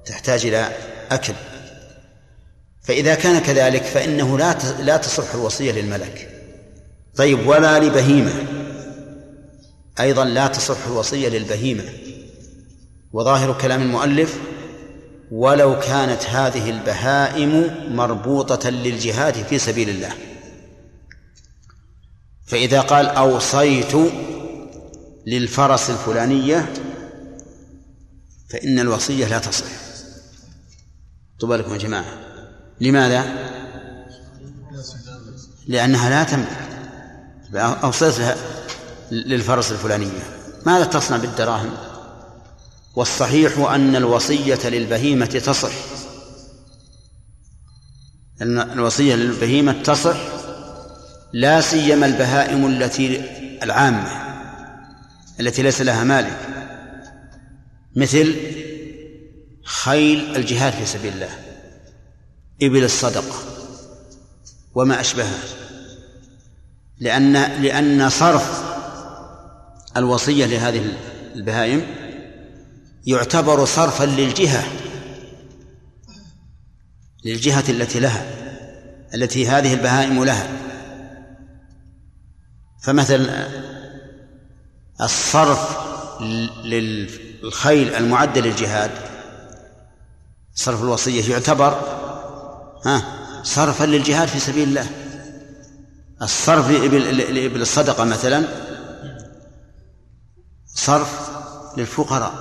تحتاج 0.05 0.45
إلى 0.45 0.71
أكل. 1.11 1.33
فإذا 2.85 3.15
كان 3.15 3.39
كذلك 3.39 3.83
فإنه 3.83 4.37
لا 4.37 4.57
لا 4.79 4.97
تصح 4.97 5.33
الوصية 5.35 5.71
للملك. 5.71 6.29
طيب 7.15 7.47
ولا 7.47 7.79
لبهيمة. 7.79 8.33
أيضا 9.99 10.25
لا 10.25 10.47
تصح 10.47 10.87
الوصية 10.87 11.29
للبهيمة. 11.29 11.83
وظاهر 13.13 13.57
كلام 13.61 13.81
المؤلف 13.81 14.39
ولو 15.31 15.79
كانت 15.79 16.23
هذه 16.23 16.69
البهائم 16.69 17.75
مربوطة 17.95 18.69
للجهاد 18.69 19.33
في 19.33 19.59
سبيل 19.59 19.89
الله. 19.89 20.13
فإذا 22.45 22.81
قال 22.81 23.07
أوصيت 23.07 23.93
للفرس 25.27 25.89
الفلانية 25.89 26.73
فإن 28.49 28.79
الوصية 28.79 29.27
لا 29.27 29.39
تصح. 29.39 29.65
طب 31.39 31.51
لكم 31.51 31.73
يا 31.73 31.77
جماعة. 31.77 32.24
لماذا؟ 32.81 33.25
لأنها 35.67 36.09
لا 36.09 36.23
تملك 36.23 36.65
أوصيت 37.83 38.37
للفرس 39.11 39.71
الفلانية 39.71 40.23
ماذا 40.65 40.85
تصنع 40.85 41.17
بالدراهم؟ 41.17 41.73
والصحيح 42.95 43.57
أن 43.57 43.95
الوصية 43.95 44.69
للبهيمة 44.69 45.25
تصح 45.25 45.71
أن 48.41 48.59
الوصية 48.59 49.15
للبهيمة 49.15 49.71
تصح 49.83 50.17
لا 51.33 51.61
سيما 51.61 52.05
البهائم 52.05 52.65
التي 52.65 53.21
العامة 53.63 54.25
التي 55.39 55.61
ليس 55.61 55.81
لها 55.81 56.03
مالك 56.03 56.39
مثل 57.95 58.35
خيل 59.63 60.35
الجهاد 60.35 60.73
في 60.73 60.85
سبيل 60.85 61.13
الله 61.13 61.29
إبل 62.61 62.83
الصدقة 62.83 63.35
وما 64.75 64.99
أشبهها 64.99 65.39
لأن 66.99 67.33
لأن 67.33 68.09
صرف 68.09 68.63
الوصية 69.97 70.45
لهذه 70.45 70.97
البهائم 71.35 71.85
يعتبر 73.05 73.65
صرفا 73.65 74.03
للجهة 74.03 74.63
للجهة 77.25 77.63
التي 77.69 77.99
لها 77.99 78.25
التي 79.13 79.47
هذه 79.47 79.73
البهائم 79.73 80.23
لها. 80.23 80.47
فمثل 82.81 83.29
الصرف 85.01 85.77
للخيل 86.63 87.95
المعدة 87.95 88.41
للجهاد 88.41 88.91
صرف 90.55 90.81
الوصية 90.81 91.31
يعتبر 91.31 92.04
ها؟ 92.85 93.03
صرفا 93.43 93.83
للجهاد 93.83 94.27
في 94.27 94.39
سبيل 94.39 94.67
الله. 94.67 94.87
الصرف 96.21 96.71
لإبل 96.71 97.61
الصدقة 97.61 98.03
مثلا. 98.03 98.45
صرف 100.75 101.29
للفقراء 101.77 102.33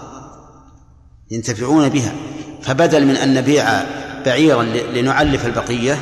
ينتفعون 1.31 1.89
بها. 1.89 2.15
فبدل 2.63 3.07
من 3.07 3.17
أن 3.17 3.35
نبيع 3.35 3.85
بعيرا 4.23 4.63
لنعلف 4.63 5.47
البقية 5.47 6.01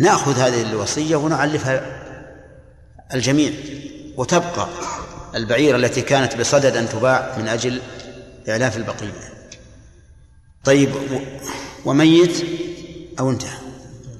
نأخذ 0.00 0.38
هذه 0.38 0.62
الوصية 0.62 1.16
ونعلفها 1.16 2.02
الجميع. 3.14 3.52
وتبقى 4.16 4.68
البعيرة 5.34 5.76
التي 5.76 6.02
كانت 6.02 6.36
بصدد 6.36 6.76
أن 6.76 6.88
تباع 6.88 7.36
من 7.38 7.48
أجل 7.48 7.80
إعلاف 8.48 8.76
البقية. 8.76 9.12
طيب 10.64 10.90
وميت 11.84 12.44
أو 13.18 13.30
انتهى. 13.30 13.58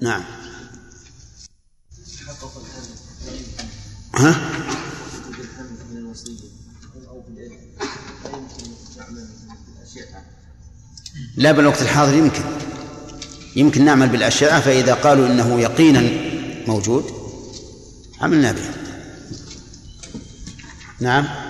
نعم. 0.01 0.25
ها؟ 4.15 4.35
لا 11.37 11.53
بالوقت 11.53 11.83
الحاضر 11.83 12.15
يمكن. 12.15 12.43
يمكن 13.57 13.85
نعمل 13.85 14.09
بالأشعة 14.09 14.61
فإذا 14.61 14.95
قالوا 14.95 15.27
إنه 15.27 15.61
يقينا 15.61 16.03
موجود 16.67 17.05
عملنا 18.21 18.53
به. 18.53 18.71
نعم. 21.01 21.48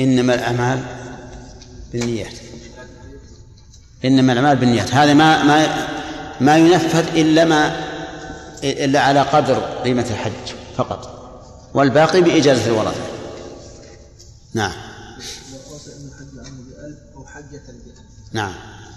إنما 0.00 0.34
الأعمال 0.34 0.82
بالنيات. 1.92 2.34
إنما 4.04 4.32
الأعمال 4.32 4.56
بالنيات. 4.56 4.94
هذا 4.94 5.14
ما 5.14 5.42
ما 5.42 5.86
ما 6.40 6.58
ينفذ 6.58 7.16
إلا 7.16 7.44
ما 7.44 7.84
إلا 8.62 9.00
على 9.00 9.20
قدر 9.20 9.58
قيمة 9.84 10.06
الحج 10.10 10.54
فقط 10.76 11.14
والباقي 11.74 12.22
بإجازة 12.22 12.66
الورثة 12.66 13.02
نعم. 14.54 14.72
نعم. 18.32 18.54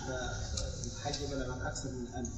فالحج 0.07 1.23
بلغ 1.31 1.67
أكثر 1.67 1.89
من 1.89 2.07
ألف 2.15 2.29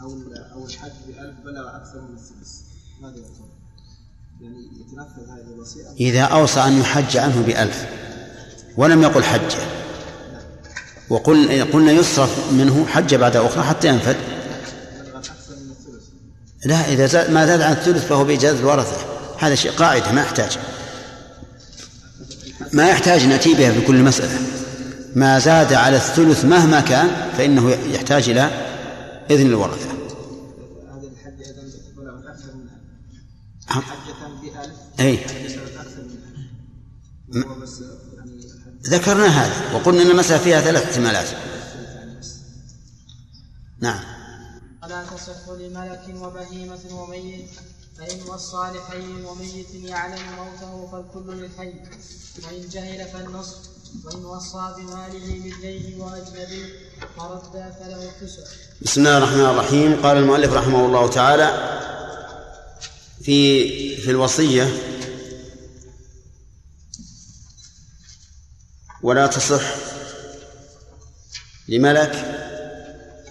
أو 0.00 0.10
أو 0.52 0.66
الحج 0.66 0.92
بألف 1.06 1.36
بلغ 1.44 1.76
أكثر 1.76 2.00
من 2.00 2.14
السدس. 2.14 2.62
ماذا 3.00 3.16
يكون؟ 3.16 3.43
إذا 6.00 6.22
أوصى 6.22 6.60
أن 6.60 6.80
يحج 6.80 7.16
عنه 7.16 7.42
بألف. 7.46 7.86
ولم 8.76 9.02
يقل 9.02 9.24
حجه 9.24 9.58
وقل 11.10 11.64
قلنا 11.72 11.92
يصرف 11.92 12.52
منه 12.52 12.86
حجة 12.86 13.16
بعد 13.16 13.36
أخرى 13.36 13.62
حتى 13.62 13.88
ينفد 13.88 14.16
لا 16.64 16.88
إذا 16.88 17.06
زاد 17.06 17.30
ما 17.30 17.46
زاد 17.46 17.60
عن 17.60 17.72
الثلث 17.72 18.06
فهو 18.06 18.24
بإجازة 18.24 18.60
الورثة. 18.60 18.96
هذا 19.38 19.54
شيء 19.54 19.72
قاعدة 19.72 20.12
ما 20.12 20.20
يحتاج. 20.20 20.58
ما 22.72 22.88
يحتاج 22.88 23.26
نأتي 23.26 23.54
بها 23.54 23.72
في 23.72 23.80
كل 23.80 24.02
مسألة. 24.02 24.38
ما 25.14 25.38
زاد 25.38 25.72
على 25.72 25.96
الثلث 25.96 26.44
مهما 26.44 26.80
كان 26.80 27.30
فإنه 27.38 27.70
يحتاج 27.70 28.28
إلى 28.28 28.50
إذن 29.30 29.46
الورثة. 29.46 29.88
هذا 30.88 31.08
أيضا 31.36 31.62
أكثر 32.28 32.52
حجة 33.66 34.03
أي 35.00 35.18
ذكرنا 38.86 39.26
هذا 39.26 39.74
وقلنا 39.74 40.02
أن 40.02 40.10
المسألة 40.10 40.38
فيها 40.38 40.60
ثلاث 40.60 40.82
احتمالات. 40.82 41.28
نعم. 43.80 44.00
ولا 44.82 45.04
تصح 45.04 45.48
لملك 45.48 46.04
وبهيمة 46.22 46.78
وميت 46.92 47.50
فإن 47.98 48.22
وصى 48.28 48.56
لحي 48.74 49.24
وميت 49.24 49.74
يعلم 49.74 50.22
موته 50.36 50.88
فالكل 50.92 51.36
للحي. 51.36 51.72
وإن 52.44 52.68
جهل 52.68 53.08
فالنصف 53.08 53.58
وإن 54.04 54.24
وصى 54.24 54.74
بماله 54.76 55.26
للدين 55.44 56.00
وأجنبي 56.00 56.64
فرد 57.16 57.52
فله 57.52 58.02
التسع 58.08 58.42
بسم 58.82 59.00
الله 59.00 59.18
الرحمن 59.18 59.40
الرحيم. 59.40 60.02
قال 60.02 60.16
المؤلف 60.16 60.52
رحمه 60.52 60.86
الله 60.86 61.10
تعالى 61.10 61.74
في 63.24 63.96
في 63.96 64.10
الوصية 64.10 64.68
ولا 69.02 69.26
تصح 69.26 69.62
لملك 71.68 72.40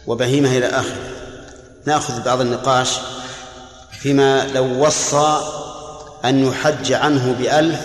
وبهيمة 0.08 0.58
إلى 0.58 0.66
آخره 0.66 1.10
نأخذ 1.86 2.24
بعض 2.24 2.42
النقاش 2.42 2.98
فيما 3.92 4.48
لو 4.48 4.86
وصى 4.86 5.42
أن 6.26 6.46
يحج 6.46 6.94
عنه 6.94 7.34
بألف 7.34 7.82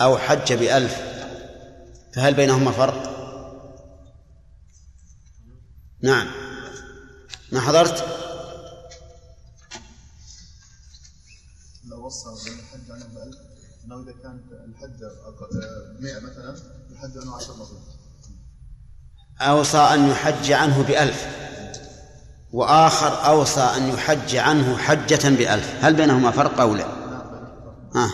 أو 0.00 0.18
حج 0.18 0.52
بألف 0.52 0.96
فهل 2.14 2.34
بينهما 2.34 2.72
فرق؟ 2.72 3.18
نعم 6.02 6.26
ما 7.52 7.60
حضرت؟ 7.60 8.17
وصى 12.08 12.24
بأن 12.44 12.58
الحج 12.58 12.90
عنه 12.90 13.04
بألف 13.14 13.36
أنه 13.84 14.02
إذا 14.02 14.12
كانت 14.22 14.42
الحج 14.52 14.98
أقل- 15.00 15.56
آه، 15.56 16.00
100 16.00 16.18
مثلا 16.18 16.56
يحج 16.90 17.18
عنه 17.18 17.36
10 17.36 17.54
مرات. 17.54 17.68
أوصى 19.40 19.78
أن 19.78 20.08
يحج 20.08 20.52
عنه 20.52 20.82
بألف 20.82 21.26
وآخر 22.52 23.26
أوصى 23.26 23.60
أن 23.60 23.88
يحج 23.88 24.36
عنه 24.36 24.76
حجة 24.76 25.28
بألف. 25.28 25.74
هل 25.84 25.94
بينهما 25.94 26.30
فرق 26.30 26.60
أو 26.60 26.74
لا؟ 26.74 26.84
آه. 27.94 28.10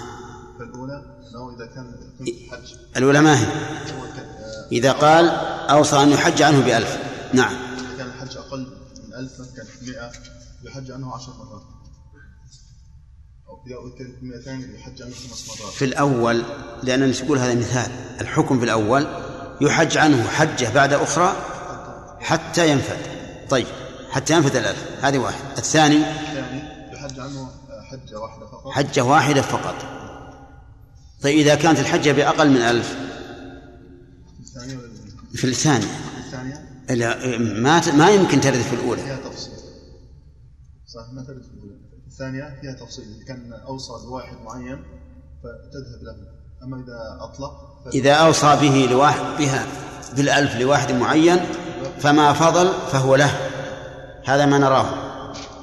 فالأولى 0.58 1.04
أنه 1.30 1.56
إذا 1.56 1.66
كان 1.66 1.94
ثلث 2.18 2.28
الحج 2.28 2.74
الأولى 2.96 3.20
ما 3.20 3.40
هي؟ 3.40 3.46
آه، 3.46 4.68
إذا 4.72 4.92
قال 4.92 5.28
أوصى 5.70 6.02
أن 6.02 6.10
يحج 6.10 6.42
عنه 6.42 6.64
بألف. 6.64 6.98
نعم. 7.32 7.54
إذا 7.54 7.96
كان 7.98 8.06
الحج 8.06 8.36
أقل 8.36 8.66
من 9.06 9.14
1000 9.14 9.40
مثلا 9.40 9.54
كان 9.56 9.66
100 9.82 10.12
يحج 10.64 10.90
عنه 10.90 11.14
10 11.14 11.32
مرات. 11.32 11.62
في 15.72 15.84
الأول 15.84 16.42
لأننا 16.82 17.06
نقول 17.06 17.38
هذا 17.38 17.54
مثال. 17.54 17.90
الحكم 18.20 18.58
في 18.58 18.64
الأول 18.64 19.06
يحج 19.60 19.98
عنه 19.98 20.28
حجة 20.28 20.72
بعد 20.74 20.92
أخرى 20.92 21.36
حتى 22.20 22.70
ينفذ 22.70 22.96
طيب 23.50 23.66
حتى 24.10 24.34
ينفذ 24.34 24.56
الألف. 24.56 24.84
هذه 25.02 25.18
واحد. 25.18 25.58
الثاني؟ 25.58 25.96
الثاني 25.96 26.62
يحج 26.92 27.20
عنه 27.20 27.48
حجة 27.90 28.18
واحدة 28.18 28.46
فقط. 28.46 28.70
حجة 28.72 29.04
واحدة 29.04 29.42
فقط. 29.42 29.74
طيب 31.22 31.38
إذا 31.38 31.54
كانت 31.54 31.78
الحجة 31.78 32.12
بأقل 32.12 32.50
من 32.50 32.56
ألف؟ 32.56 32.96
في 35.34 35.44
الثانية. 35.44 35.86
لا 36.90 37.38
ما 37.38 37.92
ما 37.92 38.10
يمكن 38.10 38.40
ترد 38.40 38.54
في 38.54 38.74
الأولى. 38.74 39.02
فيها 39.02 39.16
تفصيل. 39.16 39.52
صح 40.86 41.12
ما 41.12 41.22
ترد 41.22 41.53
الثانية 42.14 42.58
فيها 42.60 42.72
تفصيل 42.72 43.04
إذا 43.04 43.24
كان 43.24 43.52
أوصى 43.52 43.92
بواحد 44.06 44.36
معين 44.44 44.84
فتذهب 45.42 46.02
له 46.02 46.16
أما 46.62 46.76
إذا 46.76 47.18
أطلق 47.20 47.52
إذا 47.94 48.12
أوصى 48.12 48.56
به 48.56 48.88
لواحد 48.90 49.38
بها 49.38 49.66
بالألف 50.16 50.56
لواحد 50.56 50.92
معين 50.92 51.40
فما 51.98 52.32
فضل 52.32 52.72
فهو 52.92 53.16
له. 53.16 53.30
هذا 54.24 54.46
ما 54.46 54.58
نراه. 54.58 54.86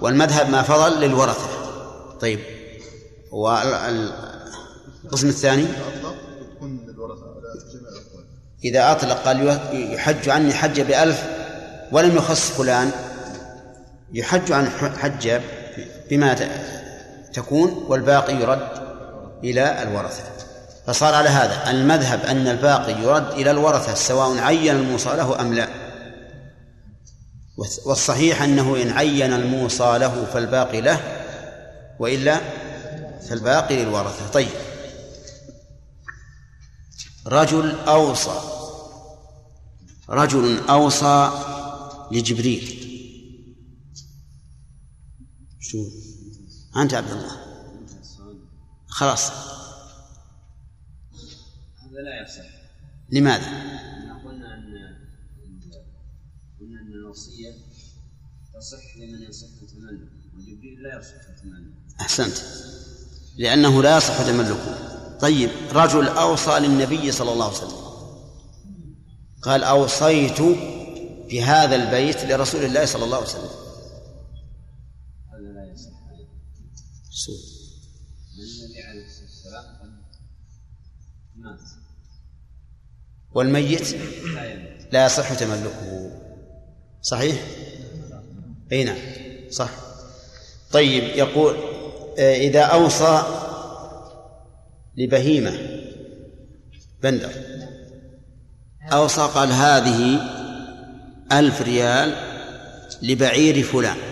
والمذهب 0.02 0.50
ما 0.50 0.62
فضل 0.62 1.00
للورثة. 1.00 1.48
طيب 2.20 2.40
والقسم 3.32 4.08
الثاني؟ 5.28 5.64
إذا 5.64 5.78
أطلق 5.88 6.16
تكون 6.56 6.86
للورثة 6.88 7.26
على 7.26 7.42
جميع 7.74 7.90
الأقوال. 7.90 8.26
إذا 8.64 8.92
أطلق 8.92 9.18
قال 9.24 9.60
يحج 9.94 10.30
عني 10.30 10.54
حج 10.54 10.82
بألف 10.82 11.24
ولم 11.92 12.16
يخص 12.16 12.52
فلان. 12.52 12.92
يحج 14.14 14.52
عن 14.52 14.70
حجة 14.70 15.42
بما 16.12 16.34
تكون 17.34 17.86
والباقي 17.88 18.36
يرد 18.36 18.68
إلى 19.44 19.84
الورثة. 19.84 20.24
فصار 20.88 21.14
على 21.16 21.30
هذا 21.30 21.72
المذهب 21.72 22.20
أن 22.26 22.48
الباقي 22.48 23.02
يرد 23.02 23.32
إلى 23.32 23.52
الورثة 23.52 23.94
سواء 23.94 24.38
عين 24.38 24.76
الموصى 24.76 25.10
له 25.10 25.42
أم 25.42 25.54
لا. 25.54 25.68
والص- 27.62 27.88
والصحيح 27.88 28.42
أنه 28.42 28.82
إن 28.82 28.90
عين 28.90 29.34
الموصى 29.34 29.98
له 29.98 30.26
فالباقي 30.34 30.82
له 30.82 31.00
وإلا 32.00 32.38
فالباقي 33.30 33.86
للورثة. 33.86 34.28
طيب. 34.34 34.50
رجل 37.28 37.76
أوصى 37.88 38.42
رجل 40.10 40.60
أوصى 40.70 41.30
لجبريل. 42.12 42.81
شو 45.72 45.90
أنت 46.78 46.94
عبد 46.94 47.12
الله. 47.12 47.38
خلاص. 48.88 49.32
هذا 51.82 52.02
لا 52.04 52.24
يصح. 52.24 52.50
لماذا؟ 53.10 53.46
قلنا 54.26 54.54
أن 54.54 54.64
قلنا 56.60 56.82
أن 56.82 56.94
الوصية 56.94 57.54
تصح 58.54 58.98
لمن 58.98 59.22
يصح 59.30 59.48
تملك 59.48 60.10
وجبريل 60.36 60.84
لا 60.84 61.00
يصح 61.00 61.42
تملك 61.42 61.74
أحسنت. 62.02 62.38
لأنه 63.38 63.84
لا 63.84 63.98
يصح 63.98 64.22
تملكه. 64.22 65.18
طيب 65.18 65.50
رجل 65.72 66.08
أوصى 66.08 66.60
للنبي 66.60 67.12
صلى 67.12 67.34
الله 67.34 67.46
عليه 67.46 67.58
وسلم. 67.58 67.82
قال 69.42 69.64
أوصيت 69.64 70.42
في 71.30 71.44
هذا 71.44 71.76
البيت 71.76 72.24
لرسول 72.26 72.64
الله 72.64 72.86
صلى 72.86 73.04
الله 73.04 73.18
عليه 73.18 73.28
وسلم. 73.28 73.71
سوء 77.26 77.36
النبي 78.34 78.84
عليه 78.84 79.06
الصلاة 79.06 79.26
والسلام 79.26 79.66
مات 81.36 81.60
والميت 83.34 83.96
لا 84.92 85.06
يصح 85.06 85.34
تملكه. 85.34 86.12
صحيح؟ 87.02 87.48
أي 88.72 88.84
نعم. 88.84 88.98
صح. 89.52 89.70
طيب 90.72 91.04
يقول 91.04 91.56
آه، 92.20 92.36
إذا 92.36 92.62
أوصى 92.62 93.24
لبهيمة 94.98 95.82
بندر 97.04 97.32
أوصى 98.84 99.22
قال 99.22 99.52
هذه 99.52 100.22
ألف 101.32 101.62
ريال 101.62 102.16
لبعير 103.02 103.64
فلان. 103.64 104.11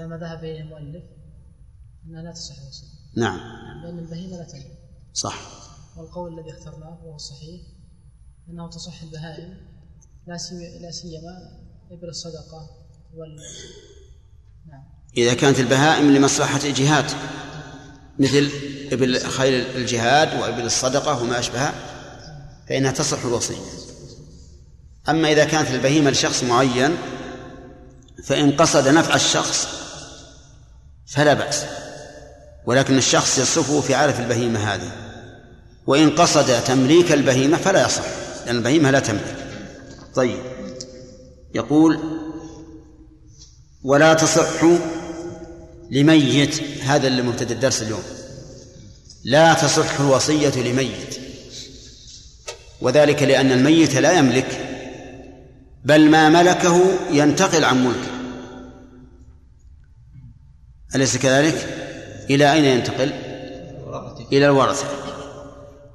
على 0.00 0.08
ما 0.08 0.16
ذهب 0.16 0.44
اليه 0.44 0.60
المؤلف 0.60 1.04
أنها 2.06 2.22
لا 2.22 2.32
تصح 2.32 2.54
الوصيه 2.62 2.86
نعم. 3.16 3.38
لأن 3.84 3.98
البهيمة 3.98 4.36
لا 4.36 4.44
تملك 4.44 4.78
صح. 5.14 5.38
والقول 5.96 6.38
الذي 6.38 6.50
اخترناه 6.50 6.98
وهو 7.04 7.16
الصحيح 7.16 7.60
أنه 8.48 8.70
تصح 8.70 9.02
البهائم 9.02 9.56
لا 10.26 10.38
لا 10.80 10.90
سيما 10.90 11.60
إبل 11.90 12.08
الصدقة 12.08 12.70
وال. 13.14 13.36
نعم. 14.66 14.84
إذا 15.16 15.34
كانت 15.34 15.60
البهائم 15.60 16.10
لمصلحة 16.10 16.60
الجهاد 16.64 17.10
مثل 18.18 18.50
إبل 18.92 19.20
خيل 19.20 19.54
الجهاد 19.54 20.40
وإبل 20.40 20.64
الصدقة 20.66 21.22
وما 21.22 21.38
أشبهها 21.38 21.74
فإنها 22.68 22.90
تصح 22.90 23.24
الوصية 23.24 23.56
أما 25.08 25.32
إذا 25.32 25.44
كانت 25.44 25.70
البهيمة 25.70 26.10
لشخص 26.10 26.42
معين 26.42 26.96
فإن 28.24 28.52
قصد 28.52 28.88
نفع 28.88 29.14
الشخص 29.14 29.79
فلا 31.10 31.34
بأس. 31.34 31.64
ولكن 32.66 32.98
الشخص 32.98 33.38
يصرفه 33.38 33.80
في 33.80 33.94
عارف 33.94 34.20
البهيمة 34.20 34.74
هذه. 34.74 34.90
وإن 35.86 36.10
قصد 36.10 36.64
تمليك 36.64 37.12
البهيمة 37.12 37.56
فلا 37.56 37.86
يصح 37.86 38.02
لأن 38.46 38.56
البهيمة 38.56 38.90
لا 38.90 39.00
تملك. 39.00 39.36
طيب. 40.14 40.38
يقول 41.54 42.00
ولا 43.82 44.14
تصح 44.14 44.64
لميت 45.90 46.62
هذا 46.82 47.06
اللي 47.06 47.22
مبتدا 47.22 47.54
الدرس 47.54 47.82
اليوم. 47.82 48.02
لا 49.24 49.54
تصح 49.54 50.00
الوصية 50.00 50.62
لميت. 50.62 51.20
وذلك 52.80 53.22
لأن 53.22 53.52
الميت 53.52 53.94
لا 53.94 54.12
يملك 54.12 54.66
بل 55.84 56.10
ما 56.10 56.28
ملكه 56.28 56.80
ينتقل 57.10 57.64
عن 57.64 57.84
ملكه. 57.84 58.19
أليس 60.94 61.16
كذلك؟ 61.16 61.66
إلى 62.30 62.52
أين 62.52 62.64
ينتقل؟ 62.64 63.12
إلى 64.32 64.46
الورثة. 64.46 64.86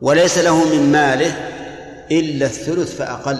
وليس 0.01 0.37
له 0.37 0.75
من 0.75 0.91
ماله 0.91 1.35
إلا 2.11 2.45
الثلث 2.45 2.95
فأقل. 2.95 3.39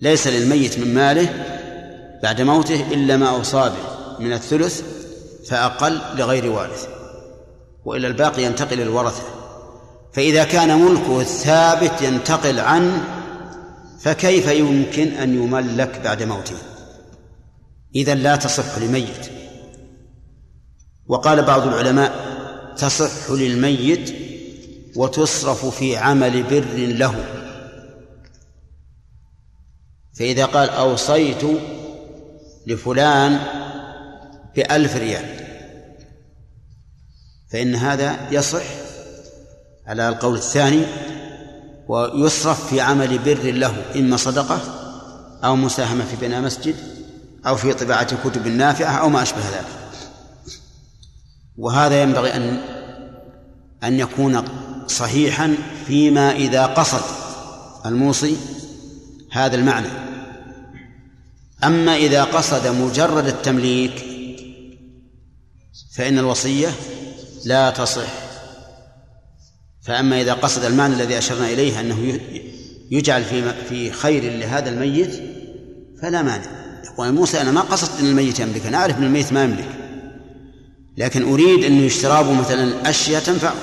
ليس 0.00 0.26
للميت 0.26 0.78
من 0.78 0.94
ماله 0.94 1.28
بعد 2.22 2.40
موته 2.40 2.92
إلا 2.92 3.16
ما 3.16 3.28
أوصى 3.28 3.56
به 3.70 4.24
من 4.24 4.32
الثلث 4.32 4.82
فأقل 5.48 6.00
لغير 6.14 6.50
وارث. 6.50 6.88
وإلا 7.84 8.08
الباقي 8.08 8.42
ينتقل 8.42 8.80
الورثة. 8.80 9.22
فإذا 10.12 10.44
كان 10.44 10.78
ملكه 10.78 11.20
الثابت 11.20 12.02
ينتقل 12.02 12.60
عنه 12.60 13.04
فكيف 14.00 14.48
يمكن 14.48 15.08
أن 15.08 15.34
يملك 15.34 16.00
بعد 16.04 16.22
موته؟ 16.22 16.56
إذا 17.94 18.14
لا 18.14 18.36
تصح 18.36 18.78
لميت. 18.78 19.43
وقال 21.08 21.42
بعض 21.42 21.66
العلماء 21.66 22.34
تصح 22.76 23.30
للميت 23.30 24.14
وتصرف 24.96 25.66
في 25.66 25.96
عمل 25.96 26.42
بر 26.42 26.76
له. 26.76 27.24
فإذا 30.18 30.44
قال 30.44 30.68
أوصيت 30.68 31.42
لفلان 32.66 33.38
بألف 34.56 34.96
ريال 34.96 35.44
فإن 37.50 37.74
هذا 37.74 38.28
يصح 38.30 38.64
على 39.86 40.08
القول 40.08 40.34
الثاني 40.34 40.86
ويصرف 41.88 42.68
في 42.68 42.80
عمل 42.80 43.18
بر 43.18 43.50
له 43.50 43.82
إما 43.96 44.16
صدقة 44.16 44.60
أو 45.44 45.56
مساهمة 45.56 46.04
في 46.04 46.26
بناء 46.26 46.40
مسجد 46.40 46.74
أو 47.46 47.56
في 47.56 47.72
طباعة 47.72 48.28
كتب 48.30 48.46
نافعة 48.46 49.00
أو 49.00 49.08
ما 49.08 49.22
أشبه 49.22 49.40
ذلك. 49.40 49.83
وهذا 51.58 52.02
ينبغي 52.02 52.34
أن 52.36 52.60
أن 53.84 53.98
يكون 53.98 54.44
صحيحا 54.86 55.54
فيما 55.86 56.32
إذا 56.32 56.66
قصد 56.66 57.02
الموصي 57.86 58.36
هذا 59.32 59.56
المعنى. 59.56 59.88
أما 61.64 61.96
إذا 61.96 62.24
قصد 62.24 62.66
مجرد 62.66 63.26
التمليك 63.26 64.04
فإن 65.96 66.18
الوصية 66.18 66.68
لا 67.44 67.70
تصح. 67.70 68.08
فأما 69.82 70.20
إذا 70.20 70.32
قصد 70.32 70.64
المعنى 70.64 70.94
الذي 70.94 71.18
أشرنا 71.18 71.46
إليه 71.46 71.80
أنه 71.80 72.20
يجعل 72.90 73.24
في 73.24 73.64
في 73.68 73.90
خير 73.90 74.22
لهذا 74.38 74.70
الميت 74.70 75.22
فلا 76.02 76.22
مانع. 76.22 76.44
يقول 76.84 77.12
موسى 77.12 77.40
أنا 77.40 77.50
ما 77.50 77.60
قصدت 77.60 78.00
أن 78.00 78.06
الميت 78.06 78.40
يملك 78.40 78.66
أنا 78.66 78.76
أعرف 78.76 78.98
أن 78.98 79.04
الميت 79.04 79.32
ما 79.32 79.44
يملك. 79.44 79.83
لكن 80.96 81.32
أريد 81.32 81.64
أنه 81.64 81.82
يشترى 81.82 82.24
به 82.24 82.32
مثلا 82.32 82.90
أشياء 82.90 83.22
تنفعه. 83.22 83.54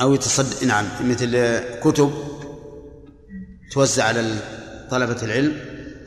أو 0.00 0.14
يتصد 0.14 0.64
نعم 0.64 0.86
مثل 1.00 1.60
كتب 1.80 2.12
توزع 3.72 4.04
على 4.04 4.34
طلبة 4.90 5.22
العلم 5.22 5.56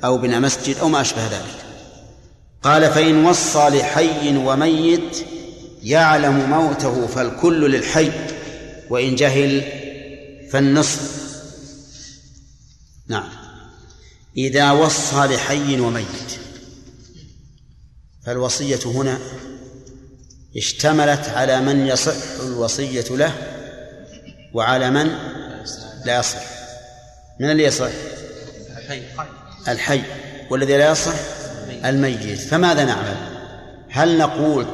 أو 0.04 0.18
بناء 0.18 0.40
مسجد 0.40 0.78
أو 0.78 0.90
ما 0.90 1.02
أشبه 1.02 1.28
ذلك. 1.28 1.66
قال 2.64 2.92
فإن 2.92 3.26
وصى 3.26 3.70
لحي 3.70 4.38
وميت 4.38 5.26
يعلم 5.84 6.50
موته 6.50 7.08
فالكل 7.08 7.72
للحي 7.72 8.12
وإن 8.90 9.16
جهل 9.16 9.64
فالنصف 10.52 11.20
نعم. 13.08 13.30
إذا 14.38 14.72
وصى 14.72 15.18
لحي 15.18 15.80
وميت 15.80 16.40
فالوصية 18.26 18.80
هنا 18.86 19.20
اشتملت 20.58 21.30
على 21.30 21.62
من 21.62 21.88
يصح 21.88 22.42
الوصية 22.46 23.06
له 23.10 23.34
وعلى 24.54 24.90
من 24.90 25.12
لا 26.06 26.20
يصح. 26.20 26.44
من 27.40 27.52
اللي 27.52 27.64
يصح؟ 27.64 27.92
الحي. 29.68 30.02
والذي 30.50 30.78
لا 30.78 30.92
يصح؟ 30.92 31.14
الميت. 31.86 32.40
فماذا 32.40 32.86
نعمل؟ 32.86 33.16
هل 33.90 34.18
نقول 34.18 34.66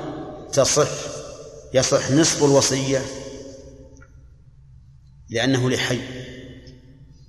تصح 0.54 0.88
يصح 1.74 2.12
نصف 2.12 2.44
الوصية؟ 2.44 3.02
لأنه 5.30 5.70
لحي. 5.70 6.00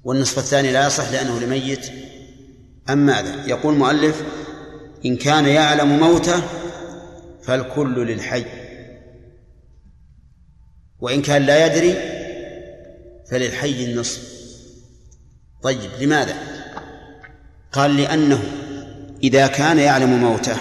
والنصف 0.04 0.38
الثاني 0.38 0.72
لا 0.72 0.86
يصح 0.86 1.10
لأنه 1.10 1.40
لميت. 1.40 1.86
أم 2.90 2.98
ماذا؟ 2.98 3.46
يقول 3.46 3.74
المؤلف 3.74 4.22
إن 5.04 5.16
كان 5.16 5.46
يعلم 5.46 5.98
موته 5.98 6.42
فالكل 7.46 8.06
للحي. 8.06 8.44
وإن 11.00 11.22
كان 11.22 11.42
لا 11.42 11.66
يدري 11.66 11.94
فللحي 13.30 13.84
النصف 13.84 14.22
طيب 15.62 15.90
لماذا؟ 16.00 16.36
قال 17.72 17.96
لأنه 17.96 18.42
إذا 19.22 19.46
كان 19.46 19.78
يعلم 19.78 20.10
موته 20.10 20.56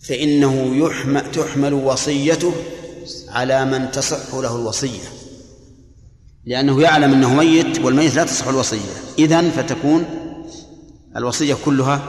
فإنه 0.00 0.76
يحمل 0.86 1.30
تحمل 1.30 1.74
وصيته 1.74 2.52
على 3.28 3.64
من 3.64 3.90
تصح 3.90 4.34
له 4.34 4.56
الوصية. 4.56 5.08
لأنه 6.44 6.82
يعلم 6.82 7.12
أنه 7.12 7.34
ميت 7.34 7.78
والميت 7.78 8.14
لا 8.14 8.24
تصح 8.24 8.48
الوصية. 8.48 8.94
إذن 9.18 9.50
فتكون 9.50 10.04
الوصية 11.16 11.56
كلها 11.64 12.02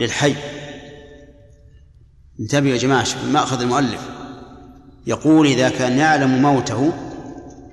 للحي. 0.00 0.61
انتبهوا 2.42 2.72
يا 2.72 2.78
جماعة 2.78 3.06
مأخذ 3.32 3.60
المؤلف. 3.60 4.00
يقول 5.06 5.46
إذا 5.46 5.68
كان 5.68 5.98
يعلم 5.98 6.42
موته 6.42 6.92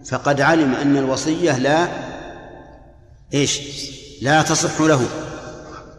فقد 0.09 0.41
علم 0.41 0.73
أن 0.73 0.97
الوصية 0.97 1.57
لا 1.57 1.87
إيش؟ 3.33 3.61
لا 4.21 4.41
تصح 4.41 4.81
له. 4.81 5.05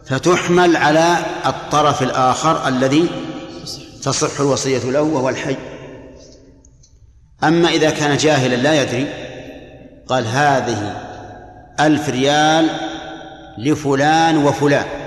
فتحمل 0.06 0.76
على 0.76 1.16
الطرف 1.46 2.02
الآخر 2.02 2.68
الذي 2.68 3.08
تصح 4.02 4.40
الوصية 4.40 4.90
له 4.90 5.02
وهو 5.02 5.28
الحي. 5.28 5.56
أما 7.44 7.68
إذا 7.68 7.90
كان 7.90 8.16
جاهلا 8.16 8.56
لا 8.56 8.82
يدري 8.82 9.06
قال 10.08 10.26
هذه 10.26 10.96
ألف 11.80 12.08
ريال 12.08 12.70
لفلان 13.58 14.36
وفلان. 14.36 14.99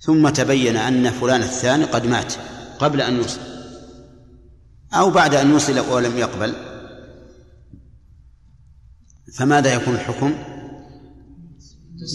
ثم 0.00 0.28
تبين 0.28 0.76
أن 0.76 1.10
فلان 1.10 1.42
الثاني 1.42 1.84
قد 1.84 2.06
مات 2.06 2.34
قبل 2.78 3.00
أن 3.00 3.16
يوصل. 3.16 3.40
أو 4.92 5.10
بعد 5.10 5.34
أن 5.34 5.50
يوصل 5.50 5.78
ولم 5.78 6.18
يقبل. 6.18 6.54
فماذا 9.34 9.74
يكون 9.74 9.94
الحكم؟ 9.94 10.34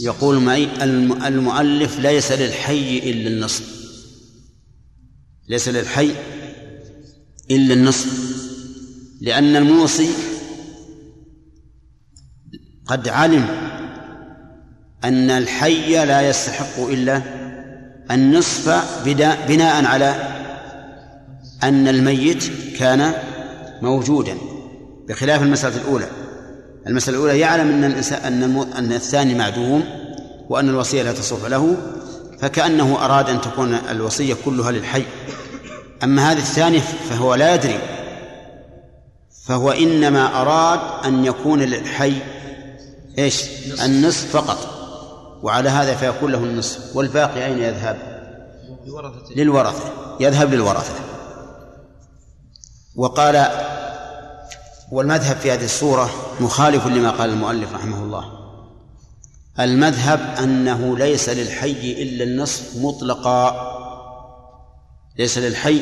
يقول 0.01 0.39
معي 0.39 0.85
المؤلف 1.27 1.99
ليس 1.99 2.31
للحي 2.31 2.97
إلا 2.97 3.27
النصف 3.27 3.75
ليس 5.49 5.67
للحي 5.67 6.11
إلا 7.51 7.73
النصف 7.73 8.35
لأن 9.21 9.55
الموصي 9.55 10.09
قد 12.85 13.07
علم 13.07 13.45
أن 15.03 15.29
الحي 15.29 16.05
لا 16.05 16.29
يستحق 16.29 16.79
إلا 16.79 17.44
النصف 18.11 18.83
بناء 19.47 19.85
على 19.85 20.15
أن 21.63 21.87
الميت 21.87 22.43
كان 22.79 23.13
موجودا 23.81 24.37
بخلاف 25.07 25.41
المسألة 25.41 25.75
الأولى. 25.75 26.07
المسألة 26.87 27.17
الأولى 27.17 27.39
يعلم 27.39 27.67
أن 27.67 27.83
الإنسان 27.83 28.43
أن 28.77 28.91
الثاني 28.93 29.35
معدوم 29.35 29.83
وأن 30.49 30.69
الوصية 30.69 31.03
لا 31.03 31.13
تصح 31.13 31.45
له 31.45 31.77
فكأنه 32.39 33.05
أراد 33.05 33.29
أن 33.29 33.41
تكون 33.41 33.73
الوصية 33.73 34.35
كلها 34.45 34.71
للحي. 34.71 35.03
أما 36.03 36.31
هذا 36.31 36.39
الثاني 36.39 36.79
فهو 36.79 37.35
لا 37.35 37.55
يدري 37.55 37.79
فهو 39.45 39.71
إنما 39.71 40.41
أراد 40.41 40.79
أن 41.05 41.25
يكون 41.25 41.61
للحي 41.61 42.13
إيش؟ 43.17 43.43
النصف 43.85 44.31
فقط. 44.31 44.74
وعلى 45.45 45.69
هذا 45.69 45.95
فيكون 45.95 46.31
له 46.31 46.37
النصف 46.37 46.95
والباقي 46.95 47.45
أين 47.45 47.57
يذهب؟ 47.59 47.97
للورثة. 49.35 49.91
يذهب 50.19 50.53
للورثة. 50.53 50.93
وقال 52.95 53.47
والمذهب 54.91 55.35
في 55.35 55.51
هذه 55.51 55.65
الصورة 55.65 56.09
مخالف 56.39 56.87
لما 56.87 57.11
قال 57.11 57.29
المؤلف 57.29 57.73
رحمه 57.73 58.03
الله. 58.03 58.25
المذهب 59.59 60.19
أنه 60.43 60.97
ليس 60.97 61.29
للحي 61.29 62.03
إلا 62.03 62.23
النصف 62.23 62.77
مطلقا. 62.77 63.55
ليس 65.19 65.37
للحي 65.37 65.81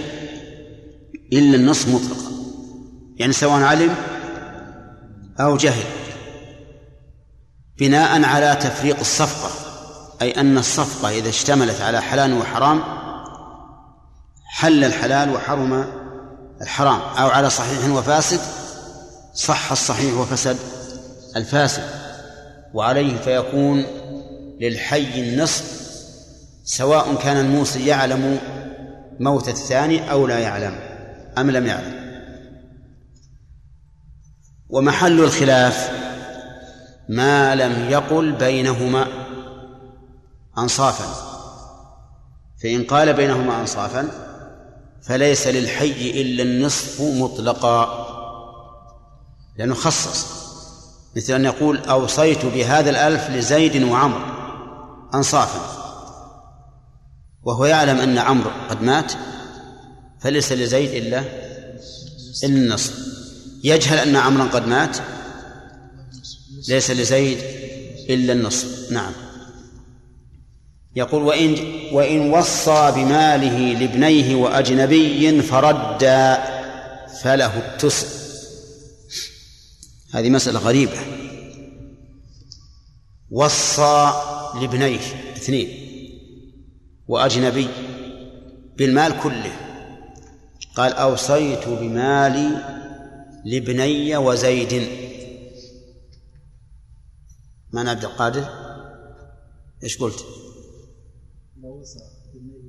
إلا 1.34 1.56
النصف 1.56 1.88
مطلقا. 1.88 2.31
يعني 3.18 3.34
سواء 3.34 3.61
علم 3.61 3.95
أو 5.40 5.57
جهل. 5.57 6.02
بناء 7.84 8.23
على 8.23 8.55
تفريق 8.55 8.99
الصفقة 8.99 9.51
أي 10.22 10.31
أن 10.31 10.57
الصفقة 10.57 11.10
إذا 11.10 11.30
اشتملت 11.30 11.81
على 11.81 12.01
حلال 12.01 12.34
وحرام 12.34 12.84
حل 14.45 14.84
الحلال 14.84 15.30
وحرم 15.30 15.85
الحرام 16.61 16.99
أو 16.99 17.27
على 17.27 17.49
صحيح 17.49 17.89
وفاسد 17.89 18.39
صح 19.34 19.72
الصحيح 19.72 20.14
وفسد 20.14 20.57
الفاسد. 21.35 21.84
وعليه 22.73 23.18
فيكون 23.18 23.85
للحي 24.61 25.22
النصف 25.22 25.64
سواء 26.64 27.15
كان 27.15 27.38
الموصي 27.38 27.85
يعلم 27.88 28.39
موت 29.19 29.49
الثاني 29.49 30.11
أو 30.11 30.27
لا 30.27 30.39
يعلم 30.39 30.76
أم 31.38 31.51
لم 31.51 31.65
يعلم. 31.65 32.03
ومحل 34.69 35.19
الخلاف 35.19 36.02
ما 37.09 37.55
لم 37.55 37.89
يقل 37.89 38.31
بينهما 38.31 39.07
أنصافا. 40.57 41.34
فإن 42.63 42.84
قال 42.84 43.13
بينهما 43.13 43.61
أنصافا 43.61 44.07
فليس 45.01 45.47
للحي 45.47 46.21
إلا 46.21 46.43
النصف 46.43 47.01
مطلقا. 47.01 48.07
لأنه 49.57 49.73
خصص. 49.73 50.43
مثل 51.15 51.34
أن 51.34 51.45
يقول 51.45 51.77
أوصيت 51.77 52.45
بهذا 52.45 52.89
الألف 52.89 53.30
لزيد 53.30 53.84
وعمر. 53.84 54.21
أنصافا. 55.13 55.61
وهو 57.43 57.65
يعلم 57.65 57.97
أن 57.97 58.17
عمرو 58.17 58.51
قد 58.69 58.81
مات 58.81 59.13
فليس 60.19 60.51
لزيد 60.51 61.03
إلا 61.03 61.23
النصف. 62.43 63.13
يجهل 63.63 63.97
أن 63.97 64.15
عمرا 64.15 64.45
قد 64.45 64.67
مات 64.67 64.97
ليس 66.69 66.91
لزيد 66.91 67.38
إلا 68.09 68.34
النصف 68.34 68.91
نعم. 68.91 69.13
يقول 70.95 71.23
وإن 71.23 71.55
وإن 71.91 72.31
وصى 72.34 72.91
بماله 72.95 73.80
لابنيه 73.80 74.35
وأجنبي 74.35 75.41
فردا 75.41 76.43
فله 77.23 77.57
التسع. 77.57 78.07
هذه 80.13 80.30
مسألة 80.30 80.59
غريبة. 80.59 80.99
وصى 83.31 84.13
لابنيه 84.61 84.99
اثنين 85.35 85.67
وأجنبي 87.07 87.67
بالمال 88.77 89.19
كله. 89.23 89.51
قال 90.75 90.93
أوصيت 90.93 91.67
بمالي 91.67 92.49
لابني 93.45 94.17
وزيد. 94.17 95.02
من 97.74 97.88
عبد 97.88 98.04
القادر؟ 98.04 98.50
إيش 99.84 99.98
قلت؟ 99.98 100.26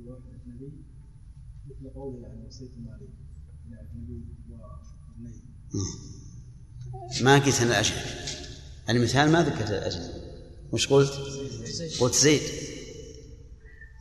واحد 0.07 0.21
أجنبي 0.41 0.71
مثل 1.65 1.93
قوله 1.95 2.27
عن 2.27 2.43
وابنيه 2.45 2.69
ما 7.21 7.39
قلت 7.39 7.61
أنا 7.61 7.71
الأجنبي. 7.71 8.01
المثال 8.89 9.31
ما 9.31 9.43
ذكرت 9.43 9.69
الأجنبي. 9.69 10.13
وش 10.71 10.87
قلت؟ 10.87 11.11
قلت 11.99 12.15
زيد. 12.15 12.41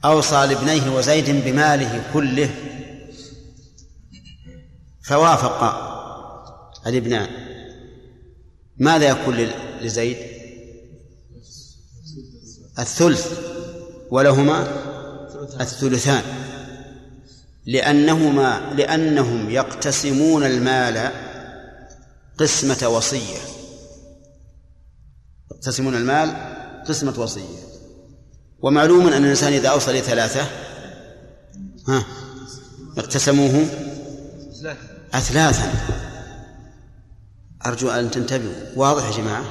أوصى 0.04 0.46
لابنيه 0.46 0.96
وزيد 0.96 1.30
بماله 1.30 2.12
كله 2.12 2.50
فوافق 5.02 5.62
الابنان 6.86 7.28
ماذا 8.76 9.08
يكون 9.08 9.34
لزيد؟ 9.80 10.43
الثلث 12.78 13.38
ولهما 14.10 14.68
الثلثان. 15.60 16.22
لأنهما 17.66 18.72
لأنهم 18.76 19.50
يقتسمون 19.50 20.44
المال 20.44 21.10
قسمة 22.38 22.88
وصية. 22.88 23.38
يقتسمون 25.50 25.94
المال 25.94 26.54
قسمة 26.88 27.20
وصية. 27.20 27.64
ومعلوم 28.62 29.06
أن 29.06 29.24
الإنسان 29.24 29.52
إذا 29.52 29.68
أوصى 29.68 29.92
لثلاثة 29.92 30.46
ها 31.88 32.04
اقتسموه 32.98 33.66
أثلاثا. 35.14 35.72
أرجو 37.66 37.90
أن 37.90 38.10
تنتبهوا. 38.10 38.54
واضح 38.76 39.06
يا 39.06 39.22
جماعة؟ 39.22 39.44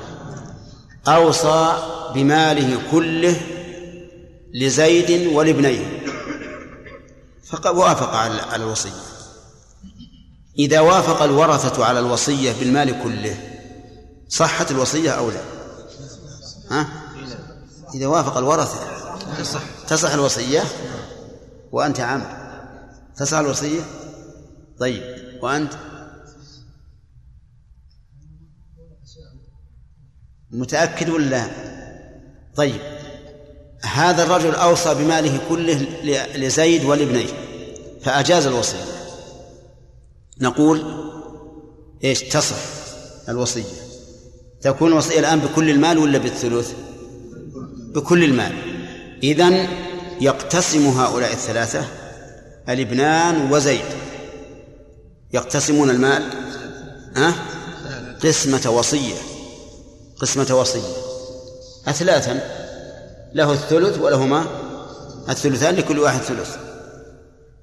أوصى 1.08 1.78
بماله 2.14 2.82
كله 2.92 3.42
لزيد 4.54 5.28
ولابنيه. 5.34 6.04
فقد 7.50 7.76
وافق 7.76 8.10
على 8.10 8.56
الوصية. 8.56 9.14
إذا 10.60 10.80
وافق 10.80 11.22
الورثة 11.22 11.86
على 11.86 12.00
الوصية 12.00 12.52
بالمال 12.60 13.04
كله 13.04 13.38
صحت 14.30 14.72
الوصية 14.72 15.12
أو 15.12 15.32
لا؟ 15.32 15.42
ها؟ 16.72 16.88
إذا 17.96 18.08
وافق 18.08 18.38
الورثة 18.38 18.80
تصح 19.88 20.14
الوصية؟ 20.14 20.64
وأنت 21.72 22.00
عمرو 22.00 22.28
تصح 23.18 23.38
الوصية؟ 23.38 23.82
طيب. 24.80 25.04
وأنت؟ 25.42 25.74
متأكد 30.54 31.10
ولا 31.10 31.26
لا؟ 31.26 31.48
طيب 32.56 32.82
هذا 33.84 34.24
الرجل 34.24 34.56
أوصى 34.56 34.94
بماله 34.94 35.40
كله 35.50 35.88
لزيد 36.36 36.86
ولابنيه 36.86 37.28
فأجاز 38.02 38.46
الوصية. 38.46 38.86
نقول 40.42 40.84
إيش؟ 42.04 42.24
تصح 42.24 42.56
الوصية. 43.30 43.64
تكون 44.62 44.92
الوصية 44.92 45.20
الآن 45.20 45.40
بكل 45.40 45.70
المال 45.70 45.98
ولا 45.98 46.18
بالثلث؟ 46.18 46.74
بكل 47.96 48.24
المال. 48.24 48.52
إذن 49.24 49.68
يقتسم 50.22 50.88
هؤلاء 50.88 51.34
الثلاثة 51.34 51.86
الابنان 52.70 53.52
وزيد. 53.52 53.86
يقتسمون 55.34 55.90
المال؟ 55.90 56.24
ها؟ 57.16 57.34
قسمة 58.24 58.70
وصية. 58.70 59.33
قسمة 60.24 60.56
وصية 60.60 60.82
أثلاثا 61.88 62.40
له 63.34 63.54
الثلث 63.54 63.98
ولهما 63.98 64.46
الثلثان 65.30 65.76
لكل 65.76 66.00
واحد 66.00 66.22
ثلث. 66.22 66.58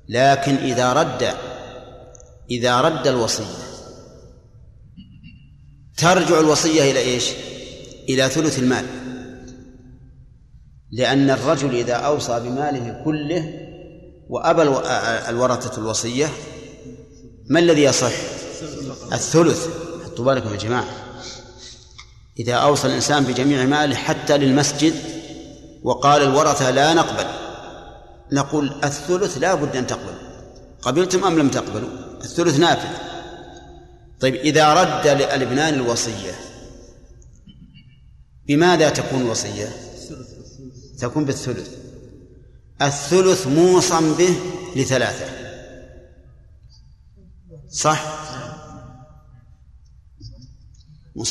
لكن 0.09 0.55
إذا 0.57 0.93
رد 0.93 1.35
إذا 2.51 2.81
رد 2.81 3.07
الوصية 3.07 3.45
ترجع 5.99 6.41
الوصية 6.41 6.91
إلى 6.91 6.99
إيش؟ 6.99 7.31
إلى 8.09 8.29
ثلث 8.29 8.59
المال. 8.59 8.85
لأن 10.93 11.31
الرجل 11.31 11.75
إذا 11.75 11.95
أوصى 11.95 12.41
بماله 12.41 13.03
كله 13.05 13.55
وأبى 14.29 14.63
الو- 14.63 14.83
الورثة 15.29 15.79
الوصية 15.81 16.29
ما 17.51 17.61
الذي 17.61 17.83
يصح؟ 17.83 18.13
الثلث. 19.13 19.69
حطوا 20.05 20.25
بالكم 20.25 20.53
يا 20.53 20.57
جماعة. 20.57 21.00
إذا 22.41 22.55
أوصى 22.55 22.87
الإنسان 22.87 23.25
بجميع 23.25 23.65
ماله 23.65 23.95
حتى 23.95 24.39
للمسجد 24.39 24.95
وقال 25.83 26.23
الورثة 26.23 26.71
لا 26.71 26.95
نقبل 26.95 27.27
نقول 28.33 28.75
الثلث 28.85 29.39
لا 29.39 29.55
بد 29.55 29.77
أن 29.77 29.87
تقبل 29.87 30.15
قبلتم 30.83 31.25
أم 31.25 31.39
لم 31.39 31.49
تقبلوا؟ 31.49 31.89
الثلث 32.25 32.59
نافذ. 32.59 32.89
طيب 34.21 34.35
إذا 34.35 34.75
رد 34.75 35.07
الابنان 35.07 35.75
الوصية 35.75 36.33
بماذا 38.49 38.91
تكون 38.91 39.21
الوصية 39.21 39.69
تكون 40.99 41.25
بالثلث. 41.25 41.71
الثلث 42.83 43.47
موصى 43.47 44.15
به 44.19 44.35
لثلاثة 44.77 45.27
صح؟ 47.71 48.05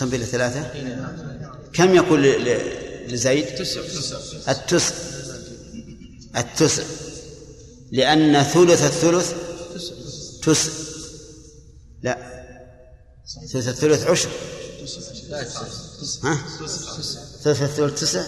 به 0.09 0.17
لثلاثة 0.17 0.71
كم 1.73 1.95
يكون 1.95 2.21
ل- 2.21 2.45
ل- 2.45 3.13
لزيد؟ 3.13 3.45
التسع. 4.49 4.93
التسع. 6.37 6.83
لأن 7.91 8.43
ثلث 8.43 8.83
الثلث 8.83 9.33
تسع. 10.43 10.71
لا. 12.03 12.17
ثلث 13.51 13.67
الثلث 13.67 14.03
عشر. 14.07 14.29
ها؟ 16.23 16.37
ثلث 17.43 17.61
الثلث 17.61 17.99
تسع. 18.01 18.23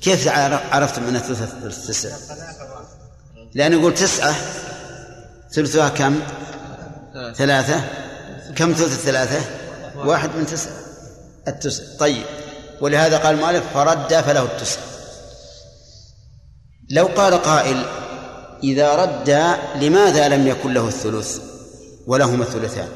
كيف 0.00 0.28
عرف- 0.28 0.72
عرفتم 0.72 1.02
أن 1.08 1.18
ثلث 1.18 1.42
الثلث 1.42 1.86
تسع؟ 1.86 2.16
لأن 3.54 3.72
يقول 3.72 3.94
تسعة. 3.94 4.34
ثلثها 5.52 5.88
كم؟ 5.88 6.20
ثلاثة. 7.36 7.84
كم 8.56 8.72
ثلث 8.72 8.92
الثلاثة؟ 8.92 9.65
واحد. 9.96 10.36
من 10.36 10.46
تسعة 10.46 10.72
التسع. 11.48 11.84
طيب. 11.98 12.24
ولهذا 12.80 13.18
قال 13.18 13.34
المؤلف 13.34 13.72
فرد 13.74 14.14
فله 14.14 14.42
التسع. 14.42 14.80
لو 16.90 17.06
قال 17.06 17.34
قائل 17.34 17.84
إذا 18.62 18.94
رد 18.94 19.30
لماذا 19.82 20.28
لم 20.28 20.46
يكن 20.46 20.74
له 20.74 20.88
الثلث 20.88 21.40
ولهما 22.06 22.44
الثلثان؟ 22.44 22.88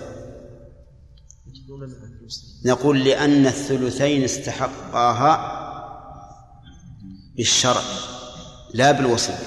نقول 2.65 3.05
لأن 3.05 3.47
الثلثين 3.47 4.25
استحقاها 4.25 5.61
بالشرع 7.37 7.83
لا 8.75 8.93
بالوصية. 8.93 9.39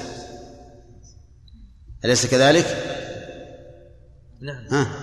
أليس 2.05 2.25
كذلك؟ 2.25 2.65
نعم. 4.41 4.65
ها؟ 4.71 5.02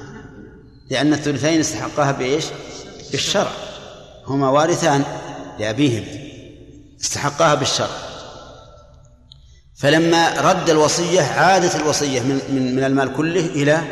لأن 0.91 1.13
الثلثين 1.13 1.61
استحقاها 1.61 2.13
بإيش؟ 2.13 2.45
بالشرع 3.11 3.53
هما 4.27 4.49
وارثان 4.49 5.05
لأبيهم. 5.59 6.05
استحقاها 7.01 7.55
بالشرع 7.55 8.11
فلما 9.77 10.41
رد 10.41 10.71
الوصية 10.71 11.23
عادت 11.23 11.77
الوصية 11.77 12.21
من 12.21 12.41
من 12.51 12.75
من 12.75 12.85
المال 12.85 13.17
كله 13.17 13.47
إلى 13.47 13.83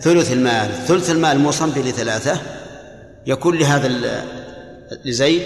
ثلث 0.00 0.32
المال، 0.32 0.86
ثلث 0.86 1.10
المال 1.10 1.38
موصى 1.38 1.66
به 1.66 1.80
لثلاثة. 1.80 2.40
يكون 3.26 3.58
لهذا 3.58 3.88
لزيد 5.04 5.42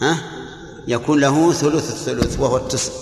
ها؟ 0.00 0.18
يكون 0.88 1.20
له 1.20 1.52
ثلث 1.52 1.90
الثلث 1.90 2.40
وهو 2.40 2.56
التسع. 2.56 2.92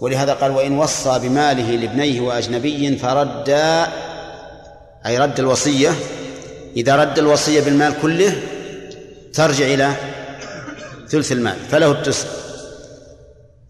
ولهذا 0.00 0.32
قال 0.34 0.50
وإن 0.50 0.78
وصى 0.78 1.18
بماله 1.18 1.70
لابنيه 1.70 2.20
وأجنبي 2.20 2.96
فرد 2.96 3.48
أي 5.06 5.18
رد 5.18 5.40
الوصية 5.40 5.94
إذا 6.76 6.96
رد 6.96 7.18
الوصية 7.18 7.60
بالمال 7.60 7.94
كله 8.02 8.42
ترجع 9.32 9.64
إلى 9.66 9.94
ثلث 11.08 11.32
المال 11.32 11.56
فله 11.70 11.92
التسع. 11.92 12.28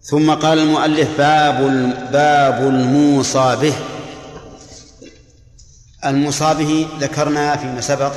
ثم 0.01 0.33
قال 0.33 0.59
المؤلف 0.59 1.17
باب 1.17 1.59
باب 2.11 2.67
الموصى 2.67 3.57
به. 3.61 3.73
الموصى 6.05 6.53
به 6.53 6.87
ذكرنا 6.99 7.57
فيما 7.57 7.81
سبق 7.81 8.13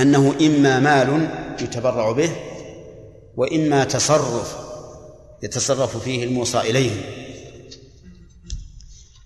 أنه 0.00 0.34
إما 0.40 0.80
مال 0.80 1.28
يتبرع 1.60 2.12
به 2.12 2.30
وإما 3.36 3.84
تصرف 3.84 4.56
يتصرف 5.42 5.96
فيه 5.96 6.24
الموصى 6.24 6.60
إليه. 6.60 6.90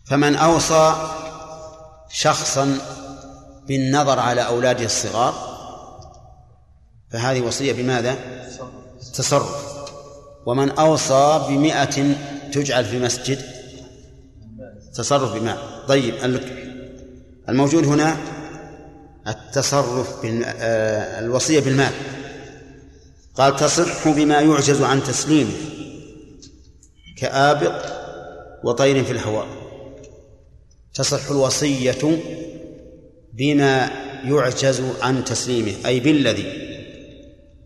فمن 0.05 0.37
أوصى 0.37 0.95
شخصا 2.13 2.79
بالنظر 3.69 4.19
على 4.19 4.47
أولاده 4.47 4.85
الصغار 4.85 5.53
فهذه 7.11 7.41
وصية 7.41 7.73
بماذا؟ 7.73 8.17
تصرف 9.15 9.73
ومن 10.47 10.71
أوصى 10.71 11.47
بمئة 11.49 12.17
تجعل 12.53 12.85
في 12.85 12.99
مسجد 12.99 13.39
تصرف 14.95 15.33
بماء 15.35 15.85
طيب 15.89 16.15
الموجود 17.49 17.85
هنا 17.85 18.17
التصرف. 19.29 20.25
آه، 20.25 21.21
الوصية 21.21 21.61
بالمال 21.61 21.93
قال 23.35 23.57
تصح 23.57 24.09
بما 24.09 24.41
يعجز 24.41 24.83
عن 24.83 25.03
تسليمه 25.03 25.53
كآبق 27.19 27.85
وطير 28.65 29.05
في 29.05 29.13
الهواء 29.13 29.62
تصح 30.95 31.31
الوصية 31.31 32.21
بما 33.33 33.91
يعجز 34.25 34.83
عن 35.01 35.25
تسليمه 35.25 35.73
أي 35.87 36.01
بالذي 36.01 36.63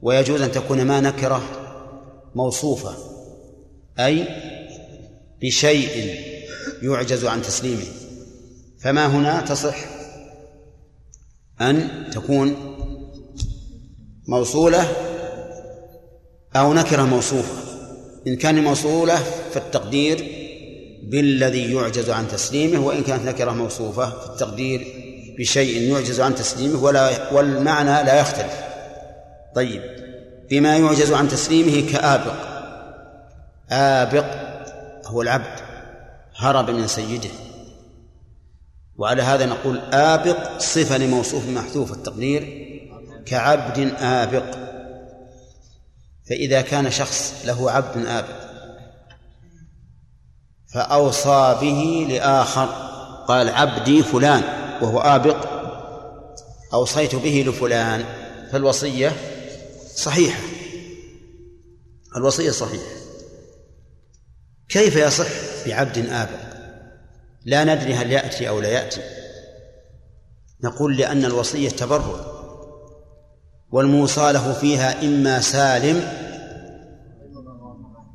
ويجوز 0.03 0.41
أن 0.41 0.53
تكون 0.53 0.83
ما 0.83 1.01
نكرة 1.01 1.43
موصوفة 2.35 2.95
أي 3.99 4.29
بشيء 5.43 6.15
يعجز 6.83 7.25
عن 7.25 7.43
تسليمه. 7.43 7.87
فما 8.79 9.07
هنا 9.07 9.41
تصح 9.41 9.77
أن 11.61 12.07
تكون 12.13 12.57
موصولة 14.29 14.89
أو 16.57 16.75
نكرة 16.75 17.03
موصوفة. 17.03 17.55
إن 18.27 18.37
كان 18.37 18.65
موصولة 18.65 19.17
فالتقدير 19.53 20.36
بالذي 21.07 21.75
يعجز 21.75 22.11
عن 22.11 22.29
تسليمه 22.29 22.87
وإن 22.87 23.03
كانت 23.03 23.25
نكرة 23.25 23.51
موصوفة 23.51 24.11
فالتقدير 24.11 24.87
بشيء 25.39 25.93
يعجز 25.93 26.21
عن 26.21 26.35
تسليمه 26.35 26.83
ولا 26.83 27.33
والمعنى 27.33 27.91
لا 27.91 28.21
يختلف. 28.21 28.61
طيب 29.55 29.83
بما 30.51 30.77
يعجز 30.77 31.13
عن 31.13 31.29
تسليمه 31.29 31.93
كآبق. 31.93 32.35
آبق 33.71 34.27
هو 35.07 35.23
العبد 35.23 35.61
هرب 36.37 36.71
من 36.71 36.87
سيده. 36.87 37.31
وعلى 38.97 39.23
هذا 39.23 39.47
نقول 39.47 39.79
آبق 39.93 40.59
صفة 40.59 40.99
لموصوف 40.99 41.49
محذوف 41.49 41.93
التقدير 41.93 42.67
كعبد 43.27 43.95
آبق. 44.01 44.57
فإذا 46.29 46.61
كان 46.61 46.91
شخص 46.91 47.35
له 47.45 47.71
عبد 47.71 48.07
آبق 48.07 48.46
فأوصى 50.75 51.57
به 51.61 52.07
لآخر 52.09 52.67
قال 53.29 53.49
عبدي 53.49 54.03
فلان 54.03 54.43
وهو 54.83 55.01
آبق. 55.01 55.47
أوصيت 56.75 57.15
به 57.15 57.45
لفلان. 57.49 58.05
فالوصية 58.53 59.13
صحيحة. 59.95 60.41
الوصية 62.17 62.51
صحيحة. 62.51 62.97
كيف 64.69 64.97
يصح 64.97 65.27
بعبد 65.67 65.99
آبق؟ 65.99 66.57
لا 67.45 67.65
ندري 67.65 67.95
هل 67.95 68.13
يأتي 68.13 68.49
أو 68.49 68.61
لا 68.61 68.69
يأتي. 68.69 69.01
نقول 70.65 70.97
لأن 70.97 71.25
الوصية 71.25 71.69
تبرع 71.69 72.37
والموصى 73.71 74.33
له 74.33 74.53
فيها 74.53 75.03
إما 75.03 75.41
سالم 75.41 76.09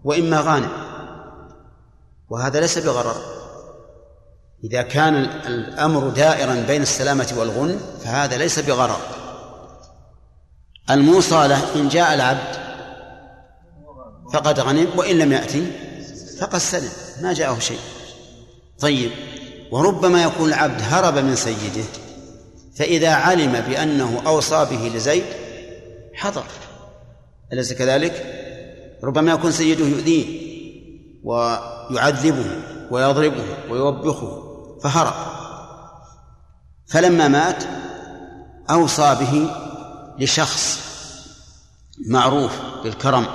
وإما 0.04 0.40
غانم. 0.42 0.81
وهذا 2.32 2.60
ليس 2.60 2.78
بغرر. 2.78 3.16
إذا 4.64 4.82
كان 4.82 5.16
الأمر 5.26 6.10
دائرا 6.10 6.56
بين 6.68 6.82
السلامة 6.82 7.34
والغنم 7.38 7.80
فهذا 8.04 8.38
ليس 8.38 8.60
بغرر. 8.60 9.02
الموصى 10.90 11.48
له 11.48 11.76
إن 11.76 11.90
جاء 11.90 12.14
العبد 12.14 12.56
فقد 14.34 14.60
غنم 14.60 14.88
وإن 14.98 15.20
لم 15.20 15.32
يأتي 15.32 15.72
فقد 16.40 16.58
سلم 16.60 16.92
ما 17.22 17.34
جاءه 17.34 17.60
شيء. 17.60 17.80
طيب 18.80 19.12
وربما 19.72 20.24
يكون 20.24 20.50
العبد 20.50 20.82
هرب 20.82 21.18
من 21.18 21.36
سيده 21.36 21.86
فإذا 22.76 23.10
علم 23.10 23.52
بأنه 23.62 24.22
أوصى 24.28 24.68
به 24.72 24.92
لزيد 24.96 25.24
حضر. 26.14 26.44
أليس 27.54 27.74
كذلك؟ 27.74 28.26
ربما 29.04 29.32
يكون 29.32 29.52
سيده 29.52 29.86
يؤذيه 29.86 30.26
ويعذبه 31.92 32.46
ويضربه 32.92 33.46
ويوبخه 33.70 34.44
فهرب. 34.84 35.14
فلما 36.88 37.28
مات 37.28 37.64
أوصى 38.70 39.18
به 39.20 39.52
لشخص 40.20 40.80
معروف 42.08 42.52
بالكرم 42.84 43.26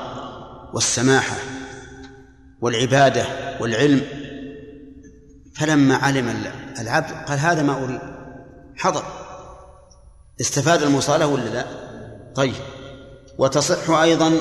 والسماحة 0.75 1.37
والعبادة 2.61 3.27
والعلم. 3.61 4.01
فلما 5.55 5.97
علم 5.97 6.45
العبد 6.81 7.11
قال 7.29 7.39
هذا 7.39 7.63
ما 7.63 7.85
أريد. 7.85 8.01
حضر. 8.77 9.03
استفاد 10.41 10.83
المصالة 10.83 11.27
ولا 11.27 11.49
لا؟ 11.49 11.67
طيب. 12.35 12.55
وتصح 13.39 13.91
أيضا 13.91 14.33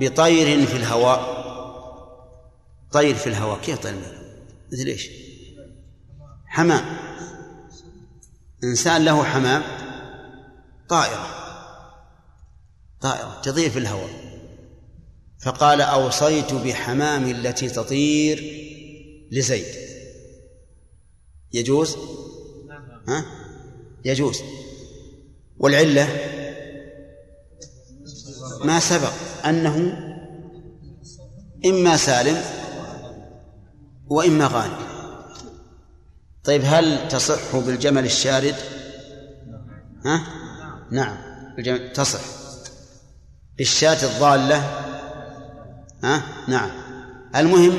بطير 0.00 0.66
في 0.66 0.76
الهواء. 0.76 1.37
طير 2.92 3.14
في 3.14 3.26
الهواء. 3.26 3.60
كيف 3.60 3.78
طير 3.78 3.94
مثل 4.72 4.86
إيش؟ 4.86 5.10
حمام. 6.46 6.84
إنسان 8.64 9.04
له 9.04 9.24
حمام. 9.24 9.62
طائرة. 10.88 11.26
طائرة 13.00 13.40
تطير 13.42 13.70
في 13.70 13.78
الهواء. 13.78 14.10
فقال 15.40 15.80
أوصيت 15.80 16.54
بحمام 16.54 17.30
التي 17.30 17.68
تطير 17.68 18.38
لزيد. 19.30 19.74
يجوز؟ 21.52 21.96
ها؟ 23.08 23.24
يجوز. 24.04 24.42
والعلة؟ 25.58 26.08
ما 28.64 28.80
سبق 28.80 29.12
أنه 29.44 30.04
إما 31.66 31.96
سالم 31.96 32.57
وإما 34.10 34.46
غانم. 34.46 34.88
طيب 36.44 36.62
هل 36.64 37.08
تصح 37.08 37.56
بالجمل 37.56 38.04
الشارد؟ 38.04 38.54
ها؟ 40.04 40.22
نعم 40.90 41.16
تصح. 41.94 42.20
بالشاة 43.58 44.04
الضالة؟ 44.06 44.56
ها؟ 46.04 46.22
نعم. 46.48 46.70
المهم 47.36 47.78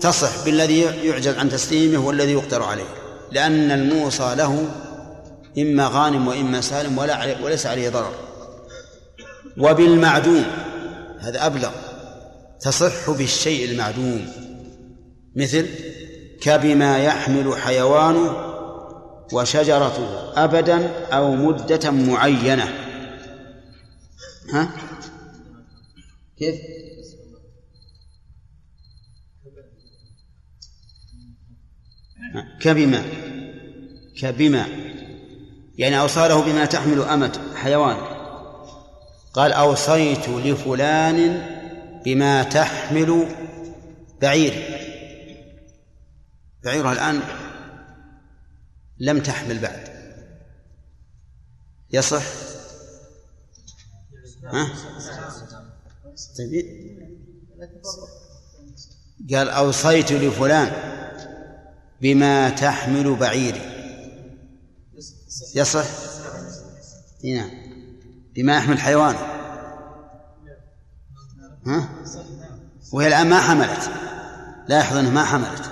تصح 0.00 0.44
بالذي 0.44 0.80
يعجز 0.80 1.38
عن 1.38 1.50
تسليمه 1.50 2.06
والذي 2.06 2.32
يقدر 2.32 2.62
عليه 2.62 2.88
لأن 3.32 3.70
الموصى 3.70 4.34
له 4.34 4.68
إما 5.58 5.88
غانم 5.88 6.28
وإما 6.28 6.60
سالم 6.60 6.98
ولا 6.98 7.14
عليه 7.14 7.44
وليس 7.44 7.66
عليه 7.66 7.88
ضرر. 7.88 8.14
وبالمعدوم 9.58 10.44
هذا 11.20 11.46
أبلغ. 11.46 11.70
تصح 12.60 13.10
بالشيء 13.10 13.70
المعدوم. 13.70 14.41
مثل 15.36 15.66
كبما 16.40 16.98
يحمل 16.98 17.56
حيوانه 17.56 18.52
وشجرته 19.32 20.32
أبدا 20.44 21.06
أو 21.06 21.34
مدة 21.34 21.90
معينة. 21.90 22.74
ها؟ 24.52 24.68
كيف؟ 26.38 26.56
كبما 32.60 33.02
كبما 34.20 34.66
يعني 35.78 36.00
أوصاله 36.00 36.42
بما 36.42 36.64
تحمل 36.64 37.02
أمة 37.02 37.38
حيوان. 37.54 37.96
قال 39.34 39.52
أوصيت 39.52 40.28
لفلان 40.28 41.46
بما 42.04 42.42
تحمل 42.42 43.26
بعير. 44.22 44.71
بعيرها 46.64 46.92
الآن 46.92 47.22
لم 48.98 49.20
تحمل 49.20 49.58
بعد. 49.58 49.92
يصح؟ 51.90 52.22
ها؟ 54.44 54.68
طيب. 56.38 56.66
قال 59.34 59.48
أوصيت 59.48 60.12
لفلان 60.12 60.72
بما 62.00 62.50
تحمل 62.50 63.14
بعيري. 63.14 63.72
يصح؟ 65.54 65.86
نعم. 67.24 67.50
بما 68.34 68.56
يحمل 68.56 68.78
حيوان. 68.78 69.14
ها؟ 71.66 71.88
وهي 72.92 73.06
الآن 73.06 73.28
ما 73.28 73.40
حملت. 73.40 73.90
لاحظ 74.68 74.96
أنها 74.96 75.10
ما 75.10 75.24
حملت. 75.24 75.71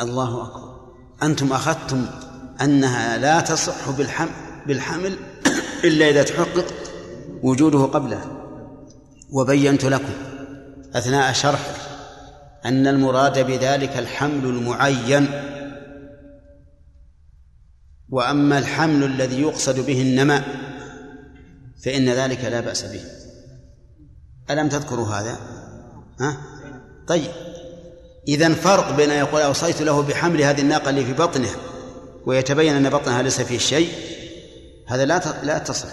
الله 0.00 0.42
أكبر. 0.42 0.70
أنتم 1.22 1.52
أخذتم 1.52 2.06
أنها 2.60 3.18
لا 3.18 3.40
تصح 3.40 3.90
بالحمل 3.90 4.30
بالحمل 4.66 5.16
إلا 5.84 6.08
إذا 6.08 6.22
تحقق 6.22 6.66
وجوده 7.42 7.78
قبله 7.78 8.24
وبينت 9.30 9.84
لكم 9.84 10.12
أثناء 10.94 11.32
شرح 11.32 11.76
أن 12.64 12.86
المراد 12.86 13.38
بذلك 13.38 13.96
الحمل 13.96 14.44
المعين. 14.44 15.28
وأما 18.08 18.58
الحمل 18.58 19.04
الذي 19.04 19.42
يقصد 19.42 19.86
به 19.86 20.02
النماء 20.02 20.44
فإن 21.84 22.08
ذلك 22.08 22.44
لا 22.44 22.60
بأس 22.60 22.84
به. 22.84 23.00
ألم 24.50 24.68
تذكروا 24.68 25.06
هذا؟ 25.06 25.36
ها؟ 26.20 26.36
طيب. 27.06 27.49
إذا 28.28 28.54
فرق 28.54 28.96
بين 28.96 29.10
يقول 29.10 29.42
أوصيت 29.42 29.82
له 29.82 30.02
بحمل 30.02 30.42
هذه 30.42 30.60
الناقة 30.60 30.90
اللي 30.90 31.04
في 31.04 31.12
بطنه 31.12 31.50
ويتبين 32.26 32.74
أن 32.74 32.90
بطنها 32.90 33.22
ليس 33.22 33.40
فيه 33.40 33.58
شيء 33.58 33.92
هذا 34.86 35.04
لا 35.04 35.20
لا 35.42 35.58
تصح. 35.58 35.88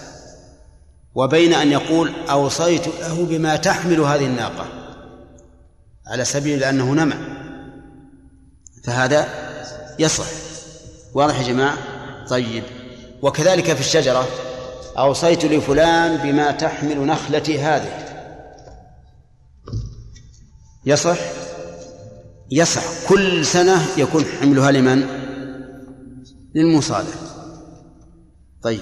وبين 1.14 1.54
أن 1.54 1.72
يقول 1.72 2.12
أوصيت 2.30 2.88
له 2.88 3.26
بما 3.26 3.56
تحمل 3.56 4.00
هذه 4.00 4.26
الناقة 4.26 4.66
على 6.06 6.24
سبيل 6.24 6.64
أنه 6.64 6.94
نمى. 6.94 7.14
فهذا 8.84 9.28
يصح. 9.98 10.26
واضح 11.14 11.38
يا 11.40 11.48
جماعة؟ 11.48 11.76
طيب. 12.28 12.62
وكذلك 13.22 13.72
في 13.72 13.80
الشجرة 13.80 14.28
أوصيت 14.98 15.44
لفلان 15.44 16.16
بما 16.16 16.50
تحمل 16.50 17.06
نخلتي 17.06 17.60
هذه. 17.60 18.08
يصح؟ 20.86 21.18
يصح 22.50 23.08
كل 23.08 23.46
سنة 23.46 23.86
يكون 23.96 24.24
حملها 24.24 24.70
لمن؟ 24.70 25.06
للمصالح. 26.54 27.14
طيب. 28.62 28.80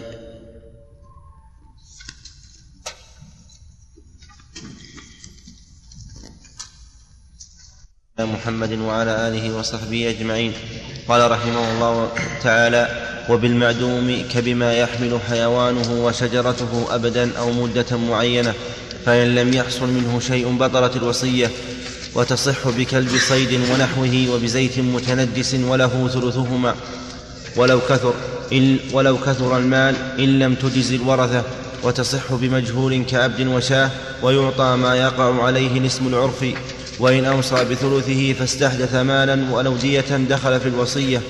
محمد 8.18 8.72
وعلى 8.72 9.28
آله 9.28 9.59
وصحبه 9.59 10.10
أجمعين. 10.10 10.52
قال 11.09 11.30
رحمه 11.30 11.72
الله 11.72 12.12
تعالى 12.43 13.06
وبالمعدوم 13.30 14.22
كبما 14.34 14.74
يحمل 14.74 15.20
حيوانه 15.28 16.05
وشجرته 16.05 16.94
أبدا 16.94 17.38
أو 17.38 17.52
مدة 17.52 17.97
معينة 17.97 18.55
فإن 19.06 19.34
لم 19.34 19.55
يحصل 19.55 19.88
منه 19.88 20.20
شيء 20.20 20.56
بطلت 20.56 20.97
الوصية 20.97 21.51
وتصح 22.16 22.68
بكلب 22.68 23.10
صيد 23.28 23.60
ونحوه 23.70 24.26
وبزيت 24.30 24.78
متنجس 24.78 25.55
وله 25.55 26.09
ثلثهما. 26.09 26.74
ولو 27.56 27.80
كثر 27.80 28.14
إن 28.52 28.78
ولو 28.93 29.18
كثر 29.18 29.59
المال 29.59 29.94
إن 30.18 30.38
لم 30.38 30.55
تجز 30.55 30.93
الورثة. 30.93 31.43
وتصح 31.82 32.32
بمجهول 32.32 33.05
كعبد 33.05 33.47
وشاه 33.47 33.90
ويعطى 34.22 34.76
ما 34.76 34.97
يقع 34.97 35.43
عليه 35.43 35.78
الاسم 35.78 36.06
العرف. 36.06 36.44
وإن 36.98 37.24
أوصى 37.24 37.64
بثلثه 37.64 38.32
فاستحدث 38.32 38.94
مالا 38.94 39.52
ولو 39.52 39.76
دية 39.76 40.16
دخل 40.30 40.60
في 40.60 40.68
الوصية. 40.68 41.20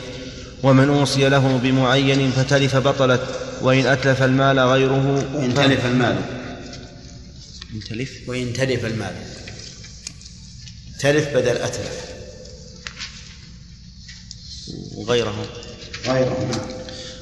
ومن 0.62 0.88
أوصي 0.88 1.28
له 1.28 1.60
بمعين 1.62 2.30
فتلف 2.30 2.76
بطلت. 2.76 3.20
وإن 3.62 3.86
أتلف 3.86 4.22
المال 4.22 4.58
غيره 4.58 5.26
إن 5.38 5.54
تلف 5.54 5.86
المال. 5.86 6.16
إن 7.74 7.80
تلف 7.80 8.10
وإن 8.28 8.52
تلف 8.52 8.84
المال. 8.84 9.35
تلف 11.00 11.28
بدل 11.28 11.56
أتلف. 11.56 12.06
وغيره 14.96 15.34
غيره 16.06 16.36
نعم. 16.50 16.60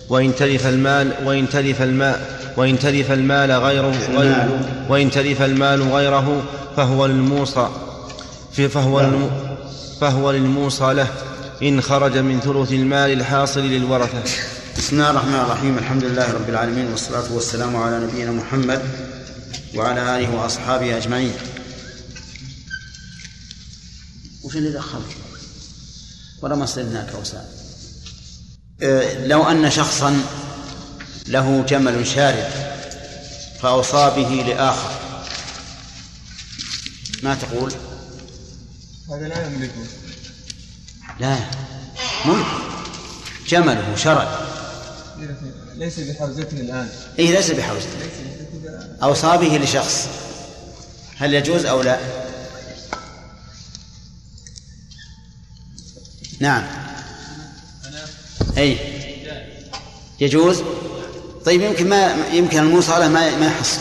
وإن 0.08 0.34
تلف 0.36 0.66
المال 0.66 1.12
وإن 1.24 1.48
تلف 1.48 1.82
الماء 1.82 2.40
وإن 2.56 2.78
تلف 2.78 3.12
المال 3.12 3.50
غيره 3.52 3.94
غير 4.18 4.48
وإن 4.88 5.10
تلف 5.10 5.42
المال 5.42 5.82
غيره 5.92 6.42
فهو 6.76 7.06
للموصى 7.06 7.68
في- 8.52 8.68
فهو 8.68 9.00
للم- 9.00 9.56
فهو 10.00 10.30
للموصى 10.30 10.92
له. 10.94 11.06
إن 11.62 11.80
خرج 11.80 12.18
من 12.18 12.40
ثلث 12.40 12.72
المال 12.72 13.10
الحاصل 13.12 13.60
للورثة. 13.60 14.22
بسم 14.78 14.96
الله 14.96 15.10
الرحمن 15.10 15.34
الرحيم. 15.34 15.78
الحمد 15.78 16.04
لله 16.04 16.32
رب 16.32 16.48
العالمين 16.48 16.86
والصلاة 16.90 17.32
والسلام 17.32 17.76
على 17.76 18.00
نبينا 18.06 18.30
محمد 18.32 18.82
وعلى 19.74 20.18
آله 20.18 20.34
وأصحابه 20.36 20.96
أجمعين. 20.96 21.32
وش 24.54 24.58
اللي 24.58 24.72
دخلك 24.72 25.16
ولا 26.42 26.54
ما 26.54 26.66
صرناك 26.66 27.14
أوسان 27.14 27.44
أه، 28.82 29.26
لو 29.26 29.42
أن 29.42 29.70
شخصا 29.70 30.22
له 31.26 31.64
جمل 31.68 32.06
شارد 32.06 32.50
فأوصى 33.60 34.12
به 34.16 34.28
لآخر 34.28 34.90
ما 37.22 37.34
تقول؟ 37.34 37.72
هذا 39.10 39.28
لا 39.28 39.46
يملكه. 39.46 39.72
لا 41.20 41.38
ملك 42.24 42.46
جمله 43.48 43.96
شرد. 43.96 44.28
ليس 45.74 46.00
بحوزته 46.00 46.60
الآن. 46.60 46.88
إيه 47.18 47.30
ليس 47.30 47.50
بحوزته. 47.50 47.98
أوصى 49.02 49.36
به 49.36 49.58
لشخص 49.58 50.08
هل 51.16 51.34
يجوز 51.34 51.66
أو 51.66 51.82
لا؟ 51.82 52.23
نعم. 56.44 56.64
أي. 58.58 58.78
يجوز؟ 60.20 60.62
طيب 61.44 61.60
يمكن 61.60 61.88
ما 61.88 62.26
يمكن 62.32 62.58
الموصلة 62.58 63.08
ما 63.08 63.36
ما 63.38 63.46
يحصل. 63.46 63.80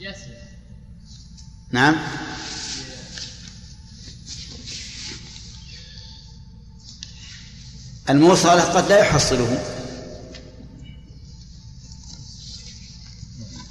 يسر 0.00 0.16
نعم 1.70 1.96
الموصلة 8.10 8.62
قد 8.62 8.88
لا 8.88 8.98
يحصله. 8.98 9.64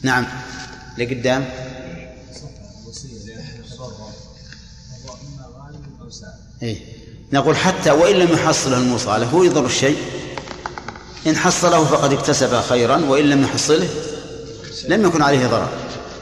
نعم. 0.02 0.26
لقدام. 0.98 1.50
إيه؟ 6.61 6.77
نقول 7.34 7.56
حتى 7.56 7.91
وإن 7.91 8.15
لم 8.15 8.34
يحصله 8.34 8.77
الموصلة 8.77 9.26
هو 9.26 9.44
يضر 9.44 9.65
الشيء. 9.65 9.98
إن 11.27 11.36
حصله 11.36 11.86
فقد 11.86 12.14
اكتسب 12.14 12.61
خيرا 12.61 13.06
وإن 13.06 13.30
لم 13.30 13.44
يحصله 13.44 13.90
لم 14.88 15.06
يكن 15.06 15.22
عليه 15.22 15.48
ضرر. 15.48 15.69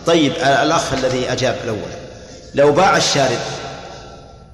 طيب 0.05 0.31
الأخ 0.33 0.93
الذي 0.93 1.31
أجاب 1.31 1.57
الأول. 1.63 1.91
لو 2.55 2.71
باع 2.71 2.97
الشارد 2.97 3.39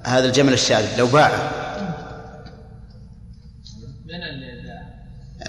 هذا 0.02 0.26
الجمل 0.26 0.52
الشارد 0.52 0.88
لو 0.98 1.06
باعه؟ 1.06 1.50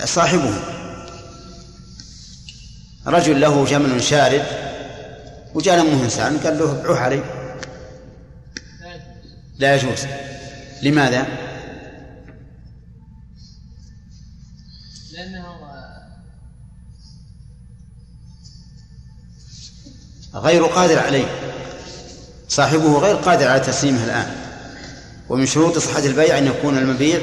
صاحبه. 0.06 0.54
رجل 3.08 3.42
له 3.42 3.66
جمل 3.66 4.04
شارد 4.04 4.44
وجاء 5.54 5.76
له 5.76 6.04
إنسان 6.04 6.38
قال 6.38 6.60
له 6.60 6.72
ابيعوه 6.72 7.00
علي. 7.00 7.41
لا 9.62 9.76
يجوز. 9.76 10.06
لماذا؟ 10.82 11.28
لأنه 15.14 15.46
غير 20.36 20.66
قادر 20.66 21.00
عليه. 21.00 21.26
صاحبه 22.50 23.00
غير 23.00 23.16
قادر 23.16 23.48
على 23.48 23.60
تسليمه 23.60 24.04
الآن. 24.04 24.36
ومن 25.30 25.46
شروط 25.46 25.78
صحة 25.78 26.06
البيع 26.06 26.38
أن 26.38 26.48
يكون 26.48 26.78
المبيع 26.78 27.20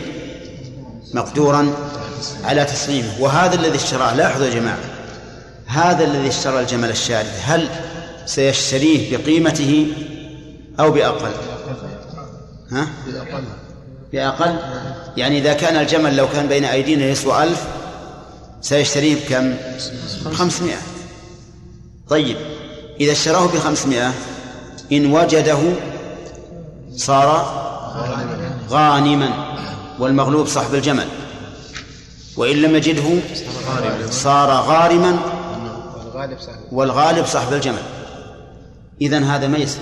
مقدورا 1.15 1.75
على 2.45 2.65
تسليمه. 2.65 3.21
وهذا 3.21 3.55
الذي 3.55 3.77
اشتراه 3.77 4.15
لاحظوا 4.15 4.47
يا 4.47 4.55
جماعة 4.55 4.79
هذا 5.67 6.05
الذي 6.05 6.29
اشترى 6.29 6.61
الجمل 6.61 6.91
الشارد 6.91 7.33
هل 7.43 7.69
سيشتريه 8.27 9.17
بقيمته 9.17 9.87
أو 10.81 10.91
بأقل؟ 10.91 11.58
ها؟ 12.73 12.89
بأقل. 14.13 14.57
يعني 15.17 15.39
إذا 15.39 15.53
كان 15.53 15.77
الجمل 15.77 16.17
لو 16.17 16.29
كان 16.29 16.49
بين 16.49 16.65
أيدينا 16.65 17.05
يسوى 17.05 17.43
ألف 17.43 17.67
سيشتريه 18.61 19.15
بكم؟ 19.15 19.55
خمسمائة. 20.33 20.79
طيب 22.09 22.37
إذا 23.01 23.13
اشتراه 23.13 23.47
بخمسمائة 23.47 24.13
إن 24.93 25.13
وجده 25.13 25.59
صار 26.97 27.29
غانما 28.71 29.31
والمغلوب 29.99 30.47
صاحب 30.47 30.75
الجمل. 30.75 31.07
وإن 32.37 32.57
لم 32.63 32.77
يجده 32.77 33.21
صار 34.11 34.51
غارما 34.51 35.19
والغالب 36.73 37.27
صاحب 37.27 37.53
الجمل. 37.53 37.83
إذن 39.01 39.25
هذا 39.25 39.47
ميسر 39.47 39.79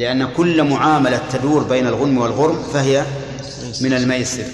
لأن 0.00 0.28
كل 0.32 0.62
معاملة 0.62 1.20
تدور 1.32 1.62
بين 1.62 1.86
الغنم 1.86 2.18
والغرم 2.18 2.62
فهي 2.62 3.04
من 3.80 3.92
الميسر. 3.92 4.44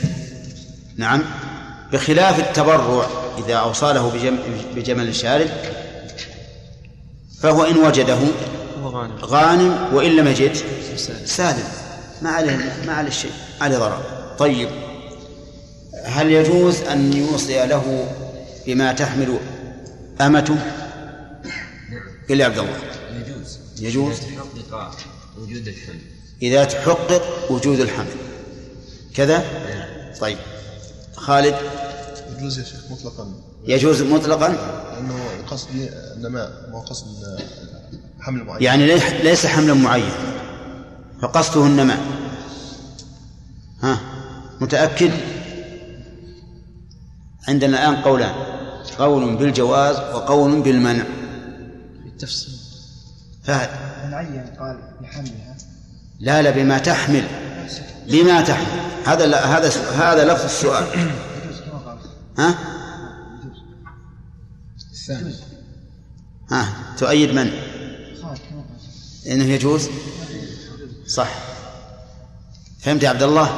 نعم. 0.97 1.23
بخلاف 1.93 2.39
التبرع 2.39 3.06
إذا 3.39 3.55
أوصاله 3.55 4.10
بجم... 4.10 4.39
بجمل 4.77 5.14
شارد 5.14 5.51
فهو 7.40 7.64
إن 7.64 7.77
وجده 7.77 8.18
غانم 9.23 9.89
وإن 9.93 10.16
لم 10.16 10.28
يجد 10.28 10.56
سالم. 11.24 11.68
ما 12.23 12.31
عليه 12.31 12.82
ما 12.86 12.93
عليه 12.93 13.10
شيء 13.10 13.32
عليه 13.60 13.78
ضرر. 13.78 14.02
طيب. 14.39 14.68
هل 16.05 16.32
يجوز 16.32 16.81
أن 16.81 17.12
يوصي 17.12 17.66
له 17.66 18.09
بما 18.66 18.93
تحمل 18.93 19.39
أمته؟ 20.20 20.56
قل 22.31 22.40
يا 22.40 22.47
عبد 22.47 22.59
الله. 22.59 22.78
يجوز. 23.14 23.59
يجوز. 23.81 24.16
وجود 25.40 25.68
الحمل 25.68 26.00
إذا 26.42 26.64
تحقق 26.64 27.50
وجود 27.52 27.80
الحمل 27.80 28.06
كذا؟ 29.14 29.44
طيب. 30.20 30.38
خالد؟ 31.16 31.54
يجوز 32.38 32.58
يا 32.58 32.64
شيخ 32.64 32.80
مطلقا. 32.90 33.34
يجوز 33.68 34.02
مطلقا؟ 34.02 34.48
لأنه 34.48 35.24
قصدي 35.50 35.88
النماء 35.88 36.68
مو 36.70 36.80
قصد 36.80 37.06
حمل 38.20 38.44
معين. 38.44 38.62
يعني 38.62 38.86
ليس- 38.86 39.12
ليس 39.12 39.46
حملا 39.46 39.74
معين. 39.74 40.10
فقصده 41.22 41.66
النماء 41.66 42.00
ها؟ 43.82 44.00
متأكد؟ 44.60 45.10
عندنا 47.48 47.90
الآن 47.90 48.02
قولان. 48.02 48.34
قول 48.98 49.36
بالجواز 49.36 49.96
وقول 49.96 50.60
بالمنع. 50.62 51.04
التفصيل 52.06 52.54
فهد. 53.44 53.85
العين 54.09 54.45
قال 54.59 54.78
بحملها 55.01 55.57
لا 56.20 56.43
لا 56.43 56.51
بما 56.51 56.78
تحمل. 56.78 57.24
بما 58.09 58.41
تحمل. 58.41 58.66
هذا 59.05 59.27
لا 59.27 59.59
هذا 59.59 59.70
هذا 59.99 60.33
لفظ 60.33 60.45
السؤال. 60.45 60.85
ها؟ 62.39 62.55
الثاني. 64.93 65.35
ها 66.51 66.69
تؤيد 66.99 67.35
من؟ 67.35 67.51
إنه 69.27 69.45
يجوز؟ 69.45 69.89
صح. 71.07 71.28
فهمت 72.81 73.03
يا 73.03 73.09
عبد 73.09 73.23
الله؟ 73.23 73.51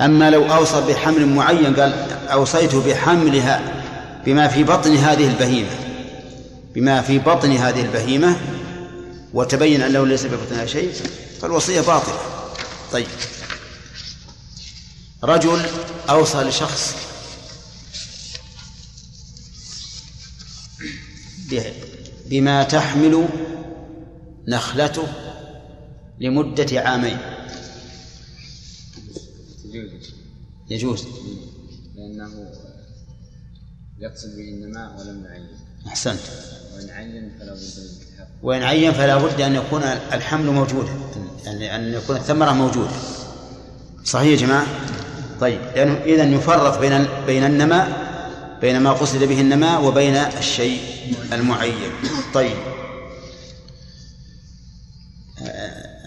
أما 0.00 0.30
لو 0.30 0.52
أوصى 0.52 0.80
بحمل 0.88 1.26
معين 1.26 1.74
قال 1.76 1.92
اوصيت 2.28 2.74
بحملها 2.74 3.60
بما 4.26 4.48
في 4.48 4.64
بطن 4.64 4.96
هذه 4.96 5.28
البهيمة. 5.28 5.70
بما 6.74 7.02
في 7.02 7.18
بطن 7.18 7.52
هذه 7.52 7.82
البهيمة 7.82 8.36
وتبين 9.34 9.82
أنه 9.82 10.06
ليس 10.06 10.26
بقتناء 10.26 10.66
شيء 10.66 10.92
فالوصية 11.40 11.80
باطلة. 11.80 12.52
طيب. 12.92 13.06
رجل 15.22 15.66
أوصى 16.10 16.38
لشخص 16.38 16.94
بما 22.26 22.62
تحمل 22.62 23.28
نخلته 24.48 25.08
لمدة 26.20 26.80
عامين. 26.80 27.18
يجوز. 30.70 31.06
لأنه 31.94 32.52
يقصد 33.98 34.36
به 34.36 34.48
النماء 34.48 35.00
ولم 35.00 35.24
يعين. 35.24 35.48
أحسنت. 35.86 36.20
وإن 36.74 36.90
عين 36.90 37.38
فلا 37.38 37.54
بد 37.54 37.60
من 37.60 38.11
وإن 38.42 38.62
عين 38.62 38.92
فلا 38.92 39.18
بد 39.18 39.40
أن 39.40 39.54
يكون 39.54 39.82
الحمل 40.12 40.46
موجودا 40.46 40.92
يعني 41.44 41.76
أن 41.76 41.94
يكون 41.94 42.16
الثمرة 42.16 42.52
موجودة. 42.52 42.90
صحيح 44.04 44.40
يا 44.40 44.46
جماعة؟ 44.46 44.66
طيب 45.40 45.60
لأنه 45.76 46.00
إذا 46.04 46.24
يفرق 46.24 46.80
بين 46.80 47.06
بين 47.26 47.44
النماء 47.44 48.12
بين 48.60 48.80
ما 48.80 48.92
قصد 48.92 49.24
به 49.24 49.40
النماء 49.40 49.84
وبين 49.84 50.16
الشيء 50.16 50.80
المعين. 51.32 51.90
طيب. 52.34 52.56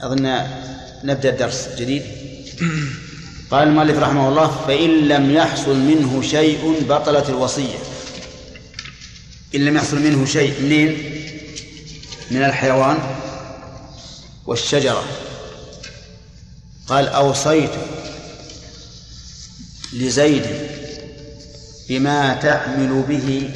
أظن 0.01 0.39
نبدأ 1.03 1.29
الدرس 1.29 1.69
جديد. 1.77 2.03
قال 3.51 3.67
المؤلف 3.67 3.99
رحمه 3.99 4.29
الله 4.29 4.47
فإن 4.67 4.89
لم 5.07 5.31
يحصل 5.31 5.79
منه 5.79 6.21
شيء 6.21 6.85
بطلت 6.89 7.29
الوصية. 7.29 7.77
إن 9.55 9.65
لم 9.65 9.75
يحصل 9.75 9.99
منه 9.99 10.25
شيء 10.25 10.61
منين؟ 10.61 10.97
من 12.31 12.43
الحيوان 12.43 12.97
والشجرة. 14.45 15.03
قال 16.87 17.07
أوصيت 17.07 17.71
لزيد 19.93 20.45
بما 21.89 22.33
تحمل 22.33 23.03
به 23.07 23.53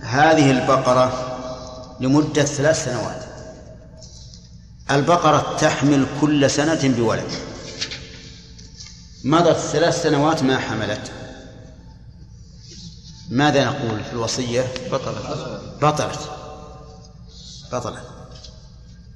هذه 0.00 0.50
البقرة 0.50 1.30
لمدة 2.00 2.44
ثلاث 2.44 2.84
سنوات. 2.84 3.24
البقرة 4.90 5.56
تحمل 5.60 6.06
كل 6.20 6.50
سنة 6.50 6.94
بولد. 6.96 7.30
مضت 9.24 9.56
ثلاث 9.56 10.02
سنوات 10.02 10.42
ما 10.42 10.58
حملت. 10.58 11.10
ماذا 13.30 13.64
نقول 13.64 14.04
في 14.04 14.12
الوصية؟ 14.12 14.72
بطلت. 14.92 15.60
بطلت. 15.82 16.43
بطلت 17.74 18.02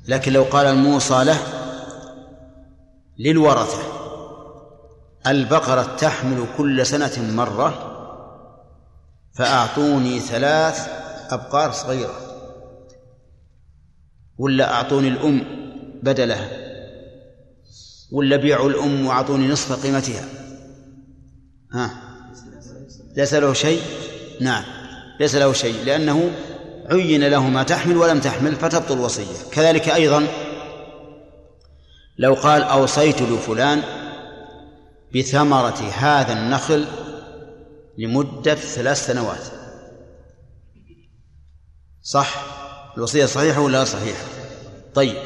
لكن 0.08 0.32
لو 0.32 0.42
قال 0.42 0.66
الموصى 0.66 1.24
له 1.24 1.38
للورثة 3.18 3.82
البقرة 5.26 5.96
تحمل 5.96 6.46
كل 6.56 6.86
سنة 6.86 7.32
مرة 7.32 7.94
فأعطوني 9.34 10.20
ثلاث 10.20 10.88
أبقار 11.30 11.72
صغيرة. 11.72 12.14
ولا 14.38 14.72
أعطوني 14.72 15.08
الأم 15.08 15.44
بدلها 16.02 16.48
ولا 18.12 18.36
بيعوا 18.36 18.70
الأم 18.70 19.06
وأعطوني 19.06 19.48
نصف 19.48 19.82
قيمتها. 19.86 20.24
ها؟ 21.72 21.90
ليس 23.16 23.34
له 23.34 23.52
شيء؟ 23.52 23.82
نعم 24.40 24.64
ليس 25.20 25.34
له 25.34 25.52
شيء 25.52 25.84
لأنه 25.84 26.30
عين 26.90 27.28
له 27.28 27.48
ما 27.48 27.62
تحمل 27.62 27.96
ولم 27.96 28.20
تحمل 28.20 28.54
فتبطل 28.54 28.94
الوصية. 28.94 29.50
كذلك 29.52 29.88
أيضا 29.88 30.26
لو 32.18 32.34
قال 32.34 32.62
أوصيت 32.62 33.22
لفلان 33.22 33.82
بثمرة 35.14 35.90
هذا 35.98 36.32
النخل 36.32 36.86
لمدة 37.98 38.54
ثلاث 38.54 39.06
سنوات. 39.06 39.44
صح؟ 42.02 42.34
الوصية 42.96 43.26
صحيحة 43.26 43.60
ولا 43.60 43.84
صحيحة؟ 43.84 44.24
طيب 44.94 45.16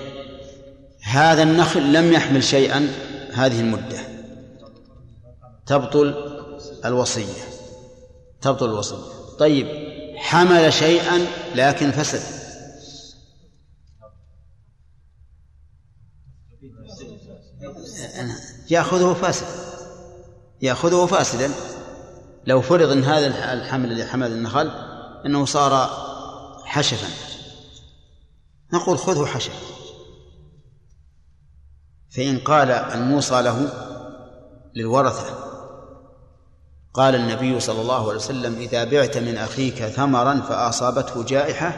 هذا 1.02 1.42
النخل 1.42 1.92
لم 1.92 2.12
يحمل 2.12 2.44
شيئا 2.44 2.88
هذه 3.32 3.60
المدة. 3.60 3.98
تبطل 5.66 6.14
الوصية. 6.84 7.42
تبطل 8.40 8.66
الوصية. 8.66 8.96
طيب 9.38 9.91
حمل 10.22 10.72
شيئا 10.72 11.26
لكن 11.54 11.90
فسد. 11.90 12.42
يأخذه 18.70 19.14
فاسد. 19.14 19.46
يأخذه 20.62 21.06
فاسدا. 21.06 21.50
لو 22.46 22.60
فرض 22.60 22.90
أن 22.90 23.04
هذا 23.04 23.52
الحمل 23.52 23.92
الذي 23.92 24.06
حمل 24.06 24.32
النخل 24.32 24.70
أنه 25.26 25.44
صار 25.44 25.90
حشفا. 26.64 27.08
نقول 28.72 28.98
خذه 28.98 29.26
حشف. 29.26 29.72
فإن 32.10 32.38
قال 32.38 32.70
الموصى 32.70 33.42
له 33.42 33.72
للورثة 34.74 35.51
قال 36.94 37.14
النبي 37.14 37.60
صلى 37.60 37.80
الله 37.80 38.08
عليه 38.08 38.16
وسلم 38.16 38.54
إذا 38.54 38.84
بعت 38.84 39.18
من 39.18 39.36
أخيك 39.36 39.74
ثمرا 39.74 40.40
فأصابته 40.40 41.24
جائحة 41.24 41.72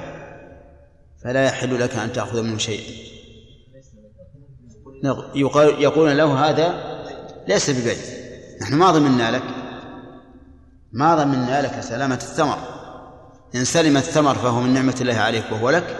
فلا 1.25 1.45
يحل 1.45 1.81
لك 1.81 1.97
أن 1.97 2.13
تأخذ 2.13 2.43
منه 2.43 2.59
شيئا. 2.59 3.15
يقول 5.81 6.19
له 6.19 6.49
هذا 6.49 6.95
ليس 7.49 7.71
ببيع 7.71 7.97
نحن 8.63 8.75
ما 8.75 8.91
ضمنا 8.91 9.31
لك 9.31 9.43
ما 10.93 11.15
ضمنا 11.15 11.63
لك 11.63 11.81
سلامة 11.81 12.15
الثمر 12.15 12.59
إن 13.55 13.65
سلم 13.65 13.97
الثمر 13.97 14.35
فهو 14.35 14.61
من 14.61 14.75
نعمة 14.75 14.97
الله 15.01 15.15
عليك 15.15 15.45
وهو 15.53 15.71
لك 15.71 15.97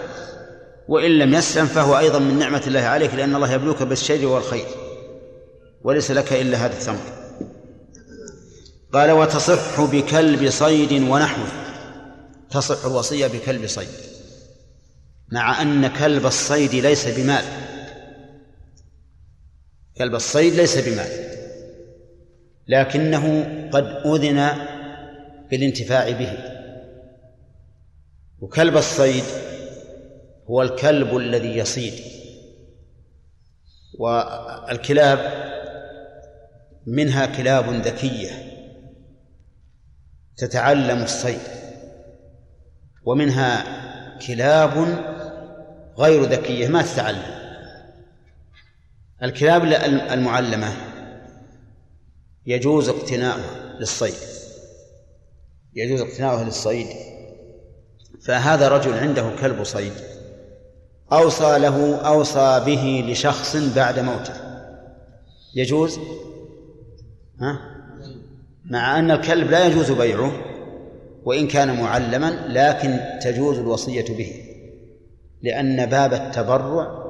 وإن 0.87 1.11
لم 1.11 1.33
يسلم 1.33 1.65
فهو 1.65 1.97
أيضا 1.97 2.19
من 2.19 2.39
نعمة 2.39 2.63
الله 2.67 2.81
عليك 2.81 3.13
لأن 3.13 3.35
الله 3.35 3.51
يبلوك 3.51 3.83
بالشر 3.83 4.25
والخير 4.25 4.65
وليس 5.83 6.11
لك 6.11 6.33
إلا 6.33 6.57
هذا 6.57 6.73
الثمر. 6.73 7.24
قال 8.95 9.11
وتصح 9.11 9.81
بكلب 9.81 10.49
صيد 10.49 10.91
ونحوه. 10.91 11.47
تصح 12.49 12.85
الوصية 12.85 13.27
بكلب 13.27 13.67
صيد. 13.67 13.87
مع 15.31 15.61
أن 15.61 15.87
كلب 15.87 16.25
الصيد 16.25 16.75
ليس 16.75 17.07
بمال. 17.07 17.43
كلب 19.97 20.15
الصيد 20.15 20.53
ليس 20.53 20.77
بمال. 20.77 21.09
لكنه 22.67 23.43
قد 23.73 23.85
أذن 24.05 24.51
بالانتفاع 25.51 26.11
به. 26.11 26.37
وكلب 28.39 28.77
الصيد 28.77 29.23
هو 30.49 30.61
الكلب 30.61 31.17
الذي 31.17 31.57
يصيد. 31.57 31.93
والكلاب 33.99 35.19
منها 36.87 37.25
كلاب 37.25 37.69
ذكية. 37.69 38.44
تتعلم 40.37 41.03
الصيد. 41.03 41.39
ومنها 43.05 43.63
كلاب 44.27 45.03
غير 45.97 46.23
ذكية 46.23 46.67
ما 46.67 46.81
تتعلم. 46.81 47.35
الكلاب 49.23 49.63
المعلمة 50.11 50.73
يجوز 52.45 52.89
اقتناؤها 52.89 53.75
للصيد. 53.79 54.15
يجوز 55.73 56.01
اقتناؤه 56.01 56.43
للصيد. 56.43 56.87
فهذا 58.25 58.67
رجل 58.67 58.93
عنده 58.93 59.31
كلب 59.41 59.63
صيد. 59.63 59.93
أوصى 61.11 61.59
له 61.59 61.95
أوصى 61.95 62.63
به 62.65 63.05
لشخص 63.07 63.55
بعد 63.55 63.99
موته. 63.99 64.33
يجوز؟ 65.55 65.99
ها؟ 67.41 67.74
مع 68.69 68.99
أن 68.99 69.11
الكلب 69.11 69.51
لا 69.51 69.67
يجوز 69.67 69.91
بيعه 69.91 70.31
وإن 71.25 71.47
كان 71.47 71.81
معلما 71.81 72.45
لكن 72.47 72.99
تجوز 73.21 73.59
الوصية 73.59 74.17
به 74.17 74.31
لأن 75.41 75.85
باب 75.85 76.13
التبرع 76.13 77.05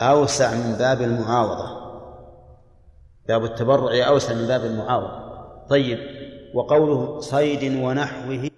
أوسع 0.00 0.54
من 0.54 0.76
باب 0.78 1.02
المعاوضة. 1.02 1.80
باب 3.28 3.44
التبرع 3.44 4.08
أوسع 4.08 4.34
من 4.34 4.46
باب 4.46 4.64
المعاوضة. 4.64 5.30
طيب 5.68 5.98
وقوله 6.54 7.20
صيد 7.20 7.82
ونحوه 7.82 8.50